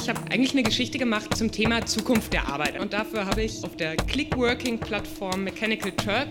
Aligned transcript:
Ich 0.00 0.08
habe 0.08 0.20
eigentlich 0.30 0.52
eine 0.52 0.62
Geschichte 0.62 0.96
gemacht 0.96 1.36
zum 1.36 1.50
Thema 1.50 1.84
Zukunft 1.84 2.32
der 2.32 2.46
Arbeit. 2.46 2.78
Und 2.80 2.92
dafür 2.92 3.26
habe 3.26 3.42
ich 3.42 3.64
auf 3.64 3.74
der 3.76 3.96
Clickworking-Plattform 3.96 5.42
Mechanical 5.42 5.90
Turk 5.90 6.28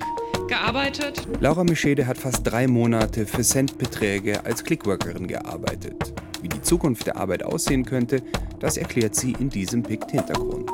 gearbeitet. 0.47 1.27
Laura 1.41 1.65
Mischede 1.65 2.07
hat 2.07 2.17
fast 2.17 2.49
drei 2.49 2.65
Monate 2.65 3.25
für 3.25 3.43
Centbeträge 3.43 4.45
als 4.45 4.63
Clickworkerin 4.63 5.27
gearbeitet. 5.27 6.13
Wie 6.41 6.47
die 6.47 6.61
Zukunft 6.61 7.07
der 7.07 7.17
Arbeit 7.17 7.43
aussehen 7.43 7.83
könnte, 7.83 8.23
das 8.59 8.77
erklärt 8.77 9.15
sie 9.15 9.33
in 9.33 9.49
diesem 9.49 9.83
Pikt-Hintergrund. 9.83 10.71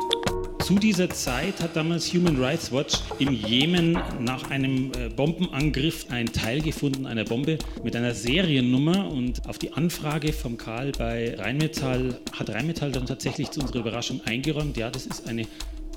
Zu 0.64 0.80
dieser 0.80 1.09
Zeit 1.09 1.59
hat 1.59 1.75
damals 1.75 2.14
Human 2.14 2.41
Rights 2.41 2.71
Watch 2.71 3.02
im 3.20 3.34
Jemen 3.34 4.00
nach 4.21 4.50
einem 4.50 4.93
äh, 4.97 5.09
Bombenangriff 5.09 6.05
ein 6.09 6.28
Teil 6.28 6.61
gefunden 6.61 7.05
einer 7.05 7.25
Bombe 7.25 7.57
mit 7.84 7.97
einer 7.97 8.14
Seriennummer 8.14 9.11
und 9.11 9.46
auf 9.46 9.57
die 9.57 9.73
Anfrage 9.73 10.32
vom 10.32 10.55
Karl 10.55 10.93
bei 10.97 11.36
Rheinmetall 11.36 12.18
hat 12.32 12.50
Rheinmetall 12.50 12.93
dann 12.93 13.05
tatsächlich 13.05 13.52
zu 13.52 13.60
unserer 13.60 13.79
Überraschung 13.79 14.21
eingeräumt, 14.23 14.78
ja, 14.78 14.89
das 14.89 15.05
ist 15.05 15.28
eine 15.28 15.46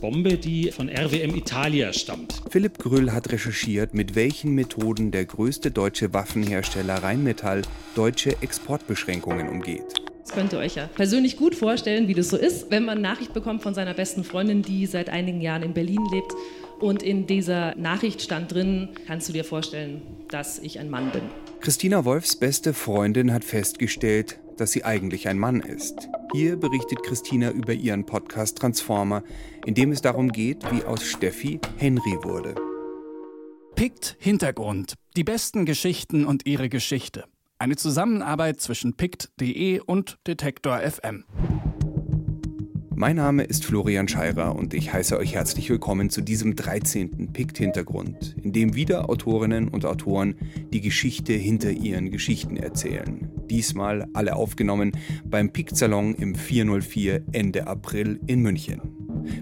Bombe, 0.00 0.36
die 0.36 0.72
von 0.72 0.88
RWM 0.88 1.36
Italia 1.36 1.92
stammt. 1.92 2.42
Philipp 2.50 2.78
Grüll 2.78 3.12
hat 3.12 3.30
recherchiert, 3.30 3.94
mit 3.94 4.16
welchen 4.16 4.50
Methoden 4.56 5.12
der 5.12 5.26
größte 5.26 5.70
deutsche 5.70 6.12
Waffenhersteller 6.12 7.04
Rheinmetall 7.04 7.62
deutsche 7.94 8.42
Exportbeschränkungen 8.42 9.48
umgeht. 9.48 10.06
Das 10.26 10.34
könnt 10.34 10.52
ihr 10.52 10.58
euch 10.58 10.74
ja 10.74 10.88
persönlich 10.88 11.36
gut 11.36 11.54
vorstellen, 11.54 12.08
wie 12.08 12.14
das 12.14 12.30
so 12.30 12.36
ist, 12.36 12.68
wenn 12.72 12.84
man 12.84 13.00
Nachricht 13.00 13.32
bekommt 13.32 13.62
von 13.62 13.74
seiner 13.74 13.94
besten 13.94 14.24
Freundin, 14.24 14.60
die 14.60 14.86
seit 14.86 15.08
einigen 15.08 15.40
Jahren 15.40 15.62
in 15.62 15.72
Berlin 15.72 16.04
lebt. 16.10 16.34
Und 16.80 17.04
in 17.04 17.28
dieser 17.28 17.76
Nachricht 17.76 18.20
stand 18.20 18.52
drin, 18.52 18.88
kannst 19.06 19.28
du 19.28 19.32
dir 19.32 19.44
vorstellen, 19.44 20.02
dass 20.28 20.58
ich 20.58 20.80
ein 20.80 20.90
Mann 20.90 21.12
bin. 21.12 21.22
Christina 21.60 22.04
Wolfs 22.04 22.34
beste 22.34 22.74
Freundin 22.74 23.32
hat 23.32 23.44
festgestellt, 23.44 24.40
dass 24.56 24.72
sie 24.72 24.84
eigentlich 24.84 25.28
ein 25.28 25.38
Mann 25.38 25.60
ist. 25.60 26.08
Hier 26.32 26.56
berichtet 26.56 27.04
Christina 27.04 27.52
über 27.52 27.72
ihren 27.72 28.04
Podcast 28.04 28.58
Transformer, 28.58 29.22
in 29.64 29.74
dem 29.74 29.92
es 29.92 30.02
darum 30.02 30.32
geht, 30.32 30.64
wie 30.72 30.82
aus 30.82 31.04
Steffi 31.04 31.60
Henry 31.76 32.18
wurde. 32.24 32.56
Pikt 33.76 34.16
Hintergrund. 34.18 34.94
Die 35.16 35.24
besten 35.24 35.66
Geschichten 35.66 36.26
und 36.26 36.46
ihre 36.46 36.68
Geschichte. 36.68 37.26
Eine 37.58 37.76
Zusammenarbeit 37.76 38.60
zwischen 38.60 38.96
pict.de 38.96 39.80
und 39.80 40.18
Detektor 40.26 40.78
FM. 40.80 41.24
Mein 42.98 43.16
Name 43.16 43.42
ist 43.42 43.66
Florian 43.66 44.08
Scheirer 44.08 44.56
und 44.56 44.72
ich 44.72 44.90
heiße 44.90 45.18
euch 45.18 45.34
herzlich 45.34 45.68
willkommen 45.68 46.08
zu 46.08 46.22
diesem 46.22 46.56
13. 46.56 47.30
Pikt-Hintergrund, 47.30 48.34
in 48.42 48.54
dem 48.54 48.74
wieder 48.74 49.10
Autorinnen 49.10 49.68
und 49.68 49.84
Autoren 49.84 50.34
die 50.72 50.80
Geschichte 50.80 51.34
hinter 51.34 51.70
ihren 51.70 52.10
Geschichten 52.10 52.56
erzählen. 52.56 53.30
Diesmal 53.50 54.06
alle 54.14 54.34
aufgenommen 54.34 54.92
beim 55.26 55.52
Pikt-Salon 55.52 56.14
im 56.14 56.34
404 56.34 57.22
Ende 57.32 57.66
April 57.66 58.18
in 58.26 58.40
München. 58.40 58.80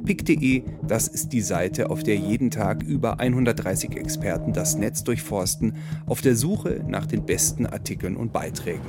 Pick.de, 0.05 0.65
das 0.83 1.07
ist 1.07 1.29
die 1.29 1.41
Seite, 1.41 1.91
auf 1.91 2.03
der 2.03 2.17
jeden 2.17 2.51
Tag 2.51 2.83
über 2.83 3.21
130 3.21 3.97
Experten 3.97 4.53
das 4.53 4.77
Netz 4.77 5.05
durchforsten, 5.05 5.77
auf 6.07 6.23
der 6.23 6.35
Suche 6.35 6.85
nach 6.89 7.07
den 7.07 7.25
besten 7.25 7.67
Artikeln 7.67 8.17
und 8.17 8.33
Beiträgen. 8.33 8.83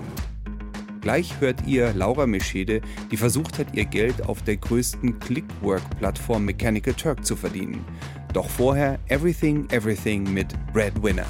Gleich 1.06 1.40
hört 1.40 1.68
ihr 1.68 1.94
Laura 1.94 2.26
Meschede, 2.26 2.82
die 3.12 3.18
versucht 3.18 3.60
hat, 3.60 3.76
ihr 3.76 3.86
Geld 3.86 4.24
auf 4.24 4.42
der 4.42 4.58
größten 4.58 5.20
Clickwork-Plattform 5.20 6.46
Mechanical 6.46 6.96
Turk 6.96 7.24
zu 7.24 7.36
verdienen. 7.36 7.86
Doch 8.34 8.50
vorher 8.50 8.98
Everything 9.08 9.70
Everything 9.70 10.34
mit 10.34 10.48
Breadwinner. 10.74 11.28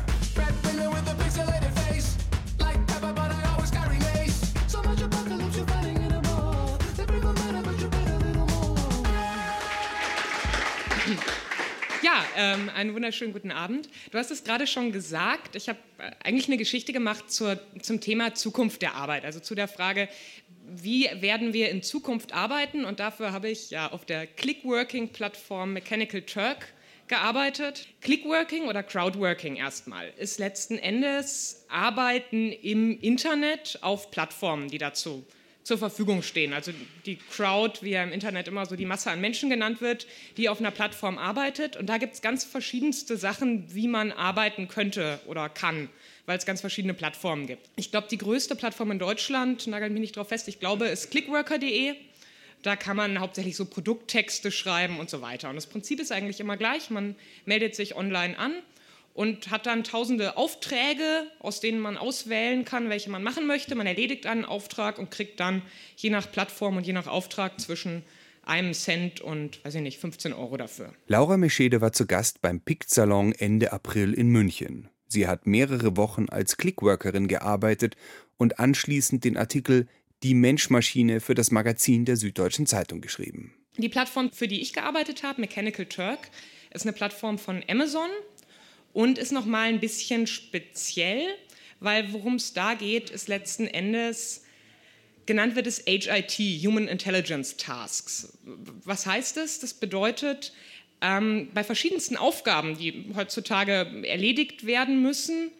Ähm, 12.35 12.69
einen 12.75 12.93
wunderschönen 12.93 13.33
guten 13.33 13.51
Abend. 13.51 13.89
Du 14.11 14.17
hast 14.17 14.31
es 14.31 14.43
gerade 14.43 14.67
schon 14.67 14.91
gesagt, 14.91 15.55
ich 15.55 15.69
habe 15.69 15.79
äh, 15.97 16.11
eigentlich 16.23 16.47
eine 16.47 16.57
Geschichte 16.57 16.93
gemacht 16.93 17.31
zur, 17.31 17.59
zum 17.81 18.01
Thema 18.01 18.33
Zukunft 18.33 18.81
der 18.81 18.95
Arbeit, 18.95 19.25
also 19.25 19.39
zu 19.39 19.55
der 19.55 19.67
Frage, 19.67 20.09
wie 20.67 21.09
werden 21.19 21.53
wir 21.53 21.69
in 21.69 21.83
Zukunft 21.83 22.33
arbeiten? 22.33 22.85
Und 22.85 22.99
dafür 22.99 23.31
habe 23.31 23.49
ich 23.49 23.69
ja 23.69 23.91
auf 23.91 24.05
der 24.05 24.25
Clickworking-Plattform 24.25 25.73
Mechanical 25.73 26.21
Turk 26.21 26.73
gearbeitet. 27.07 27.87
Clickworking 28.01 28.67
oder 28.67 28.81
Crowdworking 28.81 29.55
erstmal 29.57 30.11
ist 30.17 30.39
letzten 30.39 30.77
Endes 30.77 31.65
Arbeiten 31.69 32.51
im 32.51 32.99
Internet 32.99 33.79
auf 33.81 34.11
Plattformen, 34.11 34.69
die 34.69 34.79
dazu 34.79 35.25
zur 35.65 35.79
Verfügung 35.79 36.21
stehen. 36.21 36.53
Also 36.53 36.71
die 37.07 37.17
Crowd, 37.17 37.79
wie 37.81 37.89
ja 37.89 38.03
im 38.03 38.11
Internet 38.11 38.47
immer 38.47 38.67
so 38.67 38.75
die 38.75 38.85
Masse 38.85 39.09
an 39.09 39.19
Menschen 39.19 39.49
genannt 39.49 39.81
wird, 39.81 40.05
die 40.37 40.47
auf 40.47 40.59
einer 40.59 40.69
Plattform 40.69 41.17
arbeitet. 41.17 41.75
Und 41.75 41.87
da 41.87 41.97
gibt 41.97 42.13
es 42.13 42.21
ganz 42.21 42.45
verschiedenste 42.45 43.17
Sachen, 43.17 43.73
wie 43.73 43.87
man 43.87 44.11
arbeiten 44.11 44.67
könnte 44.67 45.19
oder 45.25 45.49
kann, 45.49 45.89
weil 46.27 46.37
es 46.37 46.45
ganz 46.45 46.61
verschiedene 46.61 46.93
Plattformen 46.93 47.47
gibt. 47.47 47.67
Ich 47.77 47.89
glaube, 47.89 48.07
die 48.11 48.19
größte 48.19 48.55
Plattform 48.55 48.91
in 48.91 48.99
Deutschland, 48.99 49.65
nagelt 49.65 49.91
mich 49.91 50.01
nicht 50.01 50.15
drauf 50.15 50.29
fest, 50.29 50.47
ich 50.47 50.59
glaube, 50.59 50.85
ist 50.85 51.09
clickworker.de. 51.09 51.95
Da 52.61 52.75
kann 52.75 52.95
man 52.95 53.19
hauptsächlich 53.19 53.55
so 53.55 53.65
Produkttexte 53.65 54.51
schreiben 54.51 54.99
und 54.99 55.09
so 55.09 55.21
weiter. 55.21 55.49
Und 55.49 55.55
das 55.55 55.65
Prinzip 55.65 55.99
ist 55.99 56.11
eigentlich 56.11 56.39
immer 56.39 56.57
gleich. 56.57 56.91
Man 56.91 57.15
meldet 57.45 57.75
sich 57.75 57.95
online 57.95 58.37
an 58.37 58.53
und 59.15 59.49
hat 59.49 59.65
dann 59.65 59.85
tausende 59.85 60.35
Aufträge, 60.35 61.25
aus 61.39 61.61
denen 61.61 61.79
man 61.79 61.97
auswählen 61.97 62.65
kann, 62.65 62.89
welche 62.89 63.09
man 63.09 63.23
machen 63.23 63.47
möchte. 63.47 63.73
Man 63.73 63.87
erledigt 63.87 64.27
einen 64.27 64.43
Auftrag 64.43 64.99
und 64.99 65.09
kriegt 65.09 65.39
dann 65.39 65.63
je 65.95 66.09
nach 66.09 66.29
Plattform 66.29 66.77
und 66.77 66.85
je 66.85 66.91
nach 66.91 67.07
Auftrag 67.07 67.59
zwischen 67.59 68.03
einem 68.43 68.73
Cent 68.73 69.21
und, 69.21 69.63
weiß 69.63 69.75
ich 69.75 69.81
nicht, 69.81 69.99
15 69.99 70.33
Euro 70.33 70.57
dafür. 70.57 70.93
Laura 71.07 71.37
Meschede 71.37 71.79
war 71.79 71.93
zu 71.93 72.05
Gast 72.05 72.41
beim 72.41 72.59
Pikt-Salon 72.59 73.31
Ende 73.31 73.71
April 73.71 74.13
in 74.13 74.27
München. 74.27 74.89
Sie 75.07 75.27
hat 75.27 75.47
mehrere 75.47 75.95
Wochen 75.95 76.27
als 76.27 76.57
Clickworkerin 76.57 77.29
gearbeitet 77.29 77.95
und 78.37 78.59
anschließend 78.59 79.23
den 79.23 79.37
Artikel 79.37 79.87
Die 80.23 80.33
Menschmaschine 80.33 81.21
für 81.21 81.35
das 81.35 81.51
Magazin 81.51 82.03
der 82.03 82.17
Süddeutschen 82.17 82.67
Zeitung 82.67 82.99
geschrieben. 82.99 83.53
Die 83.77 83.89
Plattform, 83.89 84.31
für 84.33 84.49
die 84.49 84.61
ich 84.61 84.73
gearbeitet 84.73 85.23
habe, 85.23 85.39
Mechanical 85.39 85.85
Turk, 85.85 86.29
ist 86.71 86.85
eine 86.85 86.93
Plattform 86.93 87.37
von 87.37 87.63
Amazon 87.69 88.09
und 88.95 89.17
ist 89.17 89.33
noch 89.33 89.45
mal 89.45 89.67
ein 89.67 89.81
bisschen 89.81 90.25
speziell, 90.25 91.27
weil 91.81 92.13
worum 92.13 92.35
es 92.35 92.53
da 92.53 92.73
geht, 92.75 93.09
ist 93.09 93.27
letzten 93.27 93.67
Endes 93.67 94.41
genannt 95.25 95.55
wird 95.55 95.67
es 95.67 95.83
HIT, 95.85 96.31
Human 96.65 96.87
Intelligence 96.87 97.57
Tasks. 97.57 98.37
Was 98.85 99.05
heißt 99.05 99.35
das? 99.35 99.59
Das 99.59 99.73
bedeutet, 99.73 100.53
ähm, 101.01 101.49
bei 101.53 101.63
verschiedensten 101.63 102.15
Aufgaben, 102.15 102.77
die 102.77 103.11
heutzutage 103.15 104.03
erledigt 104.03 104.65
werden 104.65 105.01
müssen, 105.01 105.51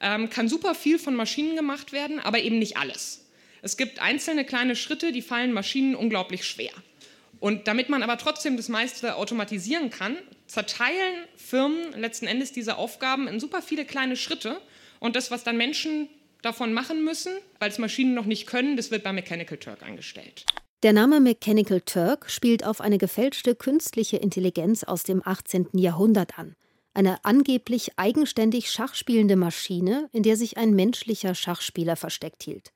ähm, 0.00 0.28
kann 0.28 0.48
super 0.48 0.74
viel 0.74 0.98
von 0.98 1.14
Maschinen 1.14 1.56
gemacht 1.56 1.92
werden, 1.92 2.20
aber 2.20 2.40
eben 2.40 2.58
nicht 2.58 2.76
alles. 2.76 3.24
Es 3.62 3.78
gibt 3.78 3.98
einzelne 4.00 4.44
kleine 4.44 4.76
Schritte, 4.76 5.10
die 5.10 5.22
fallen 5.22 5.52
Maschinen 5.52 5.94
unglaublich 5.94 6.44
schwer. 6.44 6.72
Und 7.44 7.68
damit 7.68 7.90
man 7.90 8.02
aber 8.02 8.16
trotzdem 8.16 8.56
das 8.56 8.70
meiste 8.70 9.16
automatisieren 9.16 9.90
kann, 9.90 10.16
zerteilen 10.46 11.26
Firmen 11.36 11.92
letzten 11.92 12.26
Endes 12.26 12.52
diese 12.52 12.78
Aufgaben 12.78 13.28
in 13.28 13.38
super 13.38 13.60
viele 13.60 13.84
kleine 13.84 14.16
Schritte. 14.16 14.62
Und 14.98 15.14
das, 15.14 15.30
was 15.30 15.44
dann 15.44 15.58
Menschen 15.58 16.08
davon 16.40 16.72
machen 16.72 17.04
müssen, 17.04 17.34
weil 17.58 17.68
es 17.68 17.76
Maschinen 17.76 18.14
noch 18.14 18.24
nicht 18.24 18.46
können, 18.46 18.78
das 18.78 18.90
wird 18.90 19.04
bei 19.04 19.12
Mechanical 19.12 19.58
Turk 19.58 19.82
eingestellt. 19.82 20.46
Der 20.82 20.94
Name 20.94 21.20
Mechanical 21.20 21.82
Turk 21.82 22.30
spielt 22.30 22.64
auf 22.64 22.80
eine 22.80 22.96
gefälschte 22.96 23.54
künstliche 23.54 24.16
Intelligenz 24.16 24.82
aus 24.82 25.02
dem 25.02 25.20
18. 25.22 25.68
Jahrhundert 25.74 26.38
an. 26.38 26.56
Eine 26.94 27.26
angeblich 27.26 27.90
eigenständig 27.96 28.70
schachspielende 28.70 29.36
Maschine, 29.36 30.08
in 30.12 30.22
der 30.22 30.38
sich 30.38 30.56
ein 30.56 30.70
menschlicher 30.70 31.34
Schachspieler 31.34 31.96
versteckt 31.96 32.42
hielt. 32.42 32.72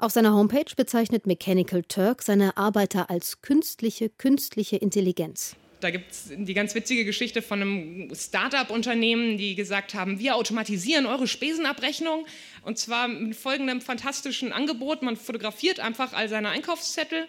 Auf 0.00 0.12
seiner 0.12 0.32
Homepage 0.32 0.74
bezeichnet 0.74 1.26
Mechanical 1.26 1.82
Turk 1.82 2.22
seine 2.22 2.56
Arbeiter 2.56 3.10
als 3.10 3.42
künstliche, 3.42 4.08
künstliche 4.08 4.76
Intelligenz. 4.76 5.56
Da 5.80 5.90
gibt 5.90 6.10
es 6.10 6.30
die 6.34 6.54
ganz 6.54 6.74
witzige 6.74 7.04
Geschichte 7.04 7.42
von 7.42 7.60
einem 7.60 8.14
Start-up-Unternehmen, 8.14 9.36
die 9.36 9.54
gesagt 9.54 9.92
haben, 9.92 10.18
wir 10.18 10.36
automatisieren 10.36 11.04
eure 11.04 11.26
Spesenabrechnung. 11.26 12.24
Und 12.62 12.78
zwar 12.78 13.08
mit 13.08 13.36
folgendem 13.36 13.82
fantastischen 13.82 14.52
Angebot. 14.52 15.02
Man 15.02 15.16
fotografiert 15.16 15.80
einfach 15.80 16.14
all 16.14 16.30
seine 16.30 16.48
Einkaufszettel 16.48 17.26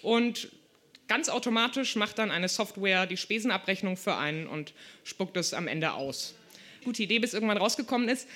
und 0.00 0.48
ganz 1.08 1.28
automatisch 1.28 1.96
macht 1.96 2.18
dann 2.18 2.30
eine 2.30 2.48
Software 2.48 3.04
die 3.04 3.18
Spesenabrechnung 3.18 3.98
für 3.98 4.16
einen 4.16 4.46
und 4.46 4.72
spuckt 5.04 5.36
es 5.36 5.52
am 5.52 5.68
Ende 5.68 5.92
aus. 5.92 6.34
Gute 6.82 7.02
Idee, 7.02 7.18
bis 7.18 7.34
irgendwann 7.34 7.58
rausgekommen 7.58 8.08
ist, 8.08 8.26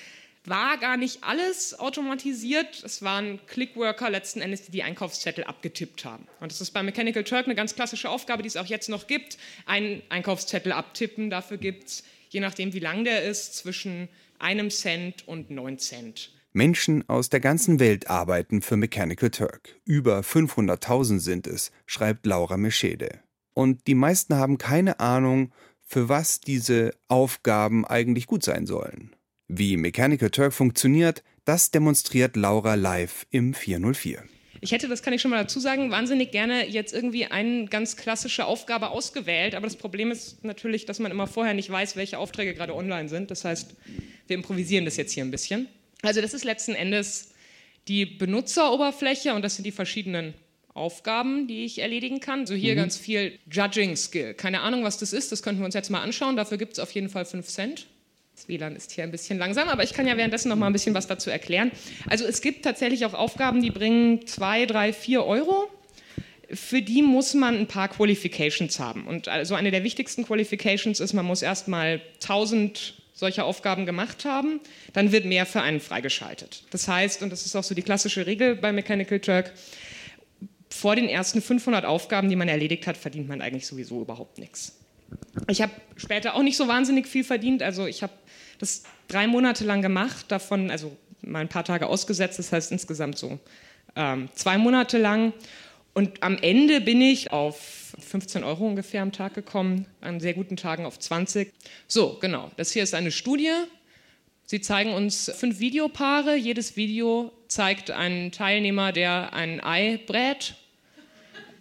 war 0.45 0.77
gar 0.77 0.97
nicht 0.97 1.23
alles 1.23 1.79
automatisiert. 1.79 2.83
Es 2.83 3.01
waren 3.01 3.39
Clickworker 3.47 4.09
letzten 4.09 4.41
Endes, 4.41 4.63
die 4.63 4.71
die 4.71 4.83
Einkaufszettel 4.83 5.43
abgetippt 5.43 6.05
haben. 6.05 6.27
Und 6.39 6.51
das 6.51 6.61
ist 6.61 6.71
bei 6.71 6.81
Mechanical 6.83 7.23
Turk 7.23 7.45
eine 7.45 7.55
ganz 7.55 7.75
klassische 7.75 8.09
Aufgabe, 8.09 8.41
die 8.41 8.47
es 8.47 8.57
auch 8.57 8.65
jetzt 8.65 8.89
noch 8.89 9.07
gibt. 9.07 9.37
Einen 9.65 10.01
Einkaufszettel 10.09 10.71
abtippen. 10.71 11.29
Dafür 11.29 11.57
gibt 11.57 11.87
es, 11.87 12.03
je 12.29 12.39
nachdem 12.39 12.73
wie 12.73 12.79
lang 12.79 13.03
der 13.03 13.23
ist, 13.23 13.55
zwischen 13.55 14.09
einem 14.39 14.71
Cent 14.71 15.27
und 15.27 15.51
neun 15.51 15.77
Cent 15.77 16.31
Menschen 16.53 17.07
aus 17.07 17.29
der 17.29 17.39
ganzen 17.39 17.79
Welt 17.79 18.09
arbeiten 18.09 18.61
für 18.61 18.75
Mechanical 18.75 19.29
Turk. 19.29 19.79
Über 19.85 20.19
500.000 20.19 21.19
sind 21.19 21.47
es, 21.47 21.71
schreibt 21.85 22.25
Laura 22.25 22.57
Meschede. 22.57 23.19
Und 23.53 23.87
die 23.87 23.95
meisten 23.95 24.35
haben 24.35 24.57
keine 24.57 24.99
Ahnung, 24.99 25.53
für 25.85 26.09
was 26.09 26.41
diese 26.41 26.93
Aufgaben 27.07 27.85
eigentlich 27.85 28.27
gut 28.27 28.43
sein 28.43 28.65
sollen. 28.65 29.15
Wie 29.53 29.75
Mechanical 29.75 30.29
Turk 30.29 30.53
funktioniert, 30.53 31.23
das 31.43 31.71
demonstriert 31.71 32.37
Laura 32.37 32.75
live 32.75 33.27
im 33.31 33.53
404. 33.53 34.23
Ich 34.61 34.71
hätte, 34.71 34.87
das 34.87 35.03
kann 35.03 35.11
ich 35.11 35.21
schon 35.21 35.29
mal 35.29 35.41
dazu 35.41 35.59
sagen, 35.59 35.91
wahnsinnig 35.91 36.31
gerne 36.31 36.69
jetzt 36.69 36.93
irgendwie 36.93 37.25
eine 37.25 37.65
ganz 37.65 37.97
klassische 37.97 38.45
Aufgabe 38.45 38.91
ausgewählt. 38.91 39.53
Aber 39.53 39.67
das 39.67 39.75
Problem 39.75 40.09
ist 40.09 40.45
natürlich, 40.45 40.85
dass 40.85 40.99
man 40.99 41.11
immer 41.11 41.27
vorher 41.27 41.53
nicht 41.53 41.69
weiß, 41.69 41.97
welche 41.97 42.17
Aufträge 42.17 42.53
gerade 42.53 42.73
online 42.73 43.09
sind. 43.09 43.29
Das 43.29 43.43
heißt, 43.43 43.75
wir 44.27 44.37
improvisieren 44.37 44.85
das 44.85 44.95
jetzt 44.95 45.11
hier 45.11 45.25
ein 45.25 45.31
bisschen. 45.31 45.67
Also 46.01 46.21
das 46.21 46.33
ist 46.33 46.45
letzten 46.45 46.73
Endes 46.73 47.33
die 47.89 48.05
Benutzeroberfläche 48.05 49.33
und 49.33 49.41
das 49.41 49.57
sind 49.57 49.65
die 49.65 49.73
verschiedenen 49.73 50.33
Aufgaben, 50.73 51.47
die 51.47 51.65
ich 51.65 51.79
erledigen 51.79 52.21
kann. 52.21 52.45
So 52.45 52.53
hier 52.53 52.71
mhm. 52.71 52.77
ganz 52.77 52.95
viel 52.95 53.37
Judging 53.51 53.97
Skill. 53.97 54.33
Keine 54.33 54.61
Ahnung, 54.61 54.85
was 54.85 54.97
das 54.97 55.11
ist, 55.11 55.33
das 55.33 55.43
könnten 55.43 55.59
wir 55.59 55.65
uns 55.65 55.75
jetzt 55.75 55.89
mal 55.89 56.01
anschauen. 56.01 56.37
Dafür 56.37 56.57
gibt 56.57 56.71
es 56.71 56.79
auf 56.79 56.91
jeden 56.91 57.09
Fall 57.09 57.25
5 57.25 57.45
Cent. 57.47 57.87
Das 58.41 58.47
WLAN 58.47 58.75
ist 58.75 58.91
hier 58.91 59.03
ein 59.03 59.11
bisschen 59.11 59.37
langsam, 59.37 59.69
aber 59.69 59.83
ich 59.83 59.93
kann 59.93 60.07
ja 60.07 60.17
währenddessen 60.17 60.49
noch 60.49 60.55
mal 60.55 60.65
ein 60.65 60.73
bisschen 60.73 60.95
was 60.95 61.05
dazu 61.05 61.29
erklären. 61.29 61.69
Also 62.09 62.25
es 62.25 62.41
gibt 62.41 62.65
tatsächlich 62.65 63.05
auch 63.05 63.13
Aufgaben, 63.13 63.61
die 63.61 63.69
bringen 63.69 64.25
2, 64.25 64.65
3, 64.65 64.93
4 64.93 65.23
Euro. 65.23 65.69
Für 66.51 66.81
die 66.81 67.03
muss 67.03 67.35
man 67.35 67.55
ein 67.55 67.67
paar 67.67 67.89
Qualifications 67.89 68.79
haben. 68.79 69.05
Und 69.05 69.27
also 69.27 69.53
eine 69.53 69.69
der 69.69 69.83
wichtigsten 69.83 70.25
Qualifications 70.25 70.99
ist, 70.99 71.13
man 71.13 71.23
muss 71.23 71.43
erstmal 71.43 72.01
1000 72.15 72.95
solche 73.13 73.43
Aufgaben 73.43 73.85
gemacht 73.85 74.25
haben, 74.25 74.59
dann 74.93 75.11
wird 75.11 75.25
mehr 75.25 75.45
für 75.45 75.61
einen 75.61 75.79
freigeschaltet. 75.79 76.63
Das 76.71 76.87
heißt, 76.87 77.21
und 77.21 77.29
das 77.29 77.45
ist 77.45 77.55
auch 77.55 77.63
so 77.63 77.75
die 77.75 77.83
klassische 77.83 78.25
Regel 78.25 78.55
bei 78.55 78.71
Mechanical 78.71 79.19
Turk, 79.19 79.53
vor 80.67 80.95
den 80.95 81.07
ersten 81.07 81.43
500 81.43 81.85
Aufgaben, 81.85 82.27
die 82.27 82.35
man 82.35 82.47
erledigt 82.47 82.87
hat, 82.87 82.97
verdient 82.97 83.27
man 83.27 83.39
eigentlich 83.39 83.67
sowieso 83.67 84.01
überhaupt 84.01 84.39
nichts. 84.39 84.81
Ich 85.47 85.61
habe 85.61 85.71
später 85.97 86.35
auch 86.35 86.43
nicht 86.43 86.57
so 86.57 86.67
wahnsinnig 86.67 87.07
viel 87.07 87.23
verdient. 87.23 87.63
Also 87.63 87.85
ich 87.85 88.03
habe 88.03 88.13
das 88.61 88.83
drei 89.07 89.27
Monate 89.27 89.65
lang 89.65 89.81
gemacht, 89.81 90.25
davon 90.29 90.71
also 90.71 90.95
mal 91.21 91.39
ein 91.39 91.49
paar 91.49 91.63
Tage 91.63 91.87
ausgesetzt, 91.87 92.39
das 92.39 92.51
heißt 92.51 92.71
insgesamt 92.71 93.17
so 93.17 93.39
ähm, 93.95 94.29
zwei 94.33 94.57
Monate 94.57 94.97
lang. 94.97 95.33
Und 95.93 96.23
am 96.23 96.37
Ende 96.37 96.79
bin 96.79 97.01
ich 97.01 97.33
auf 97.33 97.93
15 97.99 98.43
Euro 98.43 98.65
ungefähr 98.65 99.01
am 99.01 99.11
Tag 99.11 99.33
gekommen, 99.33 99.85
an 99.99 100.21
sehr 100.21 100.33
guten 100.33 100.55
Tagen 100.55 100.85
auf 100.85 100.97
20. 100.97 101.51
So, 101.87 102.17
genau, 102.21 102.49
das 102.55 102.71
hier 102.71 102.83
ist 102.83 102.93
eine 102.93 103.11
Studie. 103.11 103.51
Sie 104.45 104.61
zeigen 104.61 104.93
uns 104.93 105.31
fünf 105.35 105.59
Videopaare. 105.59 106.35
Jedes 106.35 106.77
Video 106.77 107.31
zeigt 107.47 107.91
einen 107.91 108.31
Teilnehmer, 108.31 108.93
der 108.93 109.33
ein 109.33 109.61
Ei 109.61 109.99
brät. 110.05 110.55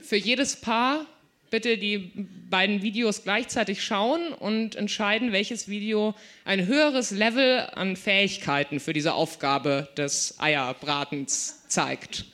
Für 0.00 0.17
jedes 0.17 0.56
Paar 0.56 1.06
bitte 1.50 1.76
die 1.76 2.12
beiden 2.50 2.82
Videos 2.82 3.23
gleichzeitig 3.23 3.82
schauen 3.82 4.32
und 4.32 4.75
entscheiden, 4.75 5.32
welches 5.32 5.69
Video 5.69 6.14
ein 6.44 6.67
höheres 6.67 7.11
Level 7.12 7.61
an 7.75 7.97
Fähigkeiten 7.97 8.81
für 8.81 8.93
diese 8.93 9.14
Aufgabe 9.14 9.88
des 9.97 10.38
Eierbratens 10.38 11.67
zeigt. 11.69 12.26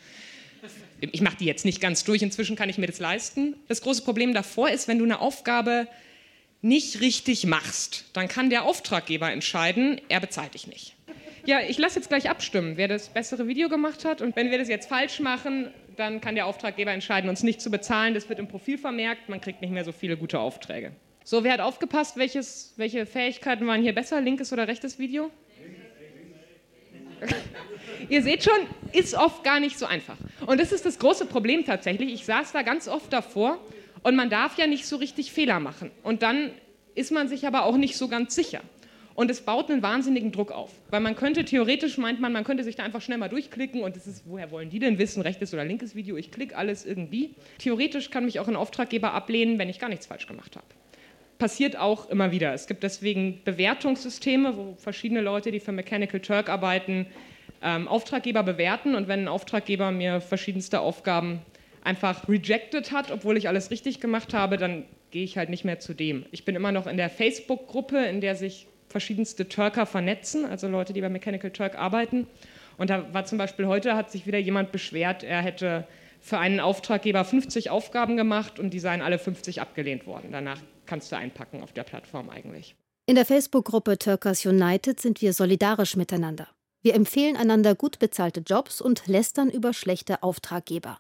Ich 1.01 1.21
mache 1.21 1.37
die 1.37 1.45
jetzt 1.45 1.65
nicht 1.67 1.81
ganz 1.81 2.05
durch, 2.05 2.23
inzwischen 2.23 2.57
kann 2.57 2.71
ich 2.71 2.79
mir 2.79 2.87
das 2.87 2.99
leisten. 2.99 3.55
Das 3.69 3.83
große 3.83 4.03
Problem 4.03 4.33
davor 4.33 4.71
ist, 4.71 4.89
wenn 4.89 4.99
du 4.99 5.05
eine 5.05 5.21
Aufgabe 5.21 5.87
nicht 6.63 7.01
richtig 7.01 7.45
machst, 7.47 8.07
dann 8.15 8.29
kann 8.29 8.51
der 8.51 8.65
Auftraggeber 8.65 9.31
entscheiden, 9.31 10.01
er 10.09 10.21
bezahlt 10.21 10.55
dich 10.55 10.67
nicht. 10.67 10.95
Ja, 11.45 11.61
ich 11.61 11.79
lasse 11.79 12.01
jetzt 12.01 12.09
gleich 12.09 12.29
abstimmen, 12.29 12.77
wer 12.77 12.89
das 12.89 13.11
bessere 13.11 13.47
Video 13.47 13.69
gemacht 13.69 14.05
hat. 14.05 14.21
Und 14.21 14.35
wenn 14.35 14.51
wir 14.51 14.59
das 14.59 14.69
jetzt 14.69 14.89
falsch 14.89 15.21
machen, 15.21 15.71
dann 15.97 16.21
kann 16.21 16.35
der 16.35 16.47
Auftraggeber 16.47 16.93
entscheiden, 16.93 17.29
uns 17.31 17.43
nicht 17.43 17.61
zu 17.61 17.71
bezahlen. 17.71 18.15
Das 18.15 18.29
wird 18.29 18.39
im 18.39 18.49
Profil 18.49 18.79
vermerkt, 18.79 19.29
man 19.29 19.41
kriegt 19.41 19.61
nicht 19.61 19.73
mehr 19.73 19.85
so 19.85 19.93
viele 19.93 20.17
gute 20.17 20.39
Aufträge. 20.39 20.93
So, 21.25 21.43
wer 21.43 21.53
hat 21.55 21.61
aufgepasst, 21.61 22.17
welches, 22.17 22.75
welche 22.77 23.05
Fähigkeiten 23.05 23.67
waren 23.67 23.83
hier 23.83 23.95
besser, 23.95 24.21
linkes 24.21 24.53
oder 24.53 24.69
rechtes 24.69 24.99
Video? 24.99 25.31
Ihr 28.09 28.23
seht 28.23 28.45
schon, 28.45 28.59
ist 28.93 29.15
oft 29.15 29.43
gar 29.43 29.59
nicht 29.59 29.79
so 29.79 29.87
einfach. 29.87 30.17
Und 30.47 30.61
das 30.61 30.71
ist 30.73 30.87
das 30.87 30.99
große 30.99 31.27
Problem 31.27 31.65
tatsächlich. 31.65 32.13
Ich 32.13 32.25
saß 32.27 32.53
da 32.53 32.63
ganz 32.63 32.87
oft 32.89 33.13
davor 33.13 33.59
und 34.03 34.15
man 34.15 34.31
darf 34.31 34.57
ja 34.59 34.67
nicht 34.67 34.87
so 34.87 34.97
richtig 34.97 35.33
Fehler 35.33 35.59
machen. 35.59 35.91
Und 36.03 36.23
dann 36.23 36.53
ist 36.95 37.11
man 37.11 37.29
sich 37.29 37.47
aber 37.47 37.65
auch 37.65 37.77
nicht 37.77 37.97
so 37.97 38.09
ganz 38.09 38.35
sicher. 38.35 38.61
Und 39.17 39.31
es 39.31 39.41
baut 39.41 39.71
einen 39.71 39.83
wahnsinnigen 39.83 40.31
Druck 40.31 40.53
auf. 40.53 40.71
Weil 40.91 41.01
man 41.01 41.17
könnte 41.17 41.47
theoretisch, 41.47 41.97
meint 41.97 42.21
man, 42.21 42.35
man 42.35 42.45
könnte 42.45 42.63
sich 42.63 42.77
da 42.77 42.83
einfach 42.83 43.01
schnell 43.01 43.17
mal 43.17 43.31
durchklicken 43.31 43.83
und 43.83 43.97
es 43.97 44.07
ist, 44.07 44.25
woher 44.27 44.51
wollen 44.51 44.69
die 44.69 44.79
denn 44.79 44.99
wissen, 44.99 45.23
rechtes 45.23 45.55
oder 45.55 45.65
linkes 45.65 45.95
Video? 45.95 46.19
Ich 46.19 46.31
klicke 46.31 46.55
alles 46.55 46.85
irgendwie. 46.85 47.35
Theoretisch 47.59 48.11
kann 48.11 48.27
mich 48.27 48.39
auch 48.41 48.47
ein 48.47 48.57
Auftraggeber 48.57 49.15
ablehnen, 49.15 49.59
wenn 49.59 49.71
ich 49.71 49.79
gar 49.79 49.89
nichts 49.89 50.05
falsch 50.05 50.27
gemacht 50.27 50.55
habe. 50.55 50.67
Passiert 51.39 51.79
auch 51.79 52.11
immer 52.11 52.31
wieder. 52.31 52.53
Es 52.53 52.67
gibt 52.67 52.83
deswegen 52.83 53.41
Bewertungssysteme, 53.43 54.55
wo 54.55 54.75
verschiedene 54.77 55.23
Leute, 55.23 55.51
die 55.51 55.61
für 55.61 55.73
Mechanical 55.73 56.21
Turk 56.21 56.51
arbeiten, 56.51 57.07
ähm, 57.63 57.89
Auftraggeber 57.89 58.43
bewerten. 58.43 58.95
Und 58.95 59.09
wenn 59.09 59.21
ein 59.21 59.29
Auftraggeber 59.29 59.93
mir 59.93 60.21
verschiedenste 60.21 60.81
Aufgaben 60.81 61.41
einfach 61.83 62.29
rejected 62.29 62.93
hat, 62.93 63.11
obwohl 63.11 63.39
ich 63.39 63.49
alles 63.49 63.71
richtig 63.71 64.01
gemacht 64.01 64.35
habe, 64.35 64.59
dann 64.59 64.85
gehe 65.11 65.25
ich 65.25 65.39
halt 65.39 65.49
nicht 65.49 65.65
mehr 65.65 65.79
zu 65.79 65.95
dem. 65.95 66.27
Ich 66.33 66.45
bin 66.45 66.55
immer 66.55 66.73
noch 66.73 66.87
in 66.87 66.99
der 66.99 67.09
Facebook-Gruppe, 67.09 67.97
in 68.05 68.21
der 68.21 68.35
sich 68.35 68.67
verschiedenste 68.89 69.49
Turker 69.49 69.87
vernetzen, 69.87 70.45
also 70.45 70.69
Leute, 70.69 70.93
die 70.93 71.01
bei 71.01 71.09
Mechanical 71.09 71.51
Turk 71.51 71.77
arbeiten. 71.77 72.27
Und 72.79 72.91
da 72.91 73.13
war 73.13 73.25
zum 73.25 73.39
Beispiel 73.39 73.67
heute, 73.67 73.97
hat 73.97 74.11
sich 74.11 74.27
wieder 74.27 74.39
jemand 74.39 74.73
beschwert, 74.73 75.25
er 75.25 75.43
hätte 75.43 75.87
für 76.21 76.39
einen 76.39 76.61
Auftraggeber 76.61 77.25
50 77.25 77.71
Aufgaben 77.71 78.17
gemacht 78.17 78.59
und 78.59 78.71
die 78.71 78.81
seien 78.81 79.03
alle 79.03 79.19
50 79.19 79.61
abgelehnt 79.61 80.07
worden. 80.07 80.31
Danach 80.33 80.61
kannst 80.85 81.13
du 81.13 81.17
einpacken 81.17 81.63
auf 81.63 81.73
der 81.73 81.85
Plattform 81.85 82.31
eigentlich. 82.31 82.75
In 83.07 83.15
der 83.15 83.25
Facebook-Gruppe 83.25 83.99
Turkers 83.99 84.45
United 84.45 85.01
sind 85.01 85.23
wir 85.23 85.33
solidarisch 85.33 85.97
miteinander. 85.97 86.49
Wir 86.83 86.95
empfehlen 86.95 87.37
einander 87.37 87.75
gut 87.75 87.99
bezahlte 87.99 88.41
Jobs 88.41 88.81
und 88.81 89.07
lästern 89.07 89.51
über 89.51 89.73
schlechte 89.73 90.23
Auftraggeber. 90.23 90.99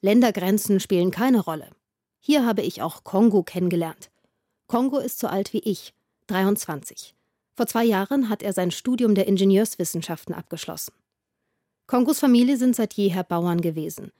Ländergrenzen 0.00 0.80
spielen 0.80 1.10
keine 1.10 1.40
Rolle. 1.40 1.70
Hier 2.20 2.46
habe 2.46 2.62
ich 2.62 2.82
auch 2.82 3.04
Kongo 3.04 3.42
kennengelernt. 3.42 4.10
Kongo 4.66 4.98
ist 4.98 5.18
so 5.18 5.26
alt 5.26 5.52
wie 5.52 5.58
ich, 5.58 5.92
23. 6.28 7.14
Vor 7.56 7.66
zwei 7.66 7.84
Jahren 7.84 8.28
hat 8.28 8.42
er 8.42 8.52
sein 8.52 8.70
Studium 8.70 9.14
der 9.14 9.28
Ingenieurswissenschaften 9.28 10.34
abgeschlossen. 10.34 10.94
Kongos 11.86 12.18
Familie 12.18 12.56
sind 12.56 12.74
seit 12.74 12.94
jeher 12.94 13.24
Bauern 13.24 13.60
gewesen. 13.60 14.10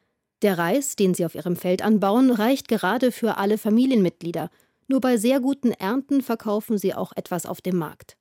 Der 0.42 0.58
Reis, 0.58 0.96
den 0.96 1.14
sie 1.14 1.24
auf 1.24 1.34
ihrem 1.34 1.56
Feld 1.56 1.80
anbauen, 1.80 2.30
reicht 2.30 2.68
gerade 2.68 3.10
für 3.10 3.38
alle 3.38 3.56
Familienmitglieder. 3.56 4.50
Nur 4.86 5.00
bei 5.00 5.16
sehr 5.16 5.40
guten 5.40 5.72
Ernten 5.72 6.20
verkaufen 6.20 6.76
sie 6.76 6.94
auch 6.94 7.12
etwas 7.16 7.46
auf 7.46 7.62
dem 7.62 7.78
Markt. 7.78 8.18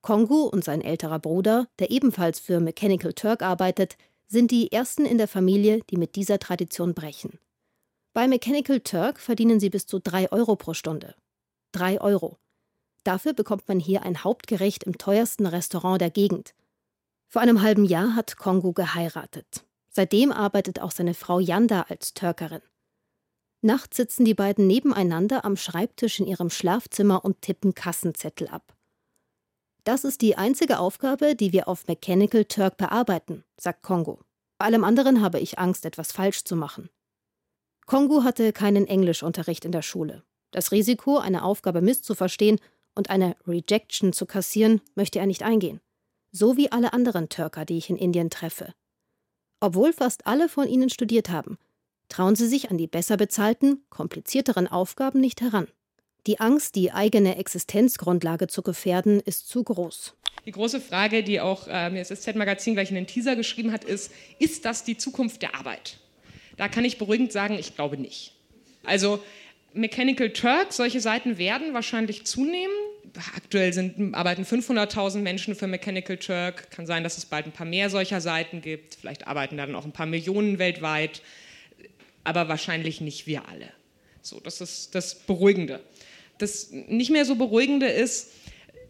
Kongo 0.00 0.44
und 0.44 0.64
sein 0.64 0.80
älterer 0.80 1.18
Bruder, 1.18 1.68
der 1.78 1.90
ebenfalls 1.90 2.40
für 2.40 2.60
Mechanical 2.60 3.12
Turk 3.12 3.42
arbeitet, 3.42 3.98
sind 4.26 4.50
die 4.50 4.72
ersten 4.72 5.04
in 5.04 5.18
der 5.18 5.28
Familie, 5.28 5.80
die 5.90 5.98
mit 5.98 6.16
dieser 6.16 6.38
Tradition 6.38 6.94
brechen. 6.94 7.38
Bei 8.14 8.26
Mechanical 8.26 8.80
Turk 8.80 9.20
verdienen 9.20 9.60
sie 9.60 9.68
bis 9.68 9.86
zu 9.86 9.98
drei 9.98 10.32
Euro 10.32 10.56
pro 10.56 10.72
Stunde. 10.72 11.14
Drei 11.72 12.00
Euro. 12.00 12.38
Dafür 13.06 13.34
bekommt 13.34 13.68
man 13.68 13.78
hier 13.78 14.02
ein 14.02 14.24
Hauptgericht 14.24 14.82
im 14.82 14.98
teuersten 14.98 15.46
Restaurant 15.46 16.00
der 16.00 16.10
Gegend. 16.10 16.54
Vor 17.28 17.40
einem 17.40 17.62
halben 17.62 17.84
Jahr 17.84 18.16
hat 18.16 18.36
Kongo 18.36 18.72
geheiratet. 18.72 19.64
Seitdem 19.88 20.32
arbeitet 20.32 20.80
auch 20.80 20.90
seine 20.90 21.14
Frau 21.14 21.38
Yanda 21.38 21.82
als 21.82 22.14
Türkerin. 22.14 22.62
Nachts 23.60 23.96
sitzen 23.96 24.24
die 24.24 24.34
beiden 24.34 24.66
nebeneinander 24.66 25.44
am 25.44 25.56
Schreibtisch 25.56 26.18
in 26.18 26.26
ihrem 26.26 26.50
Schlafzimmer 26.50 27.24
und 27.24 27.42
tippen 27.42 27.76
Kassenzettel 27.76 28.48
ab. 28.48 28.74
Das 29.84 30.02
ist 30.02 30.20
die 30.20 30.36
einzige 30.36 30.80
Aufgabe, 30.80 31.36
die 31.36 31.52
wir 31.52 31.68
auf 31.68 31.86
Mechanical 31.86 32.44
Turk 32.44 32.76
bearbeiten, 32.76 33.44
sagt 33.56 33.84
Kongo. 33.84 34.18
Bei 34.58 34.66
allem 34.66 34.82
anderen 34.82 35.20
habe 35.20 35.38
ich 35.38 35.60
Angst, 35.60 35.86
etwas 35.86 36.10
falsch 36.10 36.42
zu 36.42 36.56
machen. 36.56 36.90
Kongo 37.86 38.24
hatte 38.24 38.52
keinen 38.52 38.88
Englischunterricht 38.88 39.64
in 39.64 39.70
der 39.70 39.82
Schule. 39.82 40.24
Das 40.50 40.72
Risiko, 40.72 41.18
eine 41.18 41.44
Aufgabe 41.44 41.82
misszuverstehen 41.82 42.58
und 42.96 43.10
eine 43.10 43.36
Rejection 43.46 44.12
zu 44.12 44.26
kassieren, 44.26 44.80
möchte 44.94 45.20
er 45.20 45.26
nicht 45.26 45.44
eingehen. 45.44 45.80
So 46.32 46.56
wie 46.56 46.72
alle 46.72 46.92
anderen 46.92 47.28
Türker, 47.28 47.64
die 47.64 47.78
ich 47.78 47.88
in 47.88 47.96
Indien 47.96 48.30
treffe. 48.30 48.74
Obwohl 49.60 49.92
fast 49.92 50.26
alle 50.26 50.48
von 50.48 50.66
ihnen 50.66 50.90
studiert 50.90 51.30
haben, 51.30 51.58
trauen 52.08 52.36
sie 52.36 52.46
sich 52.46 52.70
an 52.70 52.78
die 52.78 52.86
besser 52.86 53.16
bezahlten, 53.16 53.84
komplizierteren 53.90 54.66
Aufgaben 54.66 55.20
nicht 55.20 55.40
heran. 55.40 55.68
Die 56.26 56.40
Angst, 56.40 56.74
die 56.74 56.92
eigene 56.92 57.36
Existenzgrundlage 57.36 58.48
zu 58.48 58.62
gefährden, 58.62 59.20
ist 59.20 59.48
zu 59.48 59.62
groß. 59.62 60.14
Die 60.44 60.52
große 60.52 60.80
Frage, 60.80 61.22
die 61.22 61.40
auch 61.40 61.68
äh, 61.68 61.90
mir 61.90 62.04
das 62.04 62.20
SZ-Magazin 62.20 62.74
gleich 62.74 62.90
in 62.90 62.96
den 62.96 63.06
Teaser 63.06 63.36
geschrieben 63.36 63.72
hat, 63.72 63.84
ist, 63.84 64.12
ist 64.38 64.64
das 64.64 64.84
die 64.84 64.96
Zukunft 64.96 65.42
der 65.42 65.54
Arbeit? 65.54 65.98
Da 66.56 66.68
kann 66.68 66.84
ich 66.84 66.98
beruhigend 66.98 67.32
sagen, 67.32 67.54
ich 67.58 67.74
glaube 67.74 67.96
nicht. 67.96 68.34
Also 68.84 69.20
Mechanical 69.76 70.30
Turk, 70.30 70.72
solche 70.72 71.00
Seiten 71.00 71.38
werden 71.38 71.74
wahrscheinlich 71.74 72.24
zunehmen. 72.24 72.74
Aktuell 73.34 73.72
sind, 73.72 74.14
arbeiten 74.14 74.42
500.000 74.42 75.18
Menschen 75.18 75.54
für 75.54 75.66
Mechanical 75.66 76.16
Turk. 76.16 76.70
Kann 76.70 76.86
sein, 76.86 77.02
dass 77.02 77.18
es 77.18 77.26
bald 77.26 77.46
ein 77.46 77.52
paar 77.52 77.66
mehr 77.66 77.90
solcher 77.90 78.20
Seiten 78.20 78.60
gibt. 78.60 78.96
Vielleicht 78.96 79.26
arbeiten 79.26 79.56
dann 79.56 79.74
auch 79.74 79.84
ein 79.84 79.92
paar 79.92 80.06
Millionen 80.06 80.58
weltweit. 80.58 81.22
Aber 82.24 82.48
wahrscheinlich 82.48 83.00
nicht 83.00 83.26
wir 83.26 83.48
alle. 83.48 83.68
So, 84.22 84.40
das 84.40 84.60
ist 84.60 84.94
das 84.94 85.14
Beruhigende. 85.14 85.80
Das 86.38 86.70
nicht 86.70 87.10
mehr 87.10 87.24
so 87.24 87.36
Beruhigende 87.36 87.86
ist, 87.86 88.32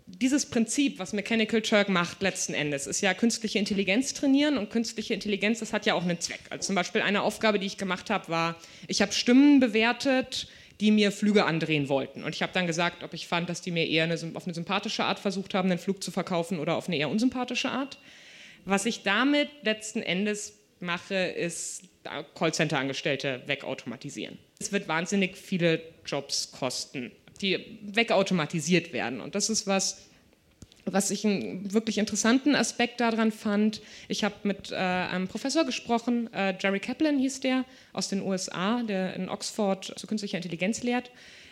dieses 0.07 0.47
Prinzip, 0.47 0.99
was 1.01 1.13
Mechanical 1.13 1.61
Turk 1.63 1.89
macht 1.89 2.23
letzten 2.23 2.55
Endes, 2.55 2.87
ist 2.87 3.01
ja 3.01 3.13
künstliche 3.13 3.59
Intelligenz 3.59 4.15
trainieren 4.15 4.57
und 4.57 4.71
künstliche 4.71 5.15
Intelligenz, 5.15 5.59
das 5.59 5.73
hat 5.73 5.85
ja 5.85 5.95
auch 5.95 6.05
einen 6.05 6.21
Zweck. 6.21 6.41
Also 6.49 6.67
zum 6.67 6.77
Beispiel 6.77 7.03
eine 7.03 7.23
Aufgabe, 7.23 7.59
die 7.59 7.67
ich 7.67 7.77
gemacht 7.77 8.09
habe, 8.09 8.29
war, 8.29 8.57
ich 8.87 9.03
habe 9.03 9.13
Stimmen 9.13 9.59
bewertet, 9.59 10.47
die 10.81 10.91
mir 10.91 11.13
Flüge 11.13 11.45
andrehen 11.45 11.89
wollten. 11.89 12.23
Und 12.23 12.35
ich 12.35 12.43
habe 12.43 12.53
dann 12.53 12.67
gesagt, 12.67 13.03
ob 13.03 13.15
ich 13.15 13.27
fand, 13.29 13.49
dass 13.49 13.63
die 13.63 13.71
mir 13.71 13.87
eher 13.87 14.05
eine, 14.05 14.15
auf 14.35 14.45
eine 14.45 14.55
sympathische 14.55 15.05
Art 15.05 15.19
versucht 15.19 15.55
haben, 15.55 15.71
einen 15.71 15.79
Flug 15.79 16.03
zu 16.03 16.11
verkaufen 16.11 16.59
oder 16.59 16.77
auf 16.77 16.89
eine 16.89 16.97
eher 16.97 17.09
unsympathische 17.09 17.71
Art. 17.71 17.99
Was 18.65 18.85
ich 18.85 19.03
damit 19.03 19.49
letzten 19.63 20.03
Endes 20.03 20.59
mache, 20.81 21.15
ist 21.15 21.85
Callcenter-Angestellte 22.35 23.43
wegautomatisieren. 23.47 24.39
Es 24.59 24.73
wird 24.73 24.89
wahnsinnig 24.89 25.37
viele 25.37 25.81
Jobs 26.05 26.53
kosten 26.53 27.13
die 27.39 27.79
wegautomatisiert 27.83 28.93
werden. 28.93 29.21
Und 29.21 29.35
das 29.35 29.51
ist 29.51 29.67
was, 29.67 30.07
was 30.87 31.11
ich 31.11 31.27
einen 31.27 31.73
wirklich 31.73 31.99
interessanten 31.99 32.55
Aspekt 32.55 33.01
daran 33.01 33.33
fand. 33.33 33.83
Ich 34.09 34.23
habe 34.23 34.35
mit 34.45 34.71
äh, 34.71 34.77
einem 34.77 35.27
Professor 35.27 35.65
gesprochen, 35.65 36.33
äh, 36.33 36.55
Jerry 36.59 36.79
Kaplan 36.79 37.19
hieß 37.19 37.41
der, 37.41 37.65
aus 37.93 38.09
den 38.09 38.23
USA, 38.23 38.83
der 38.83 39.15
in 39.15 39.29
Oxford 39.29 39.93
zu 39.97 40.07
künstlicher 40.07 40.37
Intelligenz 40.37 40.85
lehrt, 40.85 41.11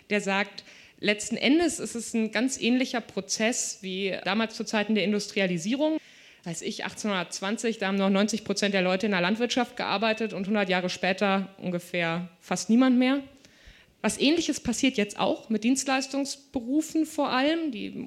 der 0.08 0.20
sagt, 0.20 0.62
letzten 1.00 1.36
Endes 1.36 1.80
ist 1.80 1.96
es 1.96 2.14
ein 2.14 2.30
ganz 2.30 2.60
ähnlicher 2.60 3.00
Prozess 3.00 3.78
wie 3.82 4.16
damals 4.24 4.54
zu 4.54 4.64
Zeiten 4.64 4.94
der 4.94 5.04
Industrialisierung. 5.04 5.98
Weiß 6.44 6.62
ich, 6.62 6.84
1820, 6.84 7.78
da 7.78 7.88
haben 7.88 7.96
noch 7.96 8.10
90 8.10 8.44
Prozent 8.44 8.74
der 8.74 8.82
Leute 8.82 9.06
in 9.06 9.12
der 9.12 9.20
Landwirtschaft 9.20 9.76
gearbeitet 9.76 10.32
und 10.32 10.42
100 10.42 10.68
Jahre 10.68 10.90
später 10.90 11.48
ungefähr 11.58 12.28
fast 12.38 12.70
niemand 12.70 12.98
mehr. 12.98 13.22
Was 14.04 14.20
ähnliches 14.20 14.60
passiert 14.60 14.98
jetzt 14.98 15.18
auch 15.18 15.48
mit 15.48 15.64
Dienstleistungsberufen 15.64 17.06
vor 17.06 17.30
allem, 17.30 17.72
die 17.72 18.06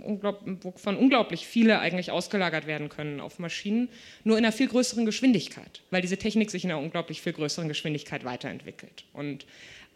von 0.76 0.96
unglaublich 0.96 1.48
viele 1.48 1.80
eigentlich 1.80 2.12
ausgelagert 2.12 2.68
werden 2.68 2.88
können 2.88 3.20
auf 3.20 3.40
Maschinen, 3.40 3.90
nur 4.24 4.38
in 4.38 4.46
einer 4.46 4.52
viel 4.52 4.68
größeren 4.68 5.08
Geschwindigkeit, 5.08 5.82
weil 5.90 6.04
diese 6.04 6.18
Technik 6.18 6.52
sich 6.52 6.64
in 6.64 6.70
einer 6.70 6.80
unglaublich 6.80 7.24
viel 7.24 7.34
größeren 7.34 7.68
Geschwindigkeit 7.68 8.26
weiterentwickelt. 8.26 9.06
Und 9.12 9.48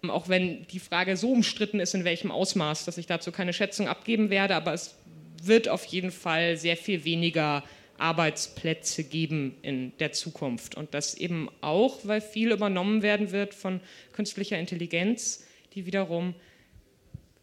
ähm, 0.02 0.10
auch 0.10 0.28
wenn 0.28 0.66
die 0.70 0.80
Frage 0.80 1.16
so 1.18 1.32
umstritten 1.34 1.80
ist, 1.80 1.94
in 1.94 2.04
welchem 2.04 2.32
Ausmaß, 2.32 2.86
dass 2.86 2.98
ich 2.98 3.06
dazu 3.06 3.32
keine 3.32 3.54
Schätzung 3.54 3.88
abgeben 3.88 4.32
werde, 4.32 4.56
aber 4.56 4.74
es 4.74 4.96
wird 5.44 5.70
auf 5.70 5.86
jeden 5.86 6.10
Fall 6.10 6.58
sehr 6.58 6.78
viel 6.78 7.06
weniger 7.06 7.64
Arbeitsplätze 8.00 9.04
geben 9.04 9.56
in 9.62 9.96
der 10.00 10.14
Zukunft. 10.14 10.74
Und 10.74 10.96
das 10.96 11.14
eben 11.14 11.48
auch, 11.62 12.00
weil 12.06 12.22
viel 12.22 12.52
übernommen 12.52 13.04
werden 13.04 13.32
wird 13.32 13.54
von 13.54 13.82
künstlicher 14.14 14.58
Intelligenz 14.58 15.46
die 15.74 15.86
wiederum, 15.86 16.34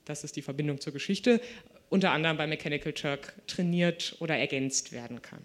das 0.05 0.25
ist 0.25 0.37
die 0.37 0.43
Verbindung 0.43 0.81
zur 0.81 0.93
Geschichte, 0.93 1.41
unter 1.89 2.11
anderem 2.11 2.37
bei 2.37 2.47
Mechanical 2.47 2.93
Turk 2.93 3.35
trainiert 3.47 4.17
oder 4.21 4.37
ergänzt 4.37 4.93
werden 4.93 5.23
kann. 5.23 5.43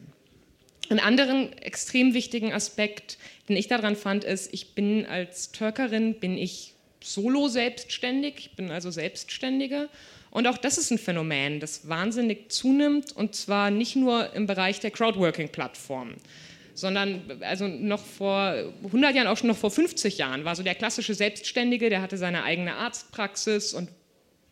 Einen 0.89 0.99
anderen 0.99 1.53
extrem 1.59 2.13
wichtigen 2.13 2.51
Aspekt, 2.51 3.17
den 3.47 3.55
ich 3.55 3.67
daran 3.67 3.95
fand, 3.95 4.25
ist, 4.25 4.53
ich 4.53 4.75
bin 4.75 5.05
als 5.05 5.51
Türkerin, 5.51 6.19
bin 6.19 6.37
ich 6.37 6.73
solo 7.01 7.47
selbstständig, 7.47 8.33
ich 8.37 8.55
bin 8.55 8.69
also 8.69 8.91
Selbstständige. 8.91 9.89
Und 10.29 10.47
auch 10.47 10.57
das 10.57 10.77
ist 10.77 10.91
ein 10.91 10.97
Phänomen, 10.97 11.59
das 11.59 11.87
wahnsinnig 11.87 12.51
zunimmt, 12.51 13.11
und 13.15 13.35
zwar 13.35 13.71
nicht 13.71 13.95
nur 13.95 14.33
im 14.33 14.45
Bereich 14.45 14.79
der 14.79 14.91
Crowdworking-Plattformen 14.91 16.15
sondern 16.74 17.39
also 17.42 17.68
noch 17.68 18.03
vor 18.03 18.56
100 18.84 19.15
Jahren, 19.15 19.27
auch 19.27 19.38
schon 19.38 19.50
noch 19.50 19.58
vor 19.58 19.72
50 19.72 20.18
Jahren, 20.18 20.46
war 20.46 20.56
so 20.56 20.63
der 20.63 20.75
klassische 20.75 21.13
Selbstständige, 21.13 21.89
der 21.89 22.01
hatte 22.01 22.18
seine 22.18 22.44
eigene 22.44 22.75
Arztpraxis 22.75 23.74
und 23.74 23.89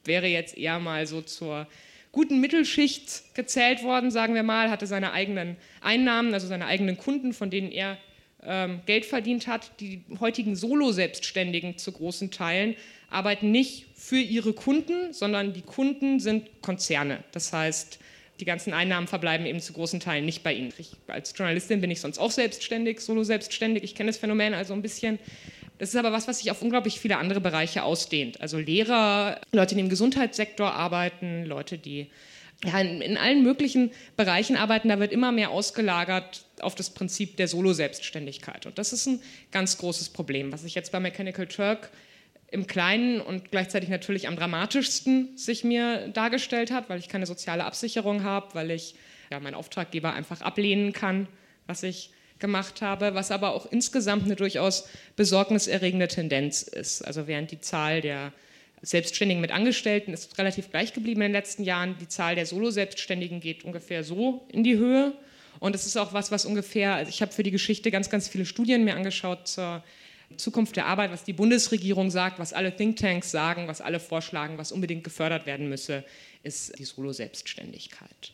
wäre 0.06 0.28
jetzt 0.28 0.58
eher 0.58 0.80
mal 0.80 1.06
so 1.08 1.22
zur 1.22 1.68
guten 2.12 2.42
Mittelschicht 2.42 3.34
gezählt 3.36 3.84
worden, 3.84 4.12
sagen 4.12 4.36
wir 4.36 4.44
mal, 4.44 4.70
hatte 4.70 4.88
seine 4.88 5.14
eigenen 5.14 5.56
Einnahmen, 5.82 6.34
also 6.34 6.48
seine 6.48 6.66
eigenen 6.66 6.98
Kunden, 6.98 7.34
von 7.34 7.50
denen 7.50 7.72
er 7.72 7.98
ähm, 8.44 8.82
Geld 8.86 9.06
verdient 9.06 9.48
hat. 9.48 9.80
Die 9.80 10.04
heutigen 10.20 10.56
Solo-Selbstständigen 10.56 11.78
zu 11.78 11.92
großen 11.92 12.32
Teilen 12.32 12.76
arbeiten 13.10 13.52
nicht 13.52 13.88
für 13.96 14.18
ihre 14.20 14.54
Kunden, 14.54 15.14
sondern 15.14 15.54
die 15.54 15.62
Kunden 15.62 16.20
sind 16.20 16.62
Konzerne. 16.62 17.24
Das 17.32 17.54
heißt, 17.54 18.00
die 18.42 18.46
ganzen 18.46 18.74
Einnahmen 18.74 19.08
verbleiben 19.08 19.46
eben 19.46 19.60
zu 19.60 19.72
großen 19.72 20.00
Teilen 20.00 20.26
nicht 20.26 20.44
bei 20.44 20.54
Ihnen. 20.54 20.74
Ich, 20.78 20.94
als 21.08 21.34
Journalistin 21.38 21.80
bin 21.80 21.92
ich 21.92 22.02
sonst 22.02 22.18
auch 22.18 22.32
selbstständig, 22.32 23.00
solo 23.00 23.24
selbstständig. 23.24 23.84
Ich 23.84 23.96
kenne 23.96 24.10
das 24.10 24.18
Phänomen 24.18 24.56
also 24.56 24.74
ein 24.74 24.82
bisschen. 24.82 25.20
Das 25.78 25.90
ist 25.90 25.96
aber 25.96 26.12
was, 26.12 26.28
was 26.28 26.40
sich 26.40 26.52
auf 26.52 26.62
unglaublich 26.62 27.00
viele 27.00 27.18
andere 27.18 27.40
Bereiche 27.40 27.84
ausdehnt. 27.84 28.42
Also 28.42 28.58
Lehrer, 28.58 29.40
Leute, 29.52 29.76
die 29.76 29.82
im 29.82 29.90
Gesundheitssektor 29.90 30.74
arbeiten, 30.74 31.46
Leute, 31.46 31.78
die 31.78 32.08
ja, 32.64 32.80
in, 32.80 33.02
in 33.02 33.18
allen 33.18 33.44
möglichen 33.44 33.92
Bereichen 34.18 34.56
arbeiten, 34.56 34.90
da 34.90 35.00
wird 35.00 35.12
immer 35.12 35.32
mehr 35.32 35.52
ausgelagert 35.52 36.46
auf 36.62 36.76
das 36.76 36.90
Prinzip 36.90 37.38
der 37.38 37.48
Solo-Selbstständigkeit. 37.48 38.66
Und 38.66 38.78
das 38.78 38.92
ist 38.92 39.08
ein 39.08 39.22
ganz 39.52 39.78
großes 39.78 40.10
Problem, 40.10 40.52
was 40.52 40.64
ich 40.64 40.76
jetzt 40.76 40.92
bei 40.92 41.00
Mechanical 41.00 41.48
Turk 41.48 41.90
im 42.52 42.68
Kleinen 42.68 43.22
und 43.22 43.50
gleichzeitig 43.50 43.90
natürlich 43.90 44.28
am 44.28 44.36
dramatischsten 44.36 45.38
sich 45.38 45.64
mir 45.64 46.10
dargestellt 46.10 46.70
hat, 46.70 46.90
weil 46.90 47.00
ich 47.00 47.08
keine 47.08 47.26
soziale 47.26 47.64
Absicherung 47.64 48.24
habe, 48.24 48.54
weil 48.54 48.72
ich 48.72 48.96
ja, 49.32 49.40
meinen 49.40 49.56
Auftraggeber 49.56 50.14
einfach 50.14 50.42
ablehnen 50.42 50.92
kann, 50.92 51.28
was 51.66 51.82
ich 51.84 52.12
gemacht 52.40 52.82
habe, 52.82 53.16
was 53.16 53.32
aber 53.32 53.54
auch 53.54 53.72
insgesamt 53.72 54.26
eine 54.26 54.36
durchaus 54.36 54.90
besorgniserregende 55.16 56.10
Tendenz 56.10 56.64
ist. 56.64 57.02
Also 57.04 57.28
während 57.28 57.52
die 57.52 57.62
Zahl 57.62 58.02
der 58.02 58.34
Selbstständigen 58.82 59.42
mit 59.42 59.52
Angestellten 59.52 60.12
ist 60.12 60.38
relativ 60.38 60.72
gleich 60.72 60.92
geblieben 60.92 61.22
in 61.22 61.28
den 61.28 61.34
letzten 61.34 61.64
Jahren, 61.64 61.96
die 62.02 62.08
Zahl 62.08 62.36
der 62.36 62.46
Solo-Selbstständigen 62.46 63.40
geht 63.40 63.64
ungefähr 63.64 64.04
so 64.04 64.46
in 64.52 64.64
die 64.64 64.76
Höhe. 64.76 65.14
Und 65.60 65.76
es 65.76 65.86
ist 65.86 65.96
auch 65.98 66.14
was, 66.14 66.32
was 66.32 66.46
ungefähr, 66.46 66.96
also 66.96 67.10
ich 67.10 67.22
habe 67.22 67.32
für 67.32 67.44
die 67.44 67.52
Geschichte 67.52 67.92
ganz, 67.92 68.10
ganz 68.10 68.28
viele 68.28 68.46
Studien 68.46 68.84
mir 68.84 68.96
angeschaut 68.96 69.48
zur 69.48 69.84
Zukunft 70.38 70.76
der 70.76 70.86
Arbeit, 70.86 71.12
was 71.12 71.24
die 71.24 71.34
Bundesregierung 71.34 72.12
sagt, 72.12 72.40
was 72.40 72.54
alle 72.54 72.76
Thinktanks 72.76 73.32
sagen, 73.32 73.68
was 73.68 73.82
alle 73.82 74.00
vorschlagen, 74.00 74.58
was 74.58 74.72
unbedingt 74.72 75.04
gefördert 75.04 75.46
werden 75.46 75.70
müsse, 75.70 76.04
ist 76.44 76.78
die 76.80 76.86
Solo-Selbstständigkeit. 76.86 78.34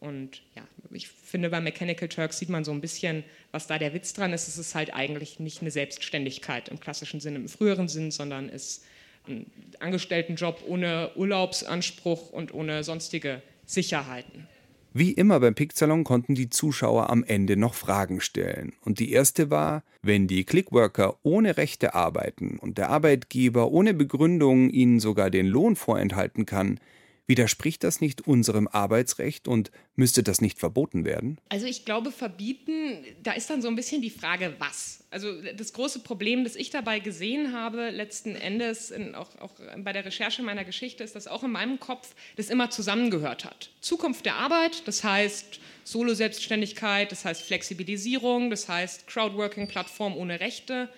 Und 0.00 0.42
ja, 0.54 0.62
ich 0.92 1.08
finde, 1.08 1.50
bei 1.50 1.60
Mechanical 1.60 2.08
Turk 2.08 2.32
sieht 2.32 2.48
man 2.48 2.64
so 2.64 2.70
ein 2.70 2.80
bisschen, 2.80 3.24
was 3.50 3.66
da 3.66 3.78
der 3.78 3.94
Witz 3.94 4.12
dran 4.12 4.32
ist. 4.32 4.46
Es 4.46 4.56
ist 4.56 4.74
halt 4.74 4.94
eigentlich 4.94 5.40
nicht 5.40 5.60
eine 5.60 5.70
Selbstständigkeit 5.70 6.68
im 6.68 6.78
klassischen 6.78 7.20
Sinne, 7.20 7.38
im 7.38 7.48
früheren 7.48 7.88
Sinn, 7.88 8.10
sondern 8.10 8.48
ist 8.48 8.84
ein 9.26 9.46
Angestelltenjob 9.80 10.62
ohne 10.66 11.10
Urlaubsanspruch 11.16 12.30
und 12.30 12.54
ohne 12.54 12.84
sonstige 12.84 13.42
Sicherheiten. 13.66 14.46
Wie 14.94 15.12
immer 15.12 15.38
beim 15.40 15.54
Picksalon 15.54 16.02
konnten 16.02 16.34
die 16.34 16.48
Zuschauer 16.48 17.10
am 17.10 17.22
Ende 17.22 17.56
noch 17.56 17.74
Fragen 17.74 18.20
stellen. 18.20 18.72
Und 18.84 18.98
die 19.00 19.12
erste 19.12 19.50
war, 19.50 19.82
wenn 20.02 20.26
die 20.26 20.44
Clickworker 20.44 21.16
ohne 21.22 21.56
Rechte 21.56 21.94
arbeiten 21.94 22.58
und 22.58 22.78
der 22.78 22.88
Arbeitgeber 22.88 23.70
ohne 23.70 23.92
Begründung 23.92 24.70
ihnen 24.70 24.98
sogar 24.98 25.30
den 25.30 25.46
Lohn 25.46 25.76
vorenthalten 25.76 26.46
kann, 26.46 26.80
Widerspricht 27.28 27.84
das 27.84 28.00
nicht 28.00 28.26
unserem 28.26 28.68
Arbeitsrecht 28.68 29.48
und 29.48 29.70
müsste 29.96 30.22
das 30.22 30.40
nicht 30.40 30.58
verboten 30.58 31.04
werden? 31.04 31.38
Also 31.50 31.66
ich 31.66 31.84
glaube, 31.84 32.10
verbieten, 32.10 33.04
da 33.22 33.32
ist 33.32 33.50
dann 33.50 33.60
so 33.60 33.68
ein 33.68 33.76
bisschen 33.76 34.00
die 34.00 34.08
Frage, 34.08 34.54
was. 34.58 35.04
Also 35.10 35.42
das 35.54 35.74
große 35.74 35.98
Problem, 36.00 36.42
das 36.44 36.56
ich 36.56 36.70
dabei 36.70 37.00
gesehen 37.00 37.52
habe, 37.52 37.90
letzten 37.90 38.34
Endes, 38.34 38.90
in, 38.90 39.14
auch, 39.14 39.28
auch 39.40 39.52
bei 39.76 39.92
der 39.92 40.06
Recherche 40.06 40.42
meiner 40.42 40.64
Geschichte, 40.64 41.04
ist, 41.04 41.16
dass 41.16 41.26
auch 41.26 41.44
in 41.44 41.50
meinem 41.50 41.78
Kopf 41.78 42.14
das 42.36 42.48
immer 42.48 42.70
zusammengehört 42.70 43.44
hat. 43.44 43.72
Zukunft 43.82 44.24
der 44.24 44.36
Arbeit, 44.36 44.88
das 44.88 45.04
heißt 45.04 45.60
Solo-Selbstständigkeit, 45.84 47.12
das 47.12 47.26
heißt 47.26 47.42
Flexibilisierung, 47.42 48.48
das 48.48 48.70
heißt 48.70 49.06
Crowdworking-Plattform 49.06 50.16
ohne 50.16 50.40
Rechte. 50.40 50.88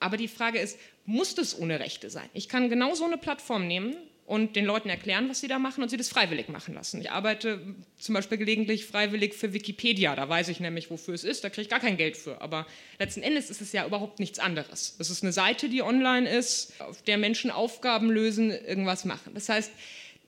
Aber 0.00 0.16
die 0.16 0.28
Frage 0.28 0.58
ist, 0.58 0.78
muss 1.04 1.34
das 1.34 1.58
ohne 1.58 1.80
Rechte 1.80 2.08
sein? 2.08 2.30
Ich 2.32 2.48
kann 2.48 2.70
genau 2.70 2.94
so 2.94 3.04
eine 3.04 3.18
Plattform 3.18 3.66
nehmen 3.66 3.94
und 4.26 4.56
den 4.56 4.64
Leuten 4.64 4.88
erklären, 4.88 5.28
was 5.28 5.40
sie 5.40 5.48
da 5.48 5.58
machen 5.58 5.82
und 5.82 5.90
sie 5.90 5.98
das 5.98 6.08
freiwillig 6.08 6.48
machen 6.48 6.74
lassen. 6.74 7.00
Ich 7.00 7.10
arbeite 7.10 7.60
zum 7.98 8.14
Beispiel 8.14 8.38
gelegentlich 8.38 8.86
freiwillig 8.86 9.34
für 9.34 9.52
Wikipedia, 9.52 10.16
da 10.16 10.28
weiß 10.28 10.48
ich 10.48 10.60
nämlich, 10.60 10.90
wofür 10.90 11.14
es 11.14 11.24
ist, 11.24 11.44
da 11.44 11.50
kriege 11.50 11.62
ich 11.62 11.68
gar 11.68 11.80
kein 11.80 11.98
Geld 11.98 12.16
für. 12.16 12.40
Aber 12.40 12.66
letzten 12.98 13.22
Endes 13.22 13.50
ist 13.50 13.60
es 13.60 13.72
ja 13.72 13.86
überhaupt 13.86 14.20
nichts 14.20 14.38
anderes. 14.38 14.96
Es 14.98 15.10
ist 15.10 15.22
eine 15.22 15.32
Seite, 15.32 15.68
die 15.68 15.82
online 15.82 16.28
ist, 16.28 16.80
auf 16.80 17.02
der 17.02 17.18
Menschen 17.18 17.50
Aufgaben 17.50 18.10
lösen, 18.10 18.50
irgendwas 18.50 19.04
machen. 19.04 19.34
Das 19.34 19.48
heißt, 19.50 19.72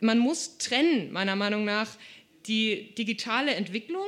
man 0.01 0.19
muss 0.19 0.59
trennen, 0.59 1.11
meiner 1.11 1.37
Meinung 1.37 1.65
nach, 1.65 1.89
die 2.47 2.95
digitale 2.97 3.55
Entwicklung 3.55 4.05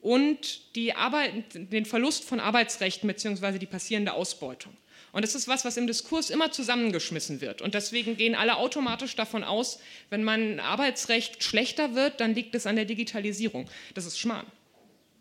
und 0.00 0.76
die 0.76 0.94
Arbeit, 0.94 1.32
den 1.54 1.84
Verlust 1.84 2.24
von 2.24 2.38
Arbeitsrechten 2.38 3.08
bzw. 3.08 3.58
die 3.58 3.66
passierende 3.66 4.12
Ausbeutung. 4.12 4.76
Und 5.14 5.22
das 5.22 5.36
ist 5.36 5.46
was, 5.46 5.64
was 5.64 5.76
im 5.76 5.86
Diskurs 5.86 6.28
immer 6.28 6.50
zusammengeschmissen 6.50 7.40
wird. 7.40 7.62
Und 7.62 7.74
deswegen 7.74 8.16
gehen 8.16 8.34
alle 8.34 8.56
automatisch 8.56 9.14
davon 9.14 9.44
aus, 9.44 9.78
wenn 10.10 10.24
mein 10.24 10.58
Arbeitsrecht 10.58 11.44
schlechter 11.44 11.94
wird, 11.94 12.20
dann 12.20 12.34
liegt 12.34 12.52
es 12.56 12.66
an 12.66 12.74
der 12.74 12.84
Digitalisierung. 12.84 13.70
Das 13.94 14.06
ist 14.06 14.18
Schmarrn. 14.18 14.46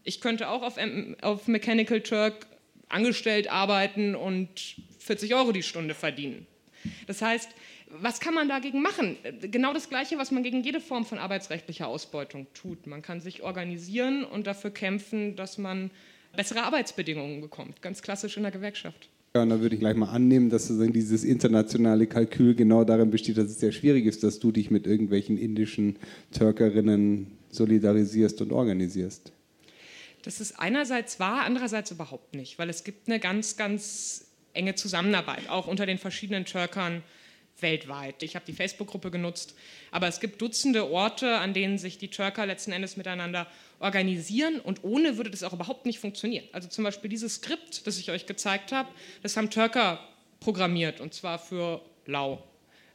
Ich 0.03 0.19
könnte 0.19 0.49
auch 0.49 0.63
auf, 0.63 0.79
auf 1.21 1.47
Mechanical 1.47 2.01
Turk 2.01 2.47
angestellt 2.89 3.51
arbeiten 3.51 4.15
und 4.15 4.77
40 4.97 5.35
Euro 5.35 5.51
die 5.51 5.61
Stunde 5.61 5.93
verdienen. 5.93 6.47
Das 7.05 7.21
heißt, 7.21 7.51
was 7.89 8.19
kann 8.19 8.33
man 8.33 8.49
dagegen 8.49 8.81
machen? 8.81 9.17
Genau 9.41 9.73
das 9.73 9.89
Gleiche, 9.89 10.17
was 10.17 10.31
man 10.31 10.41
gegen 10.41 10.63
jede 10.63 10.81
Form 10.81 11.05
von 11.05 11.19
arbeitsrechtlicher 11.19 11.87
Ausbeutung 11.87 12.47
tut. 12.55 12.87
Man 12.87 13.03
kann 13.03 13.21
sich 13.21 13.43
organisieren 13.43 14.25
und 14.25 14.47
dafür 14.47 14.71
kämpfen, 14.71 15.35
dass 15.35 15.59
man 15.59 15.91
bessere 16.35 16.63
Arbeitsbedingungen 16.63 17.41
bekommt. 17.41 17.83
Ganz 17.83 18.01
klassisch 18.01 18.37
in 18.37 18.43
der 18.43 18.51
Gewerkschaft. 18.51 19.09
Ja, 19.35 19.41
und 19.41 19.49
da 19.49 19.59
würde 19.61 19.73
ich 19.73 19.79
gleich 19.79 19.95
mal 19.95 20.11
annehmen, 20.11 20.51
dass 20.51 20.67
dieses 20.67 21.23
internationale 21.23 22.05
Kalkül 22.05 22.53
genau 22.53 22.83
darin 22.83 23.09
besteht, 23.09 23.39
dass 23.39 23.47
es 23.47 23.59
sehr 23.59 23.71
schwierig 23.71 24.05
ist, 24.05 24.23
dass 24.23 24.37
du 24.37 24.51
dich 24.51 24.69
mit 24.69 24.85
irgendwelchen 24.85 25.39
indischen 25.39 25.97
Türkerinnen 26.31 27.31
solidarisierst 27.49 28.41
und 28.41 28.51
organisierst. 28.51 29.31
Das 30.21 30.39
ist 30.39 30.59
einerseits 30.59 31.19
wahr, 31.19 31.45
andererseits 31.45 31.89
überhaupt 31.89 32.35
nicht, 32.35 32.59
weil 32.59 32.69
es 32.69 32.83
gibt 32.83 33.09
eine 33.09 33.19
ganz, 33.19 33.57
ganz 33.57 34.27
enge 34.53 34.75
Zusammenarbeit, 34.75 35.49
auch 35.49 35.65
unter 35.65 35.87
den 35.87 35.97
verschiedenen 35.97 36.45
Türkern 36.45 37.01
weltweit. 37.59 38.21
Ich 38.21 38.35
habe 38.35 38.45
die 38.45 38.53
Facebook-Gruppe 38.53 39.09
genutzt, 39.09 39.55
aber 39.89 40.07
es 40.07 40.19
gibt 40.19 40.43
Dutzende 40.43 40.91
Orte, 40.91 41.39
an 41.39 41.55
denen 41.55 41.79
sich 41.79 41.97
die 41.97 42.09
Türker 42.09 42.45
letzten 42.45 42.71
Endes 42.71 42.97
miteinander 42.97 43.47
organisieren 43.83 44.59
und 44.59 44.83
ohne 44.83 45.17
würde 45.17 45.29
das 45.29 45.43
auch 45.43 45.53
überhaupt 45.53 45.85
nicht 45.85 45.99
funktionieren. 45.99 46.45
Also 46.51 46.67
zum 46.69 46.83
Beispiel 46.83 47.09
dieses 47.09 47.35
Skript, 47.35 47.85
das 47.85 47.99
ich 47.99 48.09
euch 48.09 48.25
gezeigt 48.25 48.71
habe, 48.71 48.89
das 49.21 49.37
haben 49.37 49.49
Türker 49.49 49.99
programmiert 50.39 50.99
und 50.99 51.13
zwar 51.13 51.37
für 51.37 51.81
Lau. 52.05 52.43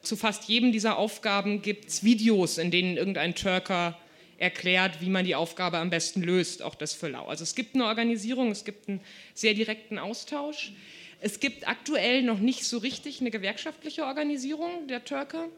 Zu 0.02 0.16
fast 0.16 0.44
jedem 0.44 0.72
dieser 0.72 0.98
Aufgaben 0.98 1.62
gibt 1.62 1.88
es 1.88 2.04
Videos, 2.04 2.58
in 2.58 2.70
denen 2.70 2.96
irgendein 2.96 3.34
Türker 3.34 3.98
erklärt, 4.38 5.00
wie 5.00 5.10
man 5.10 5.24
die 5.24 5.34
Aufgabe 5.34 5.78
am 5.78 5.90
besten 5.90 6.22
löst, 6.22 6.62
auch 6.62 6.74
das 6.74 6.94
für 6.94 7.08
Lau. 7.08 7.26
Also 7.26 7.42
es 7.42 7.54
gibt 7.54 7.74
eine 7.74 7.86
Organisierung, 7.86 8.50
es 8.50 8.64
gibt 8.64 8.88
einen 8.88 9.00
sehr 9.34 9.54
direkten 9.54 9.98
Austausch. 9.98 10.72
Es 11.20 11.40
gibt 11.40 11.66
aktuell 11.66 12.22
noch 12.22 12.38
nicht 12.38 12.64
so 12.64 12.78
richtig 12.78 13.20
eine 13.20 13.32
gewerkschaftliche 13.32 14.04
Organisierung 14.04 14.86
der 14.86 15.04
Türker. 15.04 15.48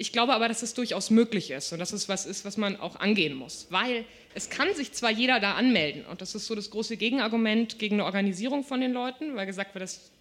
Ich 0.00 0.12
glaube 0.12 0.32
aber, 0.32 0.46
dass 0.46 0.62
es 0.62 0.74
durchaus 0.74 1.10
möglich 1.10 1.50
ist 1.50 1.72
und 1.72 1.80
dass 1.80 1.92
es 1.92 2.08
was 2.08 2.24
ist, 2.24 2.44
was 2.44 2.56
man 2.56 2.78
auch 2.78 2.96
angehen 2.96 3.34
muss. 3.34 3.66
Weil 3.70 4.04
es 4.32 4.48
kann 4.48 4.72
sich 4.74 4.92
zwar 4.92 5.10
jeder 5.10 5.40
da 5.40 5.54
anmelden 5.54 6.04
und 6.06 6.20
das 6.20 6.36
ist 6.36 6.46
so 6.46 6.54
das 6.54 6.70
große 6.70 6.96
Gegenargument 6.96 7.80
gegen 7.80 7.96
eine 7.96 8.04
Organisierung 8.04 8.62
von 8.62 8.80
den 8.80 8.92
Leuten, 8.92 9.34
weil 9.34 9.46
gesagt 9.46 9.74
wird, 9.74 9.82
dass 9.82 10.12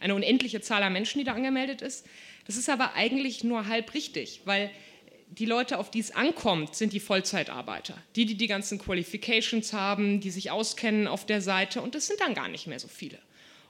eine 0.00 0.14
unendliche 0.14 0.60
Zahl 0.60 0.82
an 0.82 0.92
Menschen, 0.92 1.18
die 1.18 1.24
da 1.24 1.32
angemeldet 1.32 1.80
ist. 1.80 2.04
Das 2.46 2.58
ist 2.58 2.68
aber 2.68 2.92
eigentlich 2.92 3.42
nur 3.42 3.66
halb 3.66 3.94
richtig, 3.94 4.42
weil 4.44 4.70
die 5.30 5.46
Leute, 5.46 5.78
auf 5.78 5.90
die 5.90 6.00
es 6.00 6.14
ankommt, 6.14 6.76
sind 6.76 6.92
die 6.92 7.00
Vollzeitarbeiter. 7.00 7.96
Die, 8.14 8.26
die 8.26 8.36
die 8.36 8.46
ganzen 8.46 8.78
Qualifications 8.78 9.72
haben, 9.72 10.20
die 10.20 10.30
sich 10.30 10.50
auskennen 10.50 11.08
auf 11.08 11.24
der 11.24 11.40
Seite 11.40 11.80
und 11.80 11.94
das 11.94 12.06
sind 12.06 12.20
dann 12.20 12.34
gar 12.34 12.48
nicht 12.48 12.66
mehr 12.66 12.78
so 12.78 12.88
viele. 12.88 13.18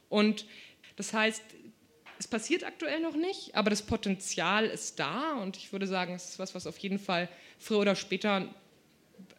Und 0.08 0.44
das 0.96 1.12
heißt, 1.12 1.42
es 2.18 2.28
passiert 2.28 2.64
aktuell 2.64 3.00
noch 3.00 3.16
nicht, 3.16 3.54
aber 3.54 3.70
das 3.70 3.82
Potenzial 3.82 4.66
ist 4.66 4.98
da 4.98 5.34
und 5.34 5.56
ich 5.56 5.72
würde 5.72 5.86
sagen, 5.86 6.14
es 6.14 6.30
ist 6.30 6.38
was, 6.38 6.54
was 6.54 6.66
auf 6.66 6.78
jeden 6.78 6.98
Fall 6.98 7.28
früher 7.58 7.80
oder 7.80 7.94
später 7.94 8.48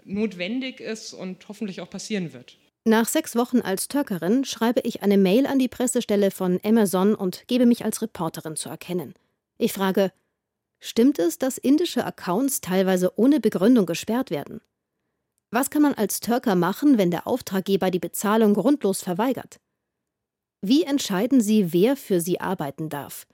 notwendig 0.05 0.79
ist 0.79 1.13
und 1.13 1.47
hoffentlich 1.47 1.81
auch 1.81 1.89
passieren 1.89 2.33
wird. 2.33 2.57
Nach 2.85 3.07
sechs 3.07 3.35
Wochen 3.35 3.59
als 3.59 3.89
Türkerin 3.89 4.45
schreibe 4.45 4.79
ich 4.81 5.03
eine 5.03 5.17
Mail 5.17 5.45
an 5.45 5.59
die 5.59 5.67
Pressestelle 5.67 6.31
von 6.31 6.59
Amazon 6.63 7.15
und 7.15 7.45
gebe 7.47 7.65
mich 7.65 7.83
als 7.83 8.01
Reporterin 8.01 8.55
zu 8.55 8.69
erkennen. 8.69 9.13
Ich 9.57 9.73
frage, 9.73 10.13
stimmt 10.79 11.19
es, 11.19 11.37
dass 11.37 11.57
indische 11.57 12.05
Accounts 12.05 12.61
teilweise 12.61 13.11
ohne 13.17 13.41
Begründung 13.41 13.85
gesperrt 13.85 14.31
werden? 14.31 14.61
Was 15.51 15.69
kann 15.69 15.81
man 15.81 15.95
als 15.95 16.21
Türker 16.21 16.55
machen, 16.55 16.97
wenn 16.97 17.11
der 17.11 17.27
Auftraggeber 17.27 17.91
die 17.91 17.99
Bezahlung 17.99 18.53
grundlos 18.53 19.01
verweigert? 19.01 19.59
Wie 20.61 20.83
entscheiden 20.83 21.39
Sie, 21.39 21.71
wer 21.71 21.95
für 21.95 22.19
Sie 22.19 22.41
arbeiten 22.41 22.89
darf? 22.89 23.27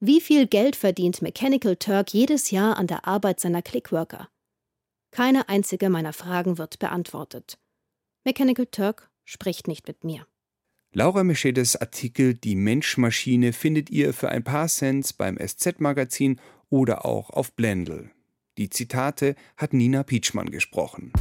Wie 0.00 0.20
viel 0.20 0.46
Geld 0.46 0.76
verdient 0.76 1.22
Mechanical 1.22 1.76
Turk 1.76 2.14
jedes 2.14 2.52
Jahr 2.52 2.76
an 2.76 2.86
der 2.86 3.06
Arbeit 3.06 3.40
seiner 3.40 3.62
Clickworker? 3.62 4.28
Keine 5.10 5.48
einzige 5.48 5.90
meiner 5.90 6.12
Fragen 6.12 6.56
wird 6.56 6.78
beantwortet. 6.78 7.58
Mechanical 8.24 8.66
Turk 8.66 9.10
spricht 9.24 9.66
nicht 9.66 9.88
mit 9.88 10.04
mir. 10.04 10.26
Laura 10.92 11.24
Meschedes 11.24 11.74
Artikel 11.74 12.34
Die 12.34 12.54
Menschmaschine 12.54 13.52
findet 13.52 13.90
ihr 13.90 14.14
für 14.14 14.28
ein 14.28 14.44
paar 14.44 14.68
Cents 14.68 15.12
beim 15.12 15.36
SZ-Magazin 15.36 16.40
oder 16.70 17.04
auch 17.04 17.30
auf 17.30 17.52
Blendl. 17.54 18.10
Die 18.56 18.70
Zitate 18.70 19.34
hat 19.56 19.72
Nina 19.72 20.04
Pietschmann 20.04 20.50
gesprochen. 20.50 21.12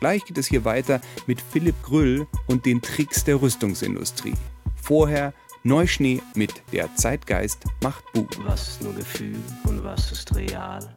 Gleich 0.00 0.24
geht 0.24 0.38
es 0.38 0.46
hier 0.46 0.64
weiter 0.64 1.00
mit 1.26 1.40
Philipp 1.40 1.82
Grüll 1.82 2.26
und 2.46 2.66
den 2.66 2.80
Tricks 2.80 3.24
der 3.24 3.40
Rüstungsindustrie. 3.40 4.34
Vorher 4.80 5.32
Neuschnee 5.64 6.22
mit 6.34 6.62
Der 6.72 6.94
Zeitgeist 6.94 7.64
macht 7.82 8.04
Buch. 8.12 8.30
Was 8.44 8.68
ist 8.68 8.82
nur 8.82 8.94
Gefühl 8.94 9.36
und 9.64 9.82
was 9.82 10.12
ist 10.12 10.34
real? 10.34 10.96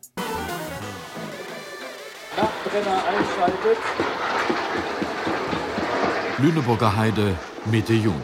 Nachtbrenner 2.37 3.03
einschaltet. 3.07 3.77
Lüneburger 6.37 6.95
Heide 6.95 7.35
Mitte 7.65 7.93
Juni. 7.93 8.15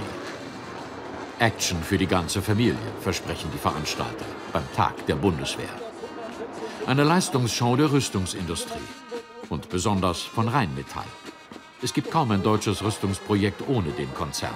Action 1.40 1.84
für 1.84 1.98
die 1.98 2.08
ganze 2.08 2.42
Familie, 2.42 2.78
versprechen 3.02 3.52
die 3.54 3.60
Veranstalter 3.60 4.26
beim 4.54 4.64
Tag 4.76 5.06
der 5.06 5.16
Bundeswehr. 5.16 5.70
Eine 6.88 7.04
Leistungsshow 7.04 7.76
der 7.76 7.92
Rüstungsindustrie 7.92 8.80
und 9.50 9.70
besonders 9.70 10.22
von 10.22 10.48
Rheinmetall. 10.48 11.06
Es 11.82 11.94
gibt 11.94 12.12
kaum 12.12 12.32
ein 12.32 12.44
deutsches 12.44 12.84
Rüstungsprojekt 12.84 13.68
ohne 13.68 13.92
den 13.92 14.14
Konzern. 14.14 14.56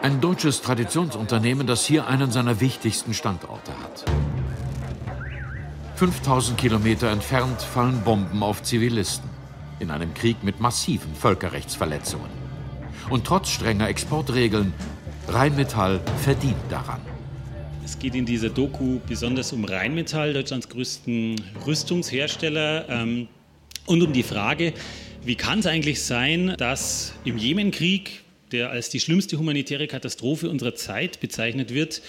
Ein 0.00 0.20
deutsches 0.20 0.62
Traditionsunternehmen, 0.62 1.66
das 1.66 1.84
hier 1.84 2.06
einen 2.06 2.30
seiner 2.30 2.60
wichtigsten 2.60 3.14
Standorte 3.14 3.72
hat. 3.82 4.04
5000 5.96 6.58
Kilometer 6.58 7.10
entfernt 7.10 7.62
fallen 7.62 8.00
Bomben 8.02 8.42
auf 8.42 8.62
Zivilisten 8.62 9.30
in 9.78 9.90
einem 9.90 10.14
Krieg 10.14 10.42
mit 10.42 10.60
massiven 10.60 11.14
Völkerrechtsverletzungen. 11.14 12.30
Und 13.10 13.24
trotz 13.24 13.48
strenger 13.50 13.88
Exportregeln, 13.88 14.72
Rheinmetall 15.28 16.00
verdient 16.22 16.56
daran. 16.70 17.00
Es 17.84 17.98
geht 17.98 18.14
in 18.14 18.24
dieser 18.24 18.48
Doku 18.48 19.00
besonders 19.06 19.52
um 19.52 19.64
Rheinmetall, 19.64 20.32
Deutschlands 20.32 20.68
größten 20.68 21.36
Rüstungshersteller. 21.66 22.88
Ähm, 22.88 23.28
und 23.86 24.02
um 24.02 24.12
die 24.12 24.22
Frage, 24.22 24.72
wie 25.24 25.34
kann 25.34 25.60
es 25.60 25.66
eigentlich 25.66 26.02
sein, 26.02 26.54
dass 26.58 27.14
im 27.24 27.38
Jemenkrieg, 27.38 28.22
der 28.50 28.70
als 28.70 28.90
die 28.90 29.00
schlimmste 29.00 29.38
humanitäre 29.38 29.86
Katastrophe 29.86 30.50
unserer 30.50 30.74
Zeit 30.74 31.20
bezeichnet 31.20 31.72
wird, 31.72 32.02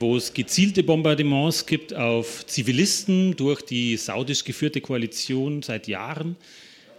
wo 0.00 0.16
es 0.16 0.32
gezielte 0.32 0.82
Bombardements 0.82 1.66
gibt 1.66 1.94
auf 1.94 2.46
Zivilisten 2.46 3.36
durch 3.36 3.62
die 3.62 3.96
saudisch 3.96 4.44
geführte 4.44 4.80
Koalition 4.80 5.62
seit 5.62 5.88
Jahren, 5.88 6.36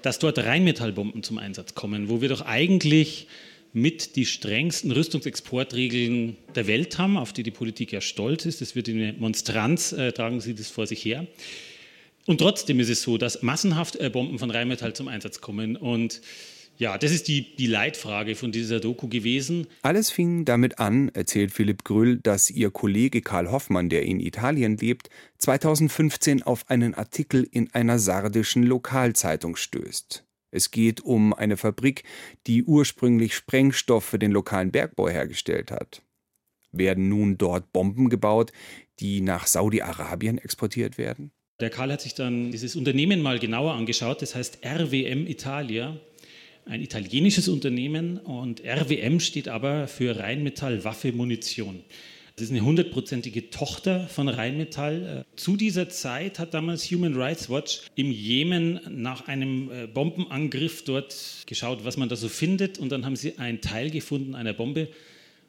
dass 0.01 0.19
dort 0.19 0.39
Rheinmetallbomben 0.39 1.23
zum 1.23 1.37
Einsatz 1.37 1.75
kommen, 1.75 2.09
wo 2.09 2.21
wir 2.21 2.29
doch 2.29 2.41
eigentlich 2.41 3.27
mit 3.71 4.15
die 4.15 4.25
strengsten 4.25 4.91
Rüstungsexportregeln 4.91 6.35
der 6.55 6.67
Welt 6.67 6.97
haben, 6.97 7.17
auf 7.17 7.33
die 7.33 7.43
die 7.43 7.51
Politik 7.51 7.91
ja 7.91 8.01
stolz 8.01 8.45
ist. 8.45 8.61
Das 8.61 8.75
wird 8.75 8.89
eine 8.89 9.13
Monstranz, 9.13 9.91
äh, 9.91 10.11
tragen 10.11 10.41
sie 10.41 10.55
das 10.55 10.69
vor 10.69 10.87
sich 10.87 11.05
her. 11.05 11.27
Und 12.29 12.37
trotzdem 12.37 12.79
ist 12.79 12.89
es 12.89 13.01
so, 13.01 13.17
dass 13.17 13.41
massenhaft 13.41 13.95
äh, 13.95 14.07
Bomben 14.11 14.37
von 14.37 14.51
Rheinmetall 14.51 14.93
zum 14.93 15.07
Einsatz 15.07 15.41
kommen. 15.41 15.75
Und 15.75 16.21
ja, 16.77 16.99
das 16.99 17.11
ist 17.11 17.27
die, 17.27 17.55
die 17.55 17.65
Leitfrage 17.65 18.35
von 18.35 18.51
dieser 18.51 18.79
Doku 18.79 19.07
gewesen. 19.07 19.65
Alles 19.81 20.11
fing 20.11 20.45
damit 20.45 20.77
an, 20.77 21.09
erzählt 21.09 21.51
Philipp 21.51 21.83
Grüll, 21.83 22.17
dass 22.17 22.51
ihr 22.51 22.69
Kollege 22.69 23.23
Karl 23.23 23.49
Hoffmann, 23.49 23.89
der 23.89 24.03
in 24.03 24.19
Italien 24.19 24.77
lebt, 24.77 25.09
2015 25.39 26.43
auf 26.43 26.69
einen 26.69 26.93
Artikel 26.93 27.47
in 27.49 27.73
einer 27.73 27.97
sardischen 27.97 28.61
Lokalzeitung 28.61 29.55
stößt. 29.55 30.23
Es 30.51 30.69
geht 30.69 31.01
um 31.01 31.33
eine 31.33 31.57
Fabrik, 31.57 32.03
die 32.45 32.63
ursprünglich 32.63 33.33
Sprengstoff 33.33 34.05
für 34.05 34.19
den 34.19 34.31
lokalen 34.31 34.69
Bergbau 34.69 35.09
hergestellt 35.09 35.71
hat. 35.71 36.03
Werden 36.71 37.09
nun 37.09 37.39
dort 37.39 37.73
Bomben 37.73 38.07
gebaut, 38.07 38.51
die 38.99 39.21
nach 39.21 39.47
Saudi-Arabien 39.47 40.37
exportiert 40.37 40.99
werden? 40.99 41.31
Der 41.59 41.69
Karl 41.69 41.91
hat 41.91 42.01
sich 42.01 42.13
dann 42.13 42.51
dieses 42.51 42.77
Unternehmen 42.77 43.21
mal 43.21 43.37
genauer 43.37 43.73
angeschaut, 43.73 44.21
das 44.21 44.33
heißt 44.33 44.59
RWM 44.65 45.27
Italia, 45.27 45.97
ein 46.65 46.81
italienisches 46.81 47.49
Unternehmen 47.49 48.17
und 48.17 48.63
RWM 48.63 49.19
steht 49.19 49.49
aber 49.49 49.87
für 49.87 50.17
Rheinmetall 50.17 50.83
Waffe 50.83 51.11
Munition. 51.11 51.83
Das 52.35 52.45
ist 52.45 52.51
eine 52.51 52.61
hundertprozentige 52.61 53.49
Tochter 53.49 54.07
von 54.07 54.29
Rheinmetall. 54.29 55.25
Zu 55.35 55.57
dieser 55.57 55.89
Zeit 55.89 56.39
hat 56.39 56.53
damals 56.53 56.89
Human 56.89 57.15
Rights 57.15 57.49
Watch 57.49 57.81
im 57.95 58.11
Jemen 58.11 58.79
nach 58.89 59.27
einem 59.27 59.69
äh, 59.69 59.87
Bombenangriff 59.87 60.85
dort 60.85 61.43
geschaut, 61.47 61.83
was 61.83 61.97
man 61.97 62.07
da 62.07 62.15
so 62.15 62.29
findet. 62.29 62.79
Und 62.79 62.93
dann 62.93 63.05
haben 63.05 63.17
sie 63.17 63.37
ein 63.39 63.59
Teil 63.59 63.89
gefunden 63.89 64.35
einer 64.35 64.53
Bombe, 64.53 64.87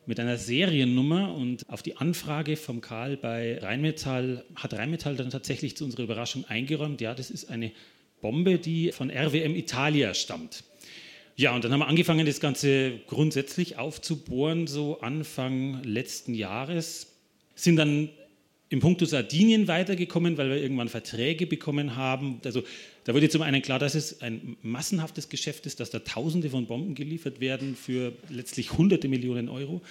mit 0.07 0.19
einer 0.19 0.39
Seriennummer 0.39 1.35
und 1.35 1.69
auf 1.69 1.83
die 1.83 1.97
Anfrage 1.97 2.57
vom 2.57 2.81
Karl 2.81 3.17
bei 3.17 3.59
Rheinmetall 3.59 4.45
hat 4.57 4.75
Rheinmetall 4.75 5.17
dann 5.17 5.31
tatsächlich 5.31 5.77
zu 5.77 5.85
unserer 5.85 6.03
Überraschung 6.03 6.45
eingeräumt, 6.47 7.01
ja, 7.01 7.15
das 7.15 7.31
ist 7.31 7.51
eine 7.51 7.73
Bombe, 8.21 8.59
die 8.59 8.93
von 8.93 9.11
RWM 9.11 9.55
Italia 9.55 10.15
stammt. 10.15 10.65
Ja, 11.37 11.55
und 11.55 11.65
dann 11.65 11.73
haben 11.73 11.81
wir 11.81 11.89
angefangen, 11.89 12.27
das 12.27 12.41
Ganze 12.41 13.01
grundsätzlich 13.07 13.79
aufzubohren, 13.79 14.67
so 14.67 15.01
Anfang 15.01 15.83
letzten 15.85 16.35
Jahres. 16.35 17.15
Sind 17.55 17.77
dann 17.77 18.11
im 18.69 18.81
Punkto 18.81 19.05
Sardinien 19.05 19.67
weitergekommen, 19.67 20.37
weil 20.37 20.51
wir 20.51 20.57
irgendwann 20.57 20.89
Verträge 20.89 21.47
bekommen 21.47 21.97
haben. 21.97 22.41
Also 22.45 22.63
da 23.11 23.15
wurde 23.17 23.29
zum 23.29 23.43
einen 23.43 23.61
klar, 23.61 23.81
dass 23.81 23.97
es 23.97 24.21
ein 24.21 24.57
massenhaftes 24.63 25.29
Geschäft 25.29 25.67
ist, 25.67 25.81
dass 25.81 25.91
da 25.91 25.99
Tausende 25.99 26.49
von 26.49 26.69
Bomben 26.69 26.95
geliefert 26.95 27.41
werden 27.41 27.75
für 27.75 28.13
letztlich 28.29 28.79
hunderte 28.79 29.09
Millionen 29.09 29.49
Euro 29.49 29.83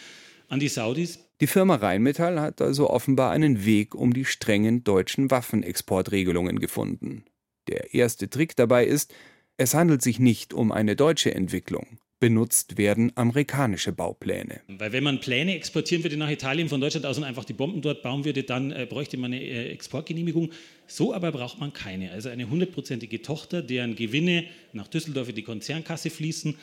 an 0.48 0.62
die 0.62 0.70
Saudis. 0.70 1.20
Die 1.42 1.48
Firma 1.48 1.76
Rheinmetall 1.76 2.40
hat 2.40 2.62
also 2.62 2.90
offenbar 2.90 3.32
einen 3.32 3.66
Weg 3.66 3.94
um 3.94 4.14
die 4.14 4.24
strengen 4.24 4.86
deutschen 4.86 5.30
Waffenexportregelungen 5.32 6.60
gefunden. 6.60 7.26
Der 7.68 7.94
erste 7.94 8.30
Trick 8.30 8.56
dabei 8.56 8.86
ist, 8.86 9.14
es 9.58 9.74
handelt 9.74 10.02
sich 10.02 10.20
nicht 10.20 10.54
um 10.54 10.72
eine 10.72 10.96
deutsche 10.96 11.36
Entwicklung. 11.36 12.00
Benutzt 12.20 12.78
werden 12.78 13.14
amerikanische 13.16 13.94
Baupläne. 13.94 14.60
Weil 14.68 14.92
wenn 14.92 15.04
man 15.06 15.22
Pläne 15.22 15.56
exportieren 15.56 16.04
würde 16.04 16.18
nach 16.18 16.30
Italien 16.30 16.68
von 16.68 16.82
Deutschland 16.82 17.06
aus 17.06 17.18
und 17.18 17.24
einfach 17.24 17.46
die 17.46 17.54
Bomben 17.54 17.82
dort 17.82 18.04
bauen 18.04 18.26
würde, 18.26 18.44
dann 18.44 18.72
äh, 18.72 18.86
bräuchte 18.90 19.16
man 19.16 19.32
eine 19.32 19.42
äh, 19.42 19.72
Exportgenehmigung. 19.72 20.52
So 20.86 21.14
aber 21.14 21.32
braucht 21.32 21.60
man 21.60 21.72
keine. 21.72 22.12
Also 22.12 22.28
eine 22.28 22.50
hundertprozentige 22.50 23.22
Tochter, 23.22 23.62
deren 23.62 23.96
Gewinne 23.96 24.46
nach 24.74 24.88
Düsseldorf 24.88 25.30
in 25.30 25.36
die 25.36 25.44
Konzernkasse 25.44 26.10
fließen, 26.10 26.56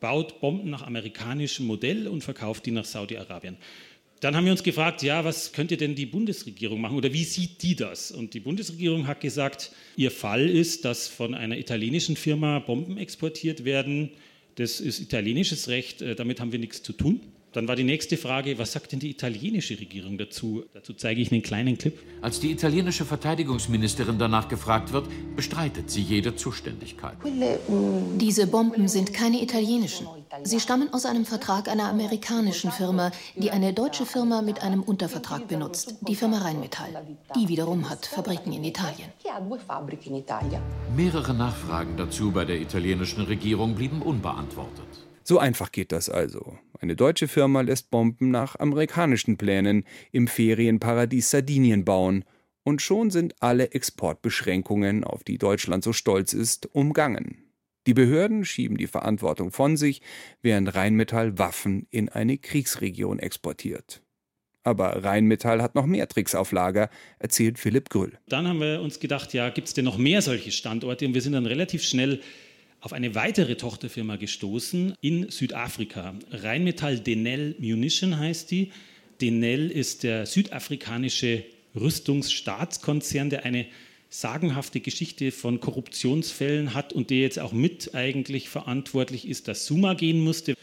baut 0.00 0.40
Bomben 0.40 0.70
nach 0.70 0.82
amerikanischem 0.82 1.66
Modell 1.66 2.08
und 2.08 2.24
verkauft 2.24 2.66
die 2.66 2.72
nach 2.72 2.84
Saudi-Arabien. 2.84 3.56
Dann 4.20 4.34
haben 4.34 4.46
wir 4.46 4.52
uns 4.52 4.62
gefragt, 4.62 5.02
ja, 5.02 5.24
was 5.24 5.52
könnte 5.52 5.76
denn 5.76 5.94
die 5.94 6.06
Bundesregierung 6.06 6.80
machen 6.80 6.96
oder 6.96 7.12
wie 7.12 7.24
sieht 7.24 7.62
die 7.62 7.76
das? 7.76 8.10
Und 8.10 8.34
die 8.34 8.40
Bundesregierung 8.40 9.06
hat 9.06 9.20
gesagt, 9.20 9.72
ihr 9.96 10.10
Fall 10.10 10.48
ist, 10.48 10.86
dass 10.86 11.06
von 11.06 11.34
einer 11.34 11.58
italienischen 11.58 12.16
Firma 12.16 12.58
Bomben 12.58 12.96
exportiert 12.96 13.64
werden. 13.64 14.10
Das 14.56 14.80
ist 14.80 15.00
italienisches 15.00 15.68
Recht, 15.68 16.02
äh, 16.02 16.14
damit 16.14 16.40
haben 16.40 16.52
wir 16.52 16.58
nichts 16.58 16.82
zu 16.82 16.92
tun. 16.92 17.20
Dann 17.56 17.68
war 17.68 17.74
die 17.74 17.84
nächste 17.84 18.18
Frage, 18.18 18.58
was 18.58 18.72
sagt 18.72 18.92
denn 18.92 18.98
die 18.98 19.08
italienische 19.08 19.80
Regierung 19.80 20.18
dazu? 20.18 20.64
Dazu 20.74 20.92
zeige 20.92 21.22
ich 21.22 21.32
einen 21.32 21.40
kleinen 21.40 21.78
Clip. 21.78 21.98
Als 22.20 22.38
die 22.38 22.50
italienische 22.50 23.06
Verteidigungsministerin 23.06 24.18
danach 24.18 24.48
gefragt 24.48 24.92
wird, 24.92 25.08
bestreitet 25.34 25.90
sie 25.90 26.02
jede 26.02 26.36
Zuständigkeit. 26.36 27.16
Diese 28.18 28.46
Bomben 28.46 28.88
sind 28.88 29.14
keine 29.14 29.42
italienischen. 29.42 30.06
Sie 30.42 30.60
stammen 30.60 30.92
aus 30.92 31.06
einem 31.06 31.24
Vertrag 31.24 31.70
einer 31.70 31.88
amerikanischen 31.88 32.70
Firma, 32.70 33.10
die 33.36 33.50
eine 33.50 33.72
deutsche 33.72 34.04
Firma 34.04 34.42
mit 34.42 34.62
einem 34.62 34.82
Untervertrag 34.82 35.48
benutzt, 35.48 35.94
die 36.06 36.14
Firma 36.14 36.40
Rheinmetall. 36.40 37.06
Die 37.34 37.48
wiederum 37.48 37.88
hat 37.88 38.04
Fabriken 38.04 38.52
in 38.52 38.64
Italien. 38.64 39.08
Mehrere 40.94 41.32
Nachfragen 41.32 41.96
dazu 41.96 42.32
bei 42.32 42.44
der 42.44 42.60
italienischen 42.60 43.22
Regierung 43.22 43.74
blieben 43.76 44.02
unbeantwortet. 44.02 45.06
So 45.28 45.40
einfach 45.40 45.72
geht 45.72 45.90
das 45.90 46.08
also. 46.08 46.56
Eine 46.80 46.96
deutsche 46.96 47.28
Firma 47.28 47.62
lässt 47.62 47.90
Bomben 47.90 48.30
nach 48.30 48.58
amerikanischen 48.58 49.36
Plänen 49.36 49.84
im 50.12 50.28
Ferienparadies 50.28 51.30
Sardinien 51.30 51.84
bauen, 51.84 52.24
und 52.64 52.82
schon 52.82 53.10
sind 53.10 53.34
alle 53.40 53.70
Exportbeschränkungen, 53.70 55.04
auf 55.04 55.22
die 55.22 55.38
Deutschland 55.38 55.84
so 55.84 55.92
stolz 55.92 56.32
ist, 56.32 56.74
umgangen. 56.74 57.44
Die 57.86 57.94
Behörden 57.94 58.44
schieben 58.44 58.76
die 58.76 58.88
Verantwortung 58.88 59.52
von 59.52 59.76
sich, 59.76 60.02
während 60.42 60.74
Rheinmetall 60.74 61.38
Waffen 61.38 61.86
in 61.90 62.08
eine 62.08 62.38
Kriegsregion 62.38 63.20
exportiert. 63.20 64.02
Aber 64.64 65.04
Rheinmetall 65.04 65.62
hat 65.62 65.76
noch 65.76 65.86
mehr 65.86 66.08
Tricks 66.08 66.34
auf 66.34 66.50
Lager, 66.50 66.90
erzählt 67.20 67.60
Philipp 67.60 67.88
Grüll. 67.88 68.18
Dann 68.28 68.48
haben 68.48 68.58
wir 68.58 68.80
uns 68.80 68.98
gedacht, 68.98 69.32
ja, 69.32 69.48
gibt 69.50 69.68
es 69.68 69.74
denn 69.74 69.84
noch 69.84 69.96
mehr 69.96 70.20
solche 70.20 70.50
Standorte? 70.50 71.06
Und 71.06 71.14
wir 71.14 71.22
sind 71.22 71.34
dann 71.34 71.46
relativ 71.46 71.84
schnell 71.84 72.20
auf 72.86 72.92
eine 72.92 73.16
weitere 73.16 73.56
Tochterfirma 73.56 74.14
gestoßen 74.14 74.94
in 75.00 75.28
Südafrika. 75.28 76.14
Rheinmetall 76.30 77.00
Denel 77.00 77.56
Munition 77.58 78.16
heißt 78.16 78.48
die. 78.52 78.70
Denel 79.20 79.72
ist 79.72 80.04
der 80.04 80.24
südafrikanische 80.24 81.42
Rüstungsstaatskonzern, 81.74 83.28
der 83.28 83.44
eine 83.44 83.66
sagenhafte 84.08 84.78
Geschichte 84.78 85.32
von 85.32 85.58
Korruptionsfällen 85.58 86.74
hat 86.74 86.92
und 86.92 87.10
der 87.10 87.18
jetzt 87.18 87.40
auch 87.40 87.52
mit 87.52 87.92
eigentlich 87.96 88.48
verantwortlich 88.48 89.26
ist, 89.26 89.48
dass 89.48 89.66
Suma 89.66 89.94
gehen 89.94 90.22
musste. 90.22 90.54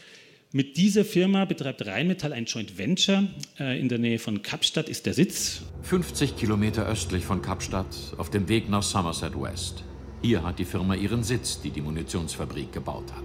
Mit 0.50 0.78
dieser 0.78 1.04
Firma 1.04 1.44
betreibt 1.44 1.84
Rheinmetall 1.84 2.32
ein 2.32 2.46
Joint 2.46 2.78
Venture. 2.78 3.28
Äh, 3.60 3.78
in 3.78 3.90
der 3.90 3.98
Nähe 3.98 4.18
von 4.18 4.40
Kapstadt 4.40 4.88
ist 4.88 5.04
der 5.04 5.12
Sitz. 5.12 5.60
50 5.82 6.36
Kilometer 6.36 6.86
östlich 6.86 7.26
von 7.26 7.42
Kapstadt 7.42 7.94
auf 8.16 8.30
dem 8.30 8.48
Weg 8.48 8.70
nach 8.70 8.82
Somerset 8.82 9.38
West. 9.38 9.84
Hier 10.24 10.42
hat 10.42 10.58
die 10.58 10.64
Firma 10.64 10.94
ihren 10.94 11.22
Sitz, 11.22 11.60
die 11.60 11.68
die 11.68 11.82
Munitionsfabrik 11.82 12.72
gebaut 12.72 13.12
hat. 13.12 13.24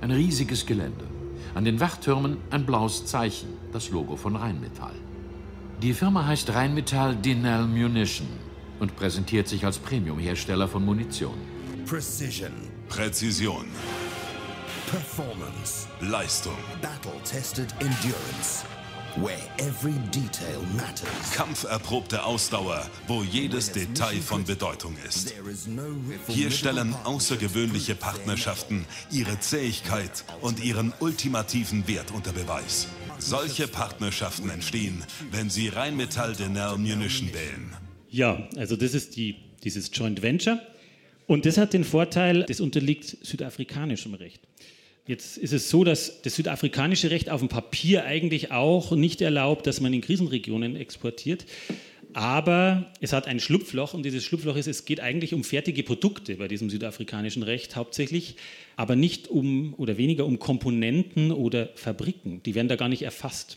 Ein 0.00 0.10
riesiges 0.10 0.66
Gelände. 0.66 1.04
An 1.54 1.64
den 1.64 1.78
Wachtürmen 1.78 2.38
ein 2.50 2.66
blaues 2.66 3.06
Zeichen, 3.06 3.50
das 3.72 3.90
Logo 3.90 4.16
von 4.16 4.34
Rheinmetall. 4.34 4.96
Die 5.80 5.94
Firma 5.94 6.26
heißt 6.26 6.52
Rheinmetall 6.52 7.14
Denel 7.14 7.68
Munition 7.68 8.26
und 8.80 8.96
präsentiert 8.96 9.46
sich 9.46 9.64
als 9.64 9.78
Premiumhersteller 9.78 10.66
von 10.66 10.84
Munition. 10.84 11.38
Precision. 11.86 12.50
Präzision. 12.88 13.66
Performance. 14.90 15.86
Leistung. 16.00 16.58
Battle-tested 16.82 17.72
endurance. 17.78 18.64
Where 19.16 19.38
every 19.58 19.94
detail 20.12 20.60
matters. 20.76 21.32
Kampferprobte 21.34 22.22
Ausdauer, 22.22 22.88
wo 23.06 23.22
jedes 23.22 23.72
Detail 23.72 24.20
von 24.20 24.44
Bedeutung 24.44 24.94
ist. 25.08 25.34
Hier 26.28 26.50
stellen 26.50 26.94
außergewöhnliche 27.04 27.94
Partnerschaften 27.94 28.86
ihre 29.10 29.40
Zähigkeit 29.40 30.24
und 30.40 30.62
ihren 30.62 30.92
ultimativen 31.00 31.88
Wert 31.88 32.12
unter 32.12 32.32
Beweis. 32.32 32.88
Solche 33.18 33.66
Partnerschaften 33.66 34.50
entstehen, 34.50 35.02
wenn 35.32 35.50
Sie 35.50 35.68
Rheinmetall 35.68 36.36
Denel 36.36 36.76
Munition 36.78 37.32
wählen. 37.32 37.74
Ja, 38.10 38.48
also 38.56 38.76
das 38.76 38.94
ist 38.94 39.16
die, 39.16 39.36
dieses 39.64 39.90
Joint 39.92 40.22
Venture. 40.22 40.60
Und 41.26 41.44
das 41.44 41.58
hat 41.58 41.72
den 41.72 41.84
Vorteil, 41.84 42.44
das 42.44 42.60
unterliegt 42.60 43.18
südafrikanischem 43.22 44.14
Recht. 44.14 44.47
Jetzt 45.08 45.38
ist 45.38 45.54
es 45.54 45.70
so, 45.70 45.84
dass 45.84 46.20
das 46.20 46.36
südafrikanische 46.36 47.10
Recht 47.10 47.30
auf 47.30 47.40
dem 47.40 47.48
Papier 47.48 48.04
eigentlich 48.04 48.52
auch 48.52 48.92
nicht 48.92 49.22
erlaubt, 49.22 49.66
dass 49.66 49.80
man 49.80 49.94
in 49.94 50.02
Krisenregionen 50.02 50.76
exportiert. 50.76 51.46
Aber 52.12 52.92
es 53.00 53.14
hat 53.14 53.26
ein 53.26 53.40
Schlupfloch 53.40 53.94
und 53.94 54.02
dieses 54.02 54.22
Schlupfloch 54.22 54.56
ist, 54.56 54.66
es 54.66 54.84
geht 54.84 55.00
eigentlich 55.00 55.32
um 55.32 55.44
fertige 55.44 55.82
Produkte 55.82 56.34
bei 56.34 56.46
diesem 56.46 56.68
südafrikanischen 56.68 57.42
Recht 57.42 57.74
hauptsächlich, 57.74 58.36
aber 58.76 58.96
nicht 58.96 59.28
um 59.28 59.72
oder 59.78 59.96
weniger 59.96 60.26
um 60.26 60.38
Komponenten 60.38 61.32
oder 61.32 61.70
Fabriken. 61.74 62.42
Die 62.42 62.54
werden 62.54 62.68
da 62.68 62.76
gar 62.76 62.90
nicht 62.90 63.02
erfasst. 63.02 63.56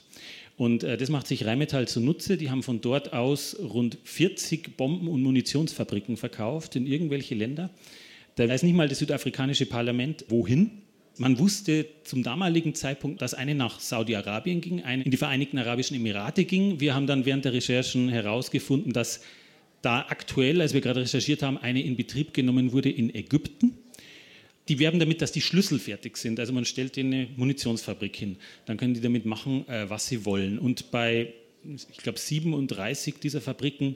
Und 0.55 0.85
äh, 0.85 0.95
das 0.95 1.09
macht 1.09 1.27
sich 1.27 1.45
Rheinmetall 1.45 1.85
zunutze. 1.85 2.37
Die 2.37 2.49
haben 2.49 2.63
von 2.63 2.79
dort 2.79 3.11
aus 3.11 3.57
rund 3.59 3.97
40 4.05 4.77
Bomben- 4.77 5.09
und 5.09 5.21
Munitionsfabriken 5.21 6.15
verkauft 6.15 6.77
in 6.77 6.87
irgendwelche 6.87 7.35
Länder. 7.35 7.71
Da 8.35 8.47
weiß 8.47 8.63
nicht 8.63 8.75
mal 8.75 8.87
das 8.87 8.99
südafrikanische 8.99 9.65
Parlament, 9.65 10.23
wohin. 10.29 10.81
Man 11.21 11.37
wusste 11.37 11.85
zum 12.03 12.23
damaligen 12.23 12.73
Zeitpunkt, 12.73 13.21
dass 13.21 13.35
eine 13.35 13.53
nach 13.53 13.79
Saudi-Arabien 13.79 14.59
ging, 14.59 14.81
eine 14.81 15.03
in 15.03 15.11
die 15.11 15.17
Vereinigten 15.17 15.59
Arabischen 15.59 15.95
Emirate 15.95 16.45
ging. 16.45 16.79
Wir 16.79 16.95
haben 16.95 17.05
dann 17.05 17.25
während 17.25 17.45
der 17.45 17.53
Recherchen 17.53 18.09
herausgefunden, 18.09 18.91
dass 18.91 19.21
da 19.83 20.07
aktuell, 20.09 20.61
als 20.61 20.73
wir 20.73 20.81
gerade 20.81 21.01
recherchiert 21.01 21.43
haben, 21.43 21.59
eine 21.59 21.83
in 21.83 21.95
Betrieb 21.95 22.33
genommen 22.33 22.71
wurde 22.71 22.89
in 22.89 23.13
Ägypten. 23.13 23.77
Die 24.67 24.79
werben 24.79 24.97
damit, 24.99 25.21
dass 25.21 25.31
die 25.31 25.41
Schlüssel 25.41 25.77
fertig 25.77 26.17
sind. 26.17 26.39
Also 26.39 26.53
man 26.53 26.65
stellt 26.65 26.97
ihnen 26.97 27.13
eine 27.13 27.27
Munitionsfabrik 27.35 28.15
hin. 28.15 28.37
Dann 28.65 28.77
können 28.77 28.95
die 28.95 29.01
damit 29.01 29.27
machen, 29.27 29.67
äh, 29.67 29.87
was 29.91 30.07
sie 30.07 30.25
wollen. 30.25 30.57
Und 30.57 30.89
bei, 30.89 31.35
ich 31.63 31.97
glaube, 31.97 32.17
37 32.17 33.19
dieser 33.19 33.41
Fabriken 33.41 33.95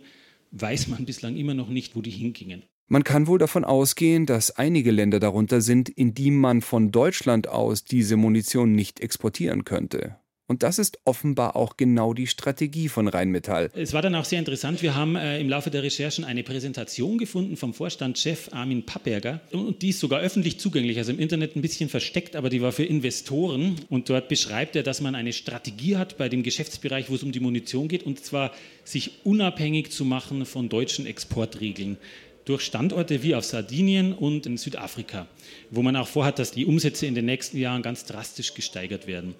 weiß 0.51 0.89
man 0.89 1.05
bislang 1.05 1.37
immer 1.37 1.55
noch 1.55 1.69
nicht, 1.69 1.95
wo 1.95 2.03
die 2.03 2.11
hingingen. 2.11 2.61
Man 2.87 3.03
kann 3.03 3.25
wohl 3.25 3.39
davon 3.39 3.65
ausgehen, 3.65 4.27
dass 4.27 4.51
einige 4.51 4.91
Länder 4.91 5.19
darunter 5.19 5.59
sind, 5.61 5.89
in 5.89 6.13
die 6.13 6.29
man 6.29 6.61
von 6.61 6.91
Deutschland 6.91 7.47
aus 7.47 7.83
diese 7.83 8.15
Munition 8.15 8.73
nicht 8.73 8.99
exportieren 8.99 9.63
könnte. 9.63 10.17
Und 10.47 10.61
das 10.61 10.77
ist 10.77 10.99
offenbar 11.05 11.55
auch 11.55 11.75
genau 11.75 12.13
die 12.13 12.27
Strategie 12.27 12.87
von 12.87 13.07
Rheinmetall. 13.07 13.71
Es 13.73 13.93
war 13.93 14.03
dann 14.03 14.13
auch 14.13 14.25
sehr 14.25 14.37
interessant. 14.37 14.83
Wir 14.83 14.93
haben 14.93 15.15
äh, 15.15 15.39
im 15.39 15.49
Laufe 15.49 15.71
der 15.71 15.81
Recherchen 15.81 16.23
eine 16.23 16.43
Präsentation 16.43 17.17
gefunden 17.17 17.57
vom 17.57 17.73
Vorstandschef 17.73 18.49
Armin 18.51 18.85
Papperger. 18.85 19.41
Und 19.51 19.81
die 19.81 19.89
ist 19.89 19.99
sogar 19.99 20.19
öffentlich 20.19 20.59
zugänglich, 20.59 20.99
also 20.99 21.11
im 21.11 21.17
Internet 21.17 21.55
ein 21.55 21.63
bisschen 21.63 21.89
versteckt, 21.89 22.35
aber 22.35 22.49
die 22.49 22.61
war 22.61 22.71
für 22.71 22.83
Investoren. 22.83 23.77
Und 23.89 24.09
dort 24.11 24.29
beschreibt 24.29 24.75
er, 24.75 24.83
dass 24.83 25.01
man 25.01 25.15
eine 25.15 25.33
Strategie 25.33 25.97
hat 25.97 26.19
bei 26.19 26.29
dem 26.29 26.43
Geschäftsbereich, 26.43 27.09
wo 27.09 27.15
es 27.15 27.23
um 27.23 27.31
die 27.31 27.39
Munition 27.39 27.87
geht, 27.87 28.03
und 28.03 28.23
zwar 28.23 28.51
sich 28.83 29.25
unabhängig 29.25 29.91
zu 29.91 30.05
machen 30.05 30.45
von 30.45 30.69
deutschen 30.69 31.07
Exportregeln 31.07 31.97
durch 32.45 32.61
Standorte 32.61 33.23
wie 33.23 33.35
auf 33.35 33.43
Sardinien 33.43 34.13
und 34.13 34.45
in 34.45 34.57
Südafrika, 34.57 35.27
wo 35.71 35.81
man 35.81 35.95
auch 35.95 36.07
vorhat, 36.07 36.39
dass 36.39 36.51
die 36.51 36.65
Umsätze 36.65 37.05
in 37.05 37.15
den 37.15 37.25
nächsten 37.25 37.57
Jahren 37.57 37.81
ganz 37.81 38.05
drastisch 38.05 38.53
gesteigert 38.53 39.07
werden. 39.07 39.35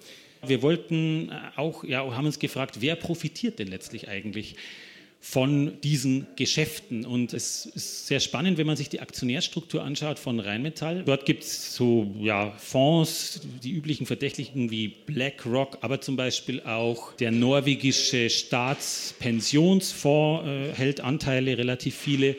Wir 0.46 0.62
wollten 0.62 1.30
auch, 1.56 1.84
ja, 1.84 2.00
haben 2.14 2.26
uns 2.26 2.38
gefragt, 2.38 2.80
wer 2.80 2.96
profitiert 2.96 3.58
denn 3.58 3.68
letztlich 3.68 4.08
eigentlich? 4.08 4.56
von 5.26 5.72
diesen 5.82 6.26
Geschäften. 6.36 7.04
Und 7.04 7.32
es 7.32 7.66
ist 7.66 8.06
sehr 8.06 8.20
spannend, 8.20 8.58
wenn 8.58 8.66
man 8.66 8.76
sich 8.76 8.88
die 8.88 9.00
Aktionärstruktur 9.00 9.82
anschaut 9.82 10.20
von 10.20 10.38
Rheinmetall. 10.38 11.02
Dort 11.04 11.26
gibt 11.26 11.42
es 11.42 11.74
so 11.74 12.14
ja, 12.20 12.52
Fonds, 12.58 13.40
die 13.64 13.72
üblichen 13.72 14.06
Verdächtigen 14.06 14.70
wie 14.70 14.86
BlackRock, 14.86 15.78
aber 15.80 16.00
zum 16.00 16.14
Beispiel 16.14 16.62
auch 16.62 17.12
der 17.14 17.32
norwegische 17.32 18.30
Staatspensionsfonds 18.30 20.46
äh, 20.46 20.72
hält 20.74 21.00
Anteile, 21.00 21.58
relativ 21.58 21.96
viele. 21.96 22.36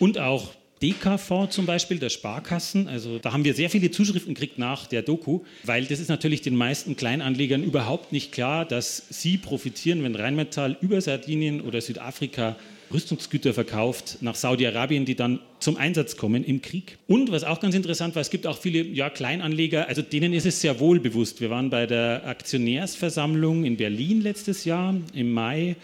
Und 0.00 0.18
auch 0.18 0.50
DKV 0.82 1.48
zum 1.50 1.66
Beispiel, 1.66 1.98
der 1.98 2.08
Sparkassen. 2.08 2.88
Also 2.88 3.18
da 3.18 3.32
haben 3.32 3.44
wir 3.44 3.52
sehr 3.52 3.68
viele 3.68 3.90
Zuschriften 3.90 4.32
gekriegt 4.32 4.58
nach 4.58 4.86
der 4.86 5.02
Doku, 5.02 5.40
weil 5.62 5.84
das 5.84 6.00
ist 6.00 6.08
natürlich 6.08 6.40
den 6.40 6.56
meisten 6.56 6.96
Kleinanlegern 6.96 7.62
überhaupt 7.62 8.10
nicht 8.10 8.32
klar, 8.32 8.64
dass 8.64 9.04
sie 9.10 9.36
profitieren, 9.36 10.02
wenn 10.02 10.16
Rheinmetall 10.16 10.78
über 10.80 11.00
Sardinien 11.02 11.60
oder 11.60 11.82
Südafrika 11.82 12.56
Rüstungsgüter 12.92 13.54
verkauft 13.54 14.18
nach 14.20 14.34
Saudi-Arabien, 14.34 15.04
die 15.04 15.14
dann 15.14 15.38
zum 15.60 15.76
Einsatz 15.76 16.16
kommen 16.16 16.42
im 16.42 16.60
Krieg. 16.60 16.98
Und 17.06 17.30
was 17.30 17.44
auch 17.44 17.60
ganz 17.60 17.74
interessant 17.74 18.14
war, 18.14 18.22
es 18.22 18.30
gibt 18.30 18.46
auch 18.46 18.58
viele 18.58 18.82
ja, 18.82 19.10
Kleinanleger, 19.10 19.86
also 19.86 20.02
denen 20.02 20.32
ist 20.32 20.46
es 20.46 20.60
sehr 20.60 20.80
wohl 20.80 20.98
bewusst. 20.98 21.40
Wir 21.40 21.50
waren 21.50 21.70
bei 21.70 21.86
der 21.86 22.26
Aktionärsversammlung 22.26 23.64
in 23.64 23.76
Berlin 23.76 24.22
letztes 24.22 24.64
Jahr 24.64 24.94
im 25.14 25.30
Mai 25.30 25.76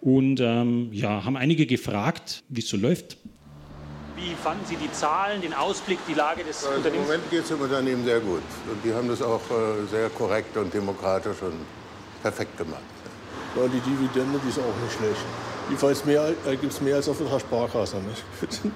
und 0.00 0.40
ähm, 0.40 0.90
ja, 0.92 1.24
haben 1.24 1.36
einige 1.36 1.64
gefragt, 1.64 2.42
wie 2.50 2.60
es 2.60 2.68
so 2.68 2.76
läuft. 2.76 3.16
Wie 4.16 4.34
fanden 4.34 4.64
Sie 4.66 4.76
die 4.76 4.92
Zahlen, 4.92 5.40
den 5.40 5.54
Ausblick, 5.54 5.98
die 6.06 6.14
Lage 6.14 6.44
des 6.44 6.64
also 6.64 6.76
Unternehmens? 6.76 7.08
Im 7.08 7.12
Moment 7.12 7.30
geht 7.30 7.42
es 7.42 7.48
dem 7.48 7.60
Unternehmen 7.60 8.04
sehr 8.04 8.20
gut. 8.20 8.42
Und 8.70 8.84
die 8.84 8.94
haben 8.94 9.08
das 9.08 9.20
auch 9.20 9.40
äh, 9.50 9.86
sehr 9.90 10.08
korrekt 10.10 10.56
und 10.56 10.72
demokratisch 10.72 11.42
und 11.42 11.66
perfekt 12.22 12.56
gemacht. 12.56 12.82
Ja, 13.56 13.62
die 13.66 13.80
Dividende 13.80 14.38
die 14.44 14.48
ist 14.48 14.58
auch 14.58 14.82
nicht 14.82 14.96
schlecht. 14.96 15.24
Jedenfalls 15.68 16.04
mehr, 16.04 16.32
äh, 16.46 16.56
gibt 16.56 16.72
es 16.72 16.80
mehr 16.80 16.96
als 16.96 17.08
auf 17.08 17.18
der 17.18 17.38
Sparkasse. 17.40 17.96
Nicht? 17.96 18.60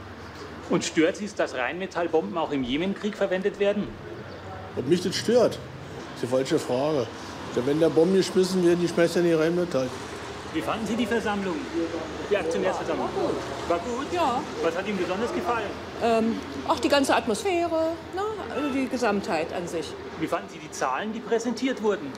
Und 0.70 0.84
stört 0.84 1.16
Sie 1.16 1.24
es, 1.24 1.34
dass 1.34 1.54
Rheinmetallbomben 1.54 2.36
auch 2.36 2.52
im 2.52 2.62
Jemenkrieg 2.62 3.16
verwendet 3.16 3.58
werden? 3.58 3.88
Ob 4.76 4.86
mich 4.86 5.02
das 5.02 5.16
stört, 5.16 5.54
ist 6.14 6.22
die 6.22 6.26
falsche 6.26 6.58
Frage. 6.58 7.06
Denn 7.56 7.66
wenn 7.66 7.80
der 7.80 7.88
Bomben 7.88 8.16
geschmissen 8.16 8.66
werden, 8.66 8.80
die 8.80 8.88
schmeißt 8.88 9.16
ja 9.16 9.22
nicht 9.22 9.38
Rheinmetall. 9.38 9.88
Wie 10.54 10.62
fanden 10.62 10.86
Sie 10.86 10.96
die 10.96 11.06
Versammlung, 11.06 11.56
die 12.30 12.36
Aktionärsversammlung? 12.36 13.08
War 13.68 13.78
gut. 13.78 14.06
Ja. 14.12 14.40
Was 14.62 14.76
hat 14.76 14.86
Ihnen 14.88 14.96
besonders 14.96 15.32
gefallen? 15.32 15.68
Ähm, 16.02 16.40
auch 16.66 16.80
die 16.80 16.88
ganze 16.88 17.14
Atmosphäre, 17.14 17.92
ne? 18.14 18.22
also 18.54 18.68
die 18.70 18.88
Gesamtheit 18.88 19.52
an 19.52 19.66
sich. 19.68 19.92
Wie 20.18 20.26
fanden 20.26 20.48
Sie 20.48 20.58
die 20.58 20.70
Zahlen, 20.70 21.12
die 21.12 21.20
präsentiert 21.20 21.82
wurden? 21.82 22.10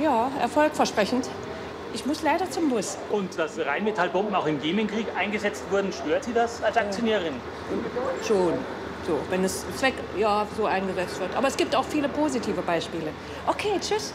Ja, 0.00 0.30
erfolgversprechend. 0.40 1.28
Ich 1.94 2.04
muss 2.06 2.22
leider 2.22 2.50
zum 2.50 2.68
Bus. 2.68 2.98
Und 3.10 3.38
dass 3.38 3.58
Rheinmetallbomben 3.58 4.34
auch 4.34 4.46
im 4.46 4.60
Jemenkrieg 4.60 5.06
eingesetzt 5.16 5.62
wurden, 5.70 5.92
stört 5.92 6.24
Sie 6.24 6.32
das 6.32 6.62
als 6.62 6.76
Aktionärin? 6.76 7.34
Äh, 7.34 8.26
schon. 8.26 8.54
So, 9.06 9.18
wenn 9.30 9.44
es 9.44 9.64
Zweck 9.76 9.94
ja, 10.18 10.46
so 10.56 10.66
eingesetzt 10.66 11.18
wird. 11.20 11.34
Aber 11.36 11.48
es 11.48 11.56
gibt 11.56 11.74
auch 11.74 11.84
viele 11.84 12.08
positive 12.08 12.60
Beispiele. 12.62 13.10
Okay, 13.46 13.78
tschüss. 13.80 14.12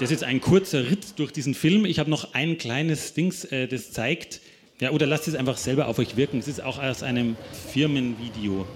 Das 0.00 0.10
ist 0.10 0.10
jetzt 0.10 0.24
ein 0.24 0.40
kurzer 0.40 0.90
Ritt 0.90 1.20
durch 1.20 1.32
diesen 1.32 1.54
Film. 1.54 1.84
Ich 1.84 2.00
habe 2.00 2.10
noch 2.10 2.34
ein 2.34 2.58
kleines 2.58 3.14
Dings, 3.14 3.44
äh, 3.44 3.68
das 3.68 3.92
zeigt, 3.92 4.40
ja, 4.80 4.90
oder 4.90 5.06
lasst 5.06 5.28
es 5.28 5.36
einfach 5.36 5.56
selber 5.56 5.86
auf 5.86 6.00
euch 6.00 6.16
wirken. 6.16 6.38
Es 6.38 6.48
ist 6.48 6.62
auch 6.62 6.82
aus 6.82 7.04
einem 7.04 7.36
Firmenvideo. 7.72 8.66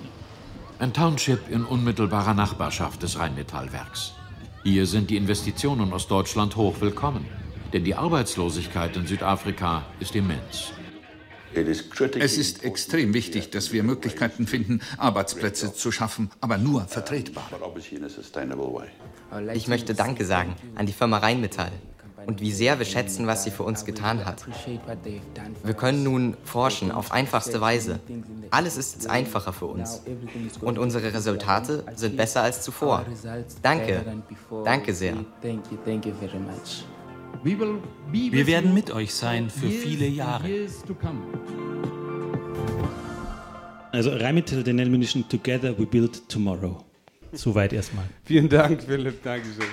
Ein 0.78 0.92
Township 0.92 1.50
in 1.50 1.64
unmittelbarer 1.64 2.34
Nachbarschaft 2.34 3.02
des 3.02 3.18
Rheinmetallwerks. 3.18 4.12
Hier 4.62 4.86
sind 4.86 5.10
die 5.10 5.16
Investitionen 5.16 5.92
aus 5.92 6.06
Deutschland 6.06 6.54
hoch 6.54 6.80
willkommen. 6.80 7.26
Denn 7.72 7.84
die 7.84 7.96
Arbeitslosigkeit 7.96 8.96
in 8.96 9.06
Südafrika 9.06 9.84
ist 9.98 10.14
immens. 10.14 10.72
Es 11.52 12.38
ist 12.38 12.62
extrem 12.62 13.12
wichtig, 13.12 13.50
dass 13.50 13.72
wir 13.72 13.82
Möglichkeiten 13.82 14.46
finden, 14.46 14.80
Arbeitsplätze 14.96 15.74
zu 15.74 15.90
schaffen, 15.90 16.30
aber 16.40 16.58
nur 16.58 16.86
vertretbar. 16.86 17.50
Ich 19.54 19.68
möchte 19.68 19.94
Danke 19.94 20.24
sagen 20.24 20.54
an 20.74 20.86
die 20.86 20.92
Firma 20.92 21.18
Rheinmetall 21.18 21.72
und 22.26 22.40
wie 22.40 22.52
sehr 22.52 22.78
wir 22.78 22.84
schätzen, 22.84 23.26
was 23.26 23.44
sie 23.44 23.50
für 23.50 23.62
uns 23.62 23.84
getan 23.84 24.24
hat. 24.24 24.46
Wir 25.64 25.74
können 25.74 26.02
nun 26.02 26.36
forschen 26.44 26.90
auf 26.90 27.10
einfachste 27.10 27.60
Weise. 27.60 28.00
Alles 28.50 28.76
ist 28.76 28.94
jetzt 28.94 29.08
einfacher 29.08 29.52
für 29.52 29.66
uns. 29.66 30.02
Und 30.60 30.78
unsere 30.78 31.12
Resultate 31.12 31.84
sind 31.96 32.16
besser 32.16 32.42
als 32.42 32.62
zuvor. 32.62 33.06
Danke. 33.62 34.04
Danke 34.64 34.94
sehr. 34.94 35.14
Wir 37.42 38.46
werden 38.46 38.74
mit 38.74 38.90
euch 38.90 39.14
sein 39.14 39.48
für 39.48 39.68
viele 39.68 40.06
Jahre. 40.06 40.48
Also 43.90 44.10
Rheinmetall, 44.10 44.62
den 44.62 44.80
Ammunition 44.80 45.26
Together 45.28 45.78
We 45.78 45.86
Build 45.86 46.28
Tomorrow. 46.28 46.84
Soweit 47.32 47.72
erstmal. 47.72 48.04
Vielen 48.24 48.48
Dank, 48.48 48.82
Philipp. 48.82 49.22
Dankeschön. 49.22 49.66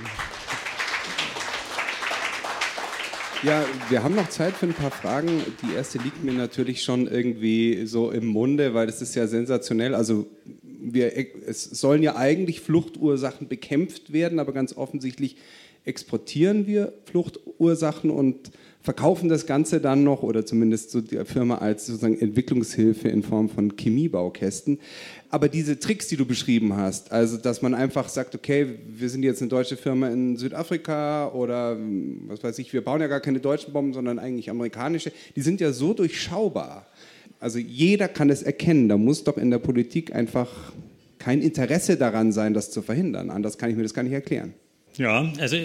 Ja, 3.43 3.63
wir 3.89 4.01
haben 4.01 4.15
noch 4.15 4.29
Zeit 4.29 4.55
für 4.55 4.65
ein 4.65 4.73
paar 4.73 4.91
Fragen. 4.91 5.29
Die 5.61 5.75
erste 5.75 5.99
liegt 5.99 6.23
mir 6.23 6.33
natürlich 6.33 6.83
schon 6.83 7.07
irgendwie 7.07 7.85
so 7.85 8.09
im 8.09 8.25
Munde, 8.25 8.73
weil 8.73 8.87
das 8.87 9.01
ist 9.01 9.13
ja 9.13 9.27
sensationell. 9.27 9.93
Also 9.93 10.25
wir, 10.63 11.13
es 11.45 11.63
sollen 11.63 12.01
ja 12.01 12.15
eigentlich 12.15 12.61
Fluchtursachen 12.61 13.47
bekämpft 13.47 14.11
werden, 14.11 14.39
aber 14.39 14.51
ganz 14.51 14.75
offensichtlich 14.75 15.37
exportieren 15.83 16.65
wir 16.65 16.93
Fluchtursachen 17.05 18.09
und 18.09 18.51
verkaufen 18.85 19.29
das 19.29 19.47
Ganze 19.47 19.81
dann 19.81 20.03
noch 20.03 20.21
oder 20.21 20.45
zumindest 20.45 20.91
so 20.91 21.01
die 21.01 21.17
Firma 21.25 21.57
als 21.57 21.87
sozusagen 21.87 22.19
Entwicklungshilfe 22.19 23.09
in 23.09 23.23
Form 23.23 23.49
von 23.49 23.75
Chemiebaukästen. 23.75 24.79
Aber 25.31 25.49
diese 25.49 25.79
Tricks, 25.79 26.07
die 26.07 26.17
du 26.17 26.25
beschrieben 26.25 26.77
hast, 26.77 27.11
also 27.11 27.37
dass 27.37 27.63
man 27.63 27.73
einfach 27.73 28.09
sagt, 28.09 28.35
okay, 28.35 28.77
wir 28.87 29.09
sind 29.09 29.23
jetzt 29.23 29.41
eine 29.41 29.49
deutsche 29.49 29.75
Firma 29.75 30.09
in 30.09 30.37
Südafrika 30.37 31.29
oder 31.33 31.77
was 32.27 32.43
weiß 32.43 32.59
ich, 32.59 32.73
wir 32.73 32.83
bauen 32.83 33.01
ja 33.01 33.07
gar 33.07 33.21
keine 33.21 33.39
deutschen 33.39 33.73
Bomben, 33.73 33.93
sondern 33.93 34.19
eigentlich 34.19 34.51
amerikanische, 34.51 35.11
die 35.35 35.41
sind 35.41 35.61
ja 35.61 35.71
so 35.71 35.95
durchschaubar. 35.95 36.85
Also 37.39 37.57
jeder 37.57 38.07
kann 38.07 38.29
es 38.29 38.43
erkennen. 38.43 38.87
Da 38.87 38.97
muss 38.97 39.23
doch 39.23 39.37
in 39.37 39.49
der 39.49 39.59
Politik 39.59 40.13
einfach 40.13 40.73
kein 41.17 41.41
Interesse 41.41 41.97
daran 41.97 42.31
sein, 42.31 42.53
das 42.53 42.69
zu 42.69 42.83
verhindern. 42.83 43.31
Anders 43.31 43.57
kann 43.57 43.71
ich 43.71 43.75
mir 43.75 43.83
das 43.83 43.95
gar 43.95 44.03
nicht 44.03 44.13
erklären. 44.13 44.53
Ja, 44.95 45.33
also 45.39 45.57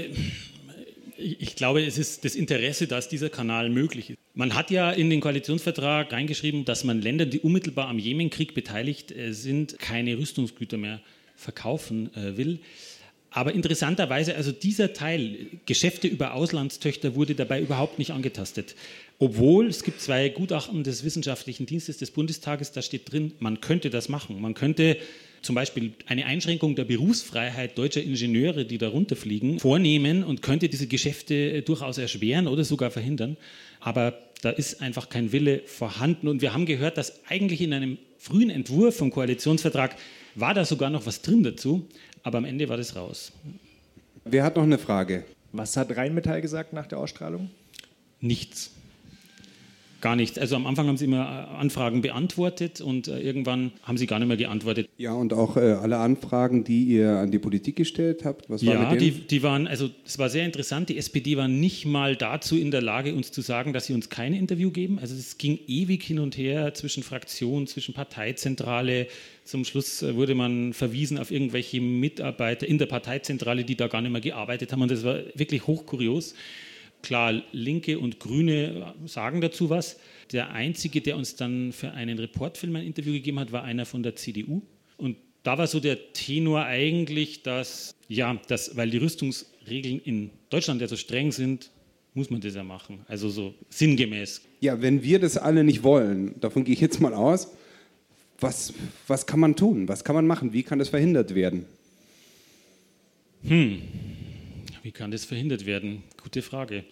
ich 1.20 1.56
glaube, 1.56 1.85
es 1.85 1.98
ist 1.98 2.24
das 2.24 2.35
Interesse, 2.35 2.87
dass 2.87 3.09
dieser 3.09 3.30
Kanal 3.30 3.68
möglich 3.70 4.11
ist. 4.11 4.18
Man 4.35 4.54
hat 4.54 4.70
ja 4.70 4.90
in 4.90 5.11
den 5.11 5.20
Koalitionsvertrag 5.20 6.12
reingeschrieben, 6.12 6.64
dass 6.64 6.85
man 6.85 7.02
Ländern, 7.02 7.30
die 7.30 7.40
unmittelbar 7.40 7.88
am 7.88 7.98
Jemenkrieg 7.98 8.54
beteiligt 8.54 9.12
äh, 9.12 9.33
sind, 9.33 9.78
keine 9.78 10.16
Rüstungsgüter 10.18 10.76
mehr 10.76 11.00
verkaufen 11.37 12.14
äh, 12.14 12.37
will. 12.37 12.61
Aber 13.30 13.52
interessanterweise, 13.52 14.35
also 14.35 14.50
dieser 14.50 14.92
Teil, 14.92 15.46
Geschäfte 15.66 16.09
über 16.09 16.35
Auslandstöchter, 16.35 17.14
wurde 17.14 17.35
dabei 17.35 17.61
überhaupt 17.61 17.98
nicht 17.98 18.11
angetastet. 18.11 18.74
Obwohl 19.18 19.68
es 19.68 19.85
gibt 19.85 20.00
zwei 20.00 20.28
Gutachten 20.30 20.83
des 20.83 21.04
Wissenschaftlichen 21.04 21.66
Dienstes 21.66 21.98
des 21.98 22.11
Bundestages, 22.11 22.72
da 22.72 22.83
steht 22.83 23.12
drin, 23.12 23.33
man 23.38 23.61
könnte 23.61 23.90
das 23.90 24.09
machen. 24.09 24.40
Man 24.40 24.54
könnte 24.54 24.96
zum 25.42 25.55
Beispiel 25.55 25.92
eine 26.07 26.26
Einschränkung 26.26 26.76
der 26.76 26.85
Berufsfreiheit 26.85 27.76
deutscher 27.79 28.03
Ingenieure, 28.03 28.64
die 28.64 28.79
da 28.79 28.88
runterfliegen, 28.88 29.59
vornehmen 29.59 30.22
und 30.22 30.42
könnte 30.42 30.68
diese 30.68 30.87
Geschäfte 30.87 31.35
äh, 31.35 31.62
durchaus 31.62 31.98
erschweren 31.98 32.46
oder 32.46 32.64
sogar 32.64 32.90
verhindern. 32.90 33.37
Aber 33.81 34.18
da 34.42 34.50
ist 34.50 34.81
einfach 34.81 35.09
kein 35.09 35.33
Wille 35.33 35.62
vorhanden. 35.66 36.29
Und 36.29 36.42
wir 36.42 36.53
haben 36.55 36.66
gehört, 36.66 36.98
dass 36.98 37.24
eigentlich 37.29 37.61
in 37.61 37.72
einem 37.72 37.98
frühen 38.18 38.50
Entwurf 38.50 38.96
vom 38.96 39.11
Koalitionsvertrag 39.11 39.96
war 40.35 40.55
da 40.55 40.64
sogar 40.64 40.90
noch 40.90 41.07
was 41.07 41.22
drin 41.22 41.42
dazu, 41.42 41.87
aber 42.22 42.38
am 42.38 42.44
Ende 42.44 42.68
war 42.68 42.76
das 42.76 42.96
raus. 42.96 43.33
Wer 44.24 44.44
hat 44.44 44.57
noch 44.57 44.62
eine 44.62 44.79
Frage? 44.79 45.24
Was 45.53 45.76
hat 45.76 45.96
Rheinmetall 45.96 46.40
gesagt 46.40 46.72
nach 46.72 46.87
der 46.87 46.98
Ausstrahlung? 46.98 47.50
Nichts. 48.20 48.72
Gar 50.00 50.16
nichts. 50.16 50.38
Also 50.38 50.56
am 50.56 50.66
Anfang 50.66 50.86
haben 50.88 50.96
sie 50.96 51.04
immer 51.04 51.48
äh, 51.52 51.60
Anfragen 51.60 52.00
beantwortet 52.00 52.80
und 52.80 53.08
äh, 53.08 53.20
irgendwann 53.20 53.72
haben 53.82 53.98
sie 53.98 54.06
gar 54.06 54.18
nicht 54.18 54.28
mehr 54.28 54.36
geantwortet. 54.36 54.88
Ja, 54.96 55.12
und 55.12 55.32
auch 55.34 55.56
äh, 55.56 55.72
alle 55.72 55.98
Anfragen, 55.98 56.64
die 56.64 56.84
ihr 56.84 57.18
an 57.18 57.30
die 57.30 57.38
Politik 57.38 57.76
gestellt 57.76 58.24
habt, 58.24 58.48
was 58.48 58.64
war 58.64 58.74
ja, 58.74 58.90
mit 58.90 59.00
die, 59.00 59.10
die 59.10 59.42
waren, 59.42 59.66
also 59.66 59.90
es 60.06 60.18
war 60.18 60.30
sehr 60.30 60.46
interessant. 60.46 60.88
Die 60.88 60.96
SPD 60.96 61.36
war 61.36 61.48
nicht 61.48 61.84
mal 61.84 62.16
dazu 62.16 62.56
in 62.56 62.70
der 62.70 62.80
Lage, 62.80 63.14
uns 63.14 63.30
zu 63.30 63.42
sagen, 63.42 63.72
dass 63.72 63.86
sie 63.86 63.92
uns 63.92 64.08
kein 64.08 64.32
Interview 64.32 64.70
geben. 64.70 64.98
Also 64.98 65.14
es 65.14 65.36
ging 65.36 65.58
ewig 65.66 66.02
hin 66.02 66.18
und 66.18 66.38
her 66.38 66.72
zwischen 66.72 67.02
Fraktionen, 67.02 67.66
zwischen 67.66 67.92
Parteizentrale. 67.92 69.06
Zum 69.44 69.64
Schluss 69.64 70.02
äh, 70.02 70.14
wurde 70.16 70.34
man 70.34 70.72
verwiesen 70.72 71.18
auf 71.18 71.30
irgendwelche 71.30 71.80
Mitarbeiter 71.80 72.66
in 72.66 72.78
der 72.78 72.86
Parteizentrale, 72.86 73.64
die 73.64 73.76
da 73.76 73.88
gar 73.88 74.00
nicht 74.00 74.12
mehr 74.12 74.20
gearbeitet 74.22 74.72
haben. 74.72 74.80
Und 74.80 74.90
das 74.90 75.04
war 75.04 75.18
wirklich 75.34 75.66
hochkurios. 75.66 76.34
Klar, 77.02 77.42
Linke 77.52 77.98
und 77.98 78.20
Grüne 78.20 78.94
sagen 79.06 79.40
dazu 79.40 79.70
was. 79.70 79.98
Der 80.32 80.50
Einzige, 80.50 81.00
der 81.00 81.16
uns 81.16 81.36
dann 81.36 81.72
für 81.72 81.92
einen 81.92 82.18
Reportfilm 82.18 82.76
ein 82.76 82.86
Interview 82.86 83.12
gegeben 83.12 83.40
hat, 83.40 83.52
war 83.52 83.64
einer 83.64 83.86
von 83.86 84.02
der 84.02 84.16
CDU. 84.16 84.62
Und 84.96 85.16
da 85.42 85.56
war 85.56 85.66
so 85.66 85.80
der 85.80 86.12
Tenor 86.12 86.64
eigentlich, 86.64 87.42
dass, 87.42 87.94
ja, 88.08 88.38
dass, 88.48 88.76
weil 88.76 88.90
die 88.90 88.98
Rüstungsregeln 88.98 90.00
in 90.00 90.30
Deutschland 90.50 90.80
ja 90.80 90.88
so 90.88 90.96
streng 90.96 91.32
sind, 91.32 91.70
muss 92.14 92.30
man 92.30 92.40
das 92.40 92.54
ja 92.54 92.64
machen. 92.64 93.00
Also 93.06 93.28
so 93.28 93.54
sinngemäß. 93.70 94.42
Ja, 94.60 94.80
wenn 94.82 95.02
wir 95.02 95.18
das 95.18 95.36
alle 95.36 95.64
nicht 95.64 95.82
wollen, 95.82 96.38
davon 96.40 96.64
gehe 96.64 96.74
ich 96.74 96.80
jetzt 96.80 97.00
mal 97.00 97.14
aus, 97.14 97.48
was, 98.40 98.72
was 99.06 99.26
kann 99.26 99.40
man 99.40 99.54
tun? 99.54 99.88
Was 99.88 100.04
kann 100.04 100.14
man 100.14 100.26
machen? 100.26 100.52
Wie 100.52 100.62
kann 100.62 100.78
das 100.78 100.88
verhindert 100.88 101.34
werden? 101.34 101.66
Hm, 103.42 103.82
wie 104.90 104.92
kann 104.92 105.12
das 105.12 105.24
verhindert 105.24 105.66
werden? 105.66 106.03
Gute 106.20 106.42
Frage. 106.42 106.83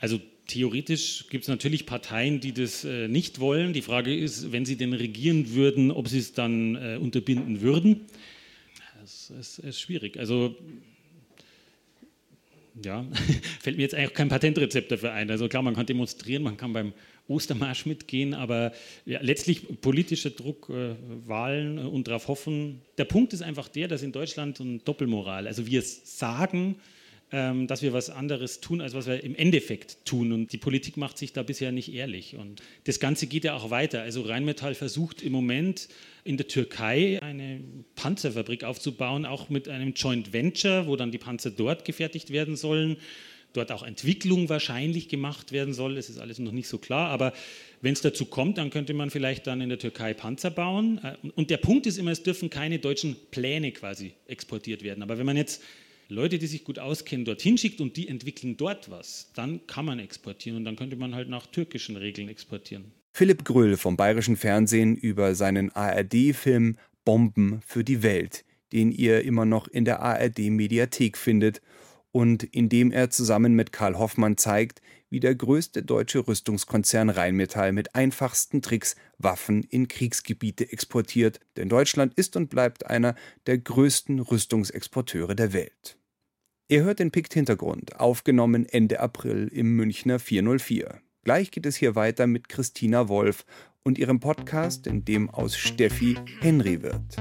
Also 0.00 0.20
theoretisch 0.48 1.26
gibt 1.30 1.44
es 1.44 1.48
natürlich 1.48 1.86
Parteien, 1.86 2.40
die 2.40 2.52
das 2.52 2.82
äh, 2.82 3.06
nicht 3.06 3.38
wollen. 3.38 3.72
Die 3.74 3.82
Frage 3.82 4.12
ist, 4.12 4.50
wenn 4.50 4.64
sie 4.64 4.74
denn 4.74 4.92
regieren 4.92 5.54
würden, 5.54 5.92
ob 5.92 6.08
sie 6.08 6.18
es 6.18 6.32
dann 6.32 6.74
äh, 6.74 6.98
unterbinden 7.00 7.60
würden. 7.60 8.06
Das 9.00 9.30
ist, 9.30 9.60
ist, 9.60 9.80
schwierig. 9.80 10.18
Also 10.18 10.56
ja, 12.82 13.06
fällt 13.60 13.76
mir 13.76 13.84
jetzt 13.84 13.94
eigentlich 13.94 14.14
kein 14.14 14.28
Patentrezept 14.28 14.90
dafür 14.90 15.12
ein. 15.12 15.30
Also 15.30 15.48
klar, 15.48 15.62
man 15.62 15.76
kann 15.76 15.86
demonstrieren, 15.86 16.42
man 16.42 16.56
kann 16.56 16.72
beim 16.72 16.92
Ostermarsch 17.28 17.86
mitgehen, 17.86 18.34
aber 18.34 18.72
ja, 19.06 19.20
letztlich 19.22 19.80
politischer 19.80 20.30
Druck, 20.30 20.68
äh, 20.70 20.94
Wahlen 21.26 21.78
äh, 21.78 21.82
und 21.82 22.08
darauf 22.08 22.28
hoffen. 22.28 22.82
Der 22.98 23.04
Punkt 23.04 23.32
ist 23.32 23.42
einfach 23.42 23.68
der, 23.68 23.88
dass 23.88 24.02
in 24.02 24.12
Deutschland 24.12 24.60
eine 24.60 24.78
Doppelmoral, 24.78 25.46
also 25.46 25.66
wir 25.66 25.82
sagen, 25.82 26.76
ähm, 27.32 27.66
dass 27.66 27.82
wir 27.82 27.92
was 27.92 28.10
anderes 28.10 28.60
tun, 28.60 28.80
als 28.80 28.94
was 28.94 29.06
wir 29.06 29.24
im 29.24 29.34
Endeffekt 29.34 30.04
tun. 30.04 30.30
Und 30.30 30.52
die 30.52 30.58
Politik 30.58 30.96
macht 30.96 31.18
sich 31.18 31.32
da 31.32 31.42
bisher 31.42 31.72
nicht 31.72 31.92
ehrlich. 31.92 32.36
Und 32.36 32.62
das 32.84 33.00
Ganze 33.00 33.26
geht 33.26 33.44
ja 33.44 33.54
auch 33.54 33.70
weiter. 33.70 34.02
Also 34.02 34.22
Rheinmetall 34.22 34.74
versucht 34.74 35.22
im 35.22 35.32
Moment 35.32 35.88
in 36.22 36.36
der 36.36 36.46
Türkei 36.46 37.20
eine 37.22 37.60
Panzerfabrik 37.96 38.62
aufzubauen, 38.62 39.26
auch 39.26 39.48
mit 39.48 39.68
einem 39.68 39.94
Joint 39.94 40.32
Venture, 40.32 40.86
wo 40.86 40.96
dann 40.96 41.10
die 41.10 41.18
Panzer 41.18 41.50
dort 41.50 41.84
gefertigt 41.84 42.30
werden 42.30 42.56
sollen. 42.56 42.98
Dort 43.54 43.72
auch 43.72 43.82
Entwicklung 43.82 44.48
wahrscheinlich 44.48 45.08
gemacht 45.08 45.52
werden 45.52 45.72
soll. 45.72 45.96
Es 45.96 46.10
ist 46.10 46.18
alles 46.18 46.38
noch 46.38 46.52
nicht 46.52 46.68
so 46.68 46.76
klar. 46.76 47.08
Aber 47.08 47.32
wenn 47.80 47.92
es 47.92 48.02
dazu 48.02 48.26
kommt, 48.26 48.58
dann 48.58 48.70
könnte 48.70 48.92
man 48.94 49.10
vielleicht 49.10 49.46
dann 49.46 49.60
in 49.60 49.68
der 49.68 49.78
Türkei 49.78 50.12
Panzer 50.12 50.50
bauen. 50.50 51.00
Äh, 51.02 51.14
und 51.34 51.50
der 51.50 51.56
Punkt 51.56 51.86
ist 51.86 51.96
immer, 51.96 52.10
es 52.10 52.22
dürfen 52.22 52.50
keine 52.50 52.78
deutschen 52.80 53.16
Pläne 53.30 53.72
quasi 53.72 54.12
exportiert 54.26 54.82
werden. 54.82 55.02
Aber 55.02 55.18
wenn 55.18 55.26
man 55.26 55.36
jetzt 55.36 55.62
Leute, 56.08 56.38
die 56.38 56.46
sich 56.46 56.64
gut 56.64 56.78
auskennen, 56.78 57.24
dorthin 57.24 57.56
schickt 57.56 57.80
und 57.80 57.96
die 57.96 58.08
entwickeln 58.08 58.56
dort 58.56 58.90
was, 58.90 59.30
dann 59.34 59.66
kann 59.66 59.84
man 59.84 59.98
exportieren 59.98 60.58
und 60.58 60.64
dann 60.64 60.76
könnte 60.76 60.96
man 60.96 61.14
halt 61.14 61.28
nach 61.28 61.46
türkischen 61.46 61.96
Regeln 61.96 62.28
exportieren. 62.28 62.92
Philipp 63.12 63.44
Grüll 63.44 63.76
vom 63.76 63.96
Bayerischen 63.96 64.36
Fernsehen 64.36 64.96
über 64.96 65.34
seinen 65.36 65.70
ARD-Film 65.70 66.76
Bomben 67.04 67.60
für 67.64 67.84
die 67.84 68.02
Welt, 68.02 68.44
den 68.72 68.90
ihr 68.90 69.22
immer 69.22 69.44
noch 69.44 69.68
in 69.68 69.84
der 69.84 70.00
ARD-Mediathek 70.00 71.16
findet 71.16 71.62
und 72.14 72.44
in 72.44 72.68
dem 72.68 72.92
er 72.92 73.10
zusammen 73.10 73.54
mit 73.54 73.72
Karl 73.72 73.98
Hoffmann 73.98 74.36
zeigt, 74.36 74.80
wie 75.10 75.18
der 75.18 75.34
größte 75.34 75.82
deutsche 75.82 76.28
Rüstungskonzern 76.28 77.10
Rheinmetall 77.10 77.72
mit 77.72 77.96
einfachsten 77.96 78.62
Tricks 78.62 78.94
Waffen 79.18 79.64
in 79.64 79.88
Kriegsgebiete 79.88 80.70
exportiert, 80.70 81.40
denn 81.56 81.68
Deutschland 81.68 82.14
ist 82.14 82.36
und 82.36 82.50
bleibt 82.50 82.86
einer 82.86 83.16
der 83.46 83.58
größten 83.58 84.20
Rüstungsexporteure 84.20 85.34
der 85.34 85.52
Welt. 85.52 85.98
Ihr 86.68 86.84
hört 86.84 87.00
den 87.00 87.10
Pikt-Hintergrund, 87.10 87.98
aufgenommen 87.98 88.64
Ende 88.64 89.00
April 89.00 89.48
im 89.48 89.74
Münchner 89.74 90.20
404. 90.20 91.00
Gleich 91.24 91.50
geht 91.50 91.66
es 91.66 91.74
hier 91.74 91.96
weiter 91.96 92.28
mit 92.28 92.48
Christina 92.48 93.08
Wolf 93.08 93.44
und 93.82 93.98
ihrem 93.98 94.20
Podcast, 94.20 94.86
in 94.86 95.04
dem 95.04 95.30
aus 95.30 95.56
Steffi 95.56 96.16
Henry 96.40 96.80
wird. 96.80 97.16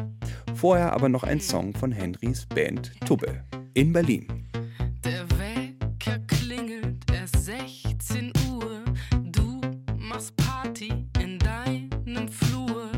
Vorher 0.54 0.94
aber 0.94 1.10
noch 1.10 1.24
ein 1.24 1.40
Song 1.40 1.74
von 1.74 1.92
Henrys 1.92 2.46
Band 2.46 2.92
Tubbe 3.08 3.44
in 3.74 3.92
Berlin. 3.92 4.28
16 8.04 8.34
Uhr. 8.52 8.84
Du 9.32 9.62
machst 9.98 10.36
Party 10.36 10.92
in 11.22 11.40
deinem 11.40 12.28
Flur. 12.28 12.92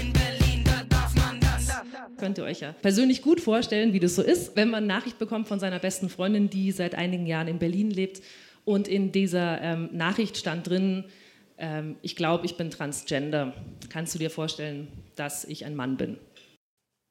In 0.00 0.10
Berlin, 0.12 0.64
da 0.64 0.84
darf 0.88 1.14
man 1.16 1.38
das. 1.38 1.68
Könnt 2.16 2.38
ihr 2.38 2.44
euch 2.44 2.60
ja 2.60 2.72
persönlich 2.72 3.20
gut 3.20 3.40
vorstellen, 3.40 3.92
wie 3.92 4.00
das 4.00 4.14
so 4.14 4.22
ist, 4.22 4.56
wenn 4.56 4.70
man 4.70 4.86
Nachricht 4.86 5.18
bekommt 5.18 5.48
von 5.48 5.60
seiner 5.60 5.78
besten 5.78 6.08
Freundin, 6.08 6.48
die 6.48 6.72
seit 6.72 6.94
einigen 6.94 7.26
Jahren 7.26 7.46
in 7.46 7.58
Berlin 7.58 7.90
lebt. 7.90 8.22
Und 8.64 8.88
in 8.88 9.12
dieser 9.12 9.60
ähm, 9.60 9.90
Nachricht 9.92 10.38
stand 10.38 10.66
drin, 10.66 11.04
ähm, 11.58 11.96
ich 12.00 12.16
glaube, 12.16 12.46
ich 12.46 12.56
bin 12.56 12.70
transgender. 12.70 13.52
Kannst 13.90 14.14
du 14.14 14.18
dir 14.18 14.30
vorstellen, 14.30 14.88
dass 15.14 15.44
ich 15.44 15.66
ein 15.66 15.76
Mann 15.76 15.98
bin? 15.98 16.16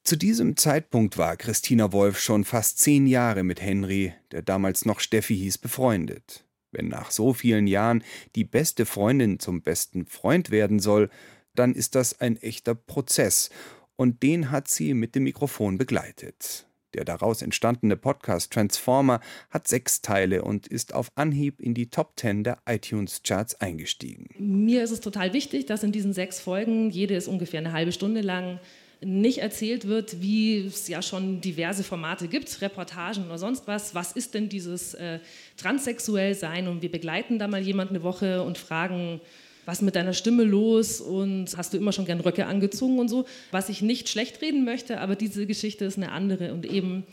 Zu 0.04 0.15
diesem 0.15 0.58
Zeitpunkt 0.58 1.19
war 1.19 1.38
Christina 1.38 1.91
Wolf 1.91 2.19
schon 2.19 2.45
fast 2.45 2.80
zehn 2.80 3.06
Jahre 3.06 3.43
mit 3.43 3.62
Henry, 3.62 4.13
der 4.32 4.41
damals 4.41 4.86
noch 4.86 5.00
Steffi 5.00 5.36
hieß, 5.36 5.60
befreundet. 5.60 6.47
Wenn 6.71 6.88
nach 6.88 7.12
so 7.12 7.34
vielen 7.34 7.67
Jahren 7.67 8.03
die 8.36 8.43
beste 8.43 8.86
Freundin 8.86 9.39
zum 9.39 9.62
besten 9.62 10.06
Freund 10.06 10.51
werden 10.51 10.80
soll, 10.80 11.10
dann 11.56 11.73
ist 11.73 11.95
das 11.95 12.19
ein 12.19 12.38
echter 12.38 12.75
Prozess, 12.75 13.49
und 13.95 14.21
den 14.21 14.51
hat 14.51 14.67
sie 14.67 14.93
mit 14.93 15.15
dem 15.15 15.23
Mikrofon 15.23 15.77
begleitet. 15.77 16.67
Der 16.93 17.03
daraus 17.03 17.41
entstandene 17.41 17.97
Podcast 17.97 18.53
Transformer 18.53 19.19
hat 19.49 19.67
sechs 19.67 20.01
Teile 20.01 20.43
und 20.43 20.67
ist 20.67 20.93
auf 20.93 21.10
Anhieb 21.15 21.60
in 21.60 21.73
die 21.73 21.89
Top 21.89 22.15
Ten 22.15 22.43
der 22.43 22.60
iTunes-Charts 22.65 23.56
eingestiegen. 23.56 24.30
Mir 24.38 24.84
ist 24.84 24.91
es 24.91 25.01
total 25.01 25.34
wichtig, 25.34 25.65
dass 25.65 25.84
in 25.84 25.91
diesen 25.91 26.13
sechs 26.13 26.39
Folgen, 26.39 26.89
jede 26.89 27.15
ist 27.15 27.27
ungefähr 27.27 27.60
eine 27.60 27.73
halbe 27.73 27.91
Stunde 27.91 28.21
lang, 28.21 28.60
nicht 29.02 29.40
erzählt 29.40 29.88
wird, 29.88 30.22
wie 30.22 30.60
es 30.66 30.88
ja 30.88 31.02
schon 31.02 31.40
diverse 31.42 31.84
Formate 31.84 32.28
gibt, 32.28 32.62
Reportagen 32.62 33.26
oder 33.26 33.38
sonst 33.38 33.68
was. 33.68 33.94
Was 33.94 34.12
ist 34.14 34.34
denn 34.34 34.50
dieses 34.50 34.94
äh, 34.96 35.20
transsexuell 35.58 36.34
sein? 36.34 36.68
Und 36.68 36.82
wir 36.82 36.92
begleiten 36.92 37.38
da 37.40 37.48
mal 37.48 37.62
jemand 37.62 37.92
eine 37.92 38.04
Woche 38.04 38.42
und 38.42 38.58
fragen, 38.58 39.22
was 39.66 39.82
mit 39.82 39.96
deiner 39.96 40.14
Stimme 40.14 40.44
los 40.44 41.02
und 41.02 41.56
hast 41.58 41.74
du 41.74 41.78
immer 41.78 41.92
schon 41.92 42.06
gern 42.06 42.22
Röcke 42.22 42.46
angezogen 42.46 43.00
und 43.00 43.10
so. 43.10 43.26
Was 43.52 43.70
ich 43.70 43.82
nicht 43.82 44.10
schlecht 44.10 44.42
reden 44.42 44.66
möchte, 44.66 45.00
aber 45.00 45.16
diese 45.16 45.46
Geschichte 45.46 45.86
ist 45.86 45.98
eine 45.98 46.12
andere 46.12 46.54
und 46.54 46.66
eben 46.66 47.06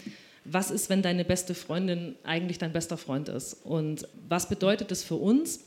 was 0.45 0.71
ist, 0.71 0.91
wenn 0.91 1.03
deine 1.03 1.25
beste 1.25 1.55
Freundin 1.55 2.17
eigentlich 2.23 2.59
dein 2.59 2.73
bester 2.73 2.97
Freund 2.97 3.29
ist 3.29 3.55
und 3.65 4.07
was 4.29 4.49
bedeutet 4.49 4.91
das 4.91 5.03
für 5.03 5.17
uns? 5.17 5.61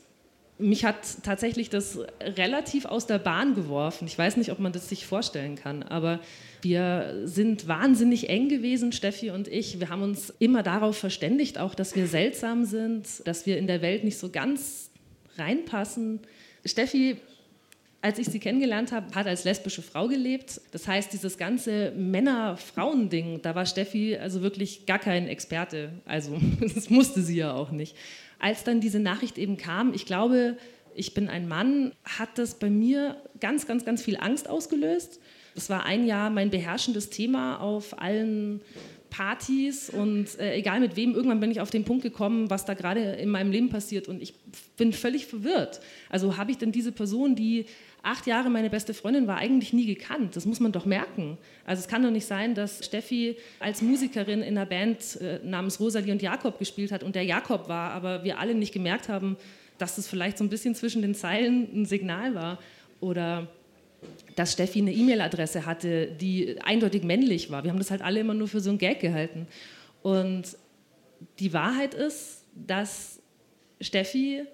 Mich 0.58 0.84
hat 0.84 1.22
tatsächlich 1.22 1.70
das 1.70 1.98
relativ 2.20 2.84
aus 2.84 3.06
der 3.06 3.18
Bahn 3.18 3.54
geworfen. 3.54 4.06
Ich 4.06 4.18
weiß 4.18 4.36
nicht, 4.36 4.50
ob 4.50 4.58
man 4.58 4.72
das 4.72 4.88
sich 4.88 5.06
vorstellen 5.06 5.56
kann, 5.56 5.82
aber 5.82 6.20
wir 6.62 7.22
sind 7.24 7.68
wahnsinnig 7.68 8.28
eng 8.28 8.48
gewesen, 8.48 8.92
Steffi 8.92 9.30
und 9.30 9.46
ich. 9.46 9.78
Wir 9.78 9.88
haben 9.88 10.02
uns 10.02 10.32
immer 10.38 10.62
darauf 10.62 10.96
verständigt, 10.96 11.58
auch 11.58 11.74
dass 11.74 11.94
wir 11.94 12.06
seltsam 12.08 12.64
sind, 12.64 13.06
dass 13.26 13.46
wir 13.46 13.58
in 13.58 13.66
der 13.66 13.82
Welt 13.82 14.02
nicht 14.02 14.18
so 14.18 14.30
ganz 14.30 14.90
reinpassen. 15.36 16.20
Steffi, 16.64 17.18
als 18.00 18.18
ich 18.18 18.28
sie 18.28 18.38
kennengelernt 18.38 18.92
habe, 18.92 19.14
hat 19.14 19.26
als 19.26 19.44
lesbische 19.44 19.82
Frau 19.82 20.06
gelebt. 20.06 20.60
Das 20.70 20.86
heißt, 20.86 21.12
dieses 21.12 21.36
ganze 21.36 21.92
Männer-Frauen-Ding, 21.96 23.42
da 23.42 23.54
war 23.54 23.66
Steffi 23.66 24.16
also 24.16 24.42
wirklich 24.42 24.86
gar 24.86 24.98
kein 24.98 25.26
Experte. 25.26 25.90
Also, 26.04 26.38
das 26.60 26.90
musste 26.90 27.22
sie 27.22 27.36
ja 27.36 27.52
auch 27.54 27.72
nicht 27.72 27.96
als 28.38 28.64
dann 28.64 28.80
diese 28.80 29.00
Nachricht 29.00 29.38
eben 29.38 29.56
kam, 29.56 29.92
ich 29.92 30.06
glaube, 30.06 30.56
ich 30.94 31.14
bin 31.14 31.28
ein 31.28 31.48
Mann, 31.48 31.92
hat 32.04 32.30
das 32.36 32.58
bei 32.58 32.70
mir 32.70 33.16
ganz, 33.40 33.66
ganz, 33.66 33.84
ganz 33.84 34.02
viel 34.02 34.16
Angst 34.16 34.48
ausgelöst. 34.48 35.20
Das 35.54 35.70
war 35.70 35.84
ein 35.84 36.06
Jahr 36.06 36.30
mein 36.30 36.50
beherrschendes 36.50 37.10
Thema 37.10 37.60
auf 37.60 38.00
allen 38.00 38.60
Partys 39.10 39.90
und 39.90 40.38
äh, 40.38 40.54
egal 40.54 40.80
mit 40.80 40.96
wem, 40.96 41.14
irgendwann 41.14 41.40
bin 41.40 41.50
ich 41.50 41.60
auf 41.60 41.70
den 41.70 41.84
Punkt 41.84 42.02
gekommen, 42.02 42.50
was 42.50 42.64
da 42.64 42.74
gerade 42.74 43.00
in 43.00 43.28
meinem 43.28 43.50
Leben 43.50 43.68
passiert 43.68 44.08
und 44.08 44.22
ich 44.22 44.34
bin 44.76 44.92
völlig 44.92 45.26
verwirrt. 45.26 45.80
Also 46.08 46.36
habe 46.36 46.50
ich 46.50 46.58
denn 46.58 46.72
diese 46.72 46.92
Person, 46.92 47.34
die 47.34 47.66
acht 48.02 48.26
Jahre 48.26 48.50
meine 48.50 48.70
beste 48.70 48.94
Freundin 48.94 49.26
war, 49.26 49.38
eigentlich 49.38 49.72
nie 49.72 49.86
gekannt. 49.86 50.36
Das 50.36 50.46
muss 50.46 50.60
man 50.60 50.72
doch 50.72 50.86
merken. 50.86 51.36
Also 51.64 51.80
es 51.80 51.88
kann 51.88 52.02
doch 52.02 52.10
nicht 52.10 52.26
sein, 52.26 52.54
dass 52.54 52.84
Steffi 52.84 53.36
als 53.60 53.82
Musikerin 53.82 54.40
in 54.40 54.56
einer 54.56 54.66
Band 54.66 55.20
äh, 55.20 55.40
namens 55.44 55.80
Rosalie 55.80 56.12
und 56.12 56.22
Jakob 56.22 56.58
gespielt 56.58 56.92
hat 56.92 57.02
und 57.02 57.14
der 57.14 57.24
Jakob 57.24 57.68
war, 57.68 57.92
aber 57.92 58.24
wir 58.24 58.38
alle 58.38 58.54
nicht 58.54 58.72
gemerkt 58.72 59.08
haben, 59.08 59.36
dass 59.78 59.96
das 59.96 60.08
vielleicht 60.08 60.38
so 60.38 60.44
ein 60.44 60.48
bisschen 60.48 60.74
zwischen 60.74 61.02
den 61.02 61.14
Zeilen 61.14 61.68
ein 61.72 61.84
Signal 61.86 62.34
war. 62.34 62.58
Oder 63.00 63.46
dass 64.36 64.52
Steffi 64.52 64.80
eine 64.80 64.92
E-Mail-Adresse 64.92 65.66
hatte, 65.66 66.06
die 66.06 66.60
eindeutig 66.62 67.02
männlich 67.02 67.50
war. 67.50 67.64
Wir 67.64 67.70
haben 67.70 67.78
das 67.78 67.90
halt 67.90 68.02
alle 68.02 68.20
immer 68.20 68.34
nur 68.34 68.48
für 68.48 68.60
so 68.60 68.70
ein 68.70 68.78
Gag 68.78 69.00
gehalten. 69.00 69.48
Und 70.02 70.56
die 71.40 71.52
Wahrheit 71.52 71.94
ist, 71.94 72.44
dass 72.54 73.20
Steffi 73.80 74.44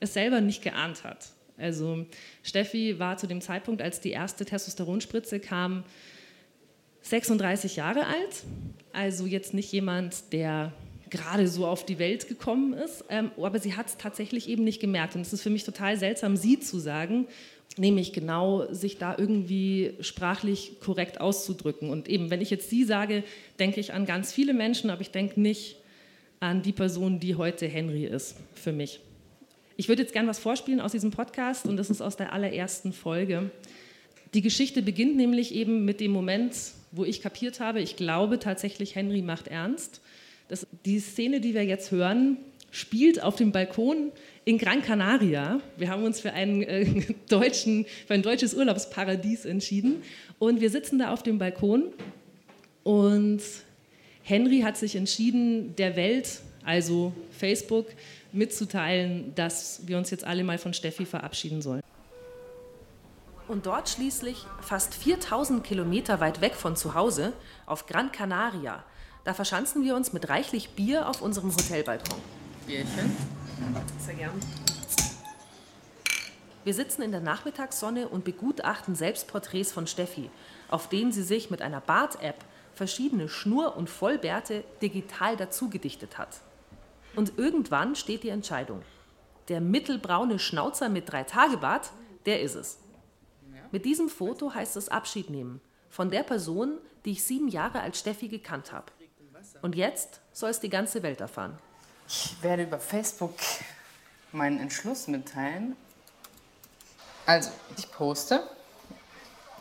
es 0.00 0.14
selber 0.14 0.40
nicht 0.40 0.62
geahnt 0.62 1.04
hat. 1.04 1.28
Also 1.58 2.06
Steffi 2.42 2.98
war 2.98 3.18
zu 3.18 3.26
dem 3.26 3.40
Zeitpunkt, 3.40 3.82
als 3.82 4.00
die 4.00 4.10
erste 4.10 4.44
Testosteronspritze 4.44 5.40
kam, 5.40 5.84
36 7.02 7.76
Jahre 7.76 8.06
alt. 8.06 8.44
Also 8.92 9.26
jetzt 9.26 9.54
nicht 9.54 9.70
jemand, 9.72 10.32
der 10.32 10.72
gerade 11.10 11.46
so 11.46 11.66
auf 11.66 11.84
die 11.84 11.98
Welt 11.98 12.26
gekommen 12.26 12.72
ist, 12.72 13.04
ähm, 13.10 13.30
aber 13.36 13.58
sie 13.58 13.76
hat 13.76 13.86
es 13.88 13.96
tatsächlich 13.98 14.48
eben 14.48 14.64
nicht 14.64 14.80
gemerkt. 14.80 15.14
Und 15.14 15.20
es 15.20 15.32
ist 15.32 15.42
für 15.42 15.50
mich 15.50 15.64
total 15.64 15.98
seltsam, 15.98 16.36
sie 16.36 16.58
zu 16.58 16.78
sagen, 16.78 17.28
nämlich 17.78 18.12
genau 18.12 18.72
sich 18.72 18.98
da 18.98 19.16
irgendwie 19.16 19.94
sprachlich 20.00 20.80
korrekt 20.80 21.20
auszudrücken. 21.20 21.90
Und 21.90 22.08
eben, 22.08 22.30
wenn 22.30 22.40
ich 22.40 22.50
jetzt 22.50 22.70
Sie 22.70 22.84
sage, 22.84 23.24
denke 23.58 23.80
ich 23.80 23.92
an 23.92 24.06
ganz 24.06 24.32
viele 24.32 24.54
Menschen, 24.54 24.90
aber 24.90 25.00
ich 25.00 25.10
denke 25.10 25.40
nicht 25.40 25.76
an 26.40 26.62
die 26.62 26.72
Person, 26.72 27.20
die 27.20 27.36
heute 27.36 27.66
Henry 27.66 28.04
ist, 28.04 28.36
für 28.54 28.72
mich. 28.72 29.00
Ich 29.76 29.88
würde 29.88 30.02
jetzt 30.02 30.12
gerne 30.12 30.28
was 30.28 30.38
vorspielen 30.38 30.80
aus 30.80 30.92
diesem 30.92 31.10
Podcast 31.10 31.66
und 31.66 31.76
das 31.76 31.88
ist 31.88 32.02
aus 32.02 32.16
der 32.16 32.32
allerersten 32.32 32.92
Folge. 32.92 33.50
Die 34.34 34.42
Geschichte 34.42 34.82
beginnt 34.82 35.16
nämlich 35.16 35.54
eben 35.54 35.84
mit 35.84 36.00
dem 36.00 36.10
Moment, 36.10 36.54
wo 36.90 37.04
ich 37.04 37.22
kapiert 37.22 37.60
habe, 37.60 37.80
ich 37.80 37.96
glaube 37.96 38.38
tatsächlich, 38.38 38.94
Henry 38.94 39.22
macht 39.22 39.48
ernst. 39.48 40.00
Das, 40.48 40.66
die 40.84 40.98
Szene, 40.98 41.40
die 41.40 41.54
wir 41.54 41.64
jetzt 41.64 41.90
hören, 41.90 42.36
spielt 42.72 43.22
auf 43.22 43.36
dem 43.36 43.52
Balkon 43.52 44.10
in 44.44 44.58
Gran 44.58 44.82
Canaria. 44.82 45.60
Wir 45.76 45.88
haben 45.88 46.02
uns 46.02 46.18
für, 46.18 46.32
einen, 46.32 46.62
äh, 46.62 47.14
deutschen, 47.28 47.86
für 48.06 48.14
ein 48.14 48.22
deutsches 48.22 48.54
Urlaubsparadies 48.54 49.44
entschieden. 49.44 50.02
Und 50.40 50.60
wir 50.60 50.70
sitzen 50.70 50.98
da 50.98 51.12
auf 51.12 51.22
dem 51.22 51.38
Balkon 51.38 51.92
und 52.82 53.40
Henry 54.24 54.60
hat 54.60 54.76
sich 54.76 54.96
entschieden, 54.96 55.76
der 55.76 55.94
Welt, 55.94 56.40
also 56.64 57.12
Facebook, 57.30 57.86
mitzuteilen, 58.32 59.34
dass 59.34 59.82
wir 59.86 59.98
uns 59.98 60.10
jetzt 60.10 60.24
alle 60.24 60.42
mal 60.42 60.58
von 60.58 60.74
Steffi 60.74 61.04
verabschieden 61.04 61.60
sollen. 61.60 61.82
Und 63.48 63.66
dort 63.66 63.90
schließlich, 63.90 64.46
fast 64.60 64.94
4000 64.94 65.62
Kilometer 65.62 66.20
weit 66.20 66.40
weg 66.40 66.54
von 66.54 66.74
zu 66.74 66.94
Hause, 66.94 67.32
auf 67.66 67.86
Gran 67.86 68.10
Canaria, 68.10 68.82
da 69.24 69.34
verschanzen 69.34 69.84
wir 69.84 69.94
uns 69.94 70.12
mit 70.12 70.28
reichlich 70.28 70.70
Bier 70.70 71.08
auf 71.08 71.20
unserem 71.20 71.54
Hotelbalkon. 71.54 72.41
Bierchen? 72.66 73.16
Sehr 73.98 74.14
gern. 74.14 74.40
Wir 76.64 76.74
sitzen 76.74 77.02
in 77.02 77.10
der 77.10 77.20
Nachmittagssonne 77.20 78.08
und 78.08 78.24
begutachten 78.24 78.94
Selbstporträts 78.94 79.72
von 79.72 79.86
Steffi, 79.86 80.30
auf 80.68 80.88
denen 80.88 81.10
sie 81.10 81.24
sich 81.24 81.50
mit 81.50 81.60
einer 81.60 81.80
Bart-App 81.80 82.36
verschiedene 82.74 83.28
Schnur- 83.28 83.76
und 83.76 83.90
Vollbärte 83.90 84.64
digital 84.80 85.36
dazugedichtet 85.36 86.18
hat. 86.18 86.40
Und 87.16 87.36
irgendwann 87.36 87.96
steht 87.96 88.22
die 88.22 88.28
Entscheidung. 88.28 88.82
Der 89.48 89.60
mittelbraune 89.60 90.38
Schnauzer 90.38 90.88
mit 90.88 91.10
drei 91.10 91.24
Tagebart, 91.24 91.90
der 92.26 92.40
ist 92.42 92.54
es. 92.54 92.78
Mit 93.72 93.84
diesem 93.84 94.08
Foto 94.08 94.54
heißt 94.54 94.76
es 94.76 94.88
Abschied 94.88 95.30
nehmen 95.30 95.60
von 95.90 96.10
der 96.10 96.22
Person, 96.22 96.78
die 97.04 97.12
ich 97.12 97.24
sieben 97.24 97.48
Jahre 97.48 97.80
als 97.80 97.98
Steffi 97.98 98.28
gekannt 98.28 98.72
habe. 98.72 98.86
Und 99.60 99.74
jetzt 99.74 100.20
soll 100.32 100.50
es 100.50 100.60
die 100.60 100.70
ganze 100.70 101.02
Welt 101.02 101.20
erfahren. 101.20 101.58
Ich 102.14 102.42
werde 102.42 102.64
über 102.64 102.78
Facebook 102.78 103.32
meinen 104.32 104.60
Entschluss 104.60 105.08
mitteilen. 105.08 105.76
Also, 107.24 107.50
ich 107.78 107.90
poste, 107.90 108.46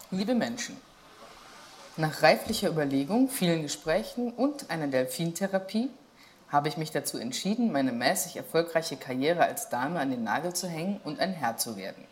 liebe 0.10 0.36
Menschen, 0.36 0.76
nach 1.96 2.22
reiflicher 2.22 2.68
Überlegung, 2.68 3.30
vielen 3.30 3.62
Gesprächen 3.62 4.34
und 4.34 4.70
einer 4.70 4.88
Delfintherapie 4.88 5.90
habe 6.50 6.68
ich 6.68 6.76
mich 6.76 6.92
dazu 6.92 7.18
entschieden, 7.18 7.72
meine 7.72 7.94
mäßig 7.94 8.36
erfolgreiche 8.36 8.98
Karriere 8.98 9.46
als 9.46 9.70
Dame 9.70 10.02
an 10.02 10.12
den 10.12 10.26
Nagel 10.26 10.52
zu 10.52 10.68
hängen 10.68 11.00
und 11.06 11.22
ein 11.22 11.32
Herr 11.32 11.56
zu 11.56 11.78
werden. 11.78 12.04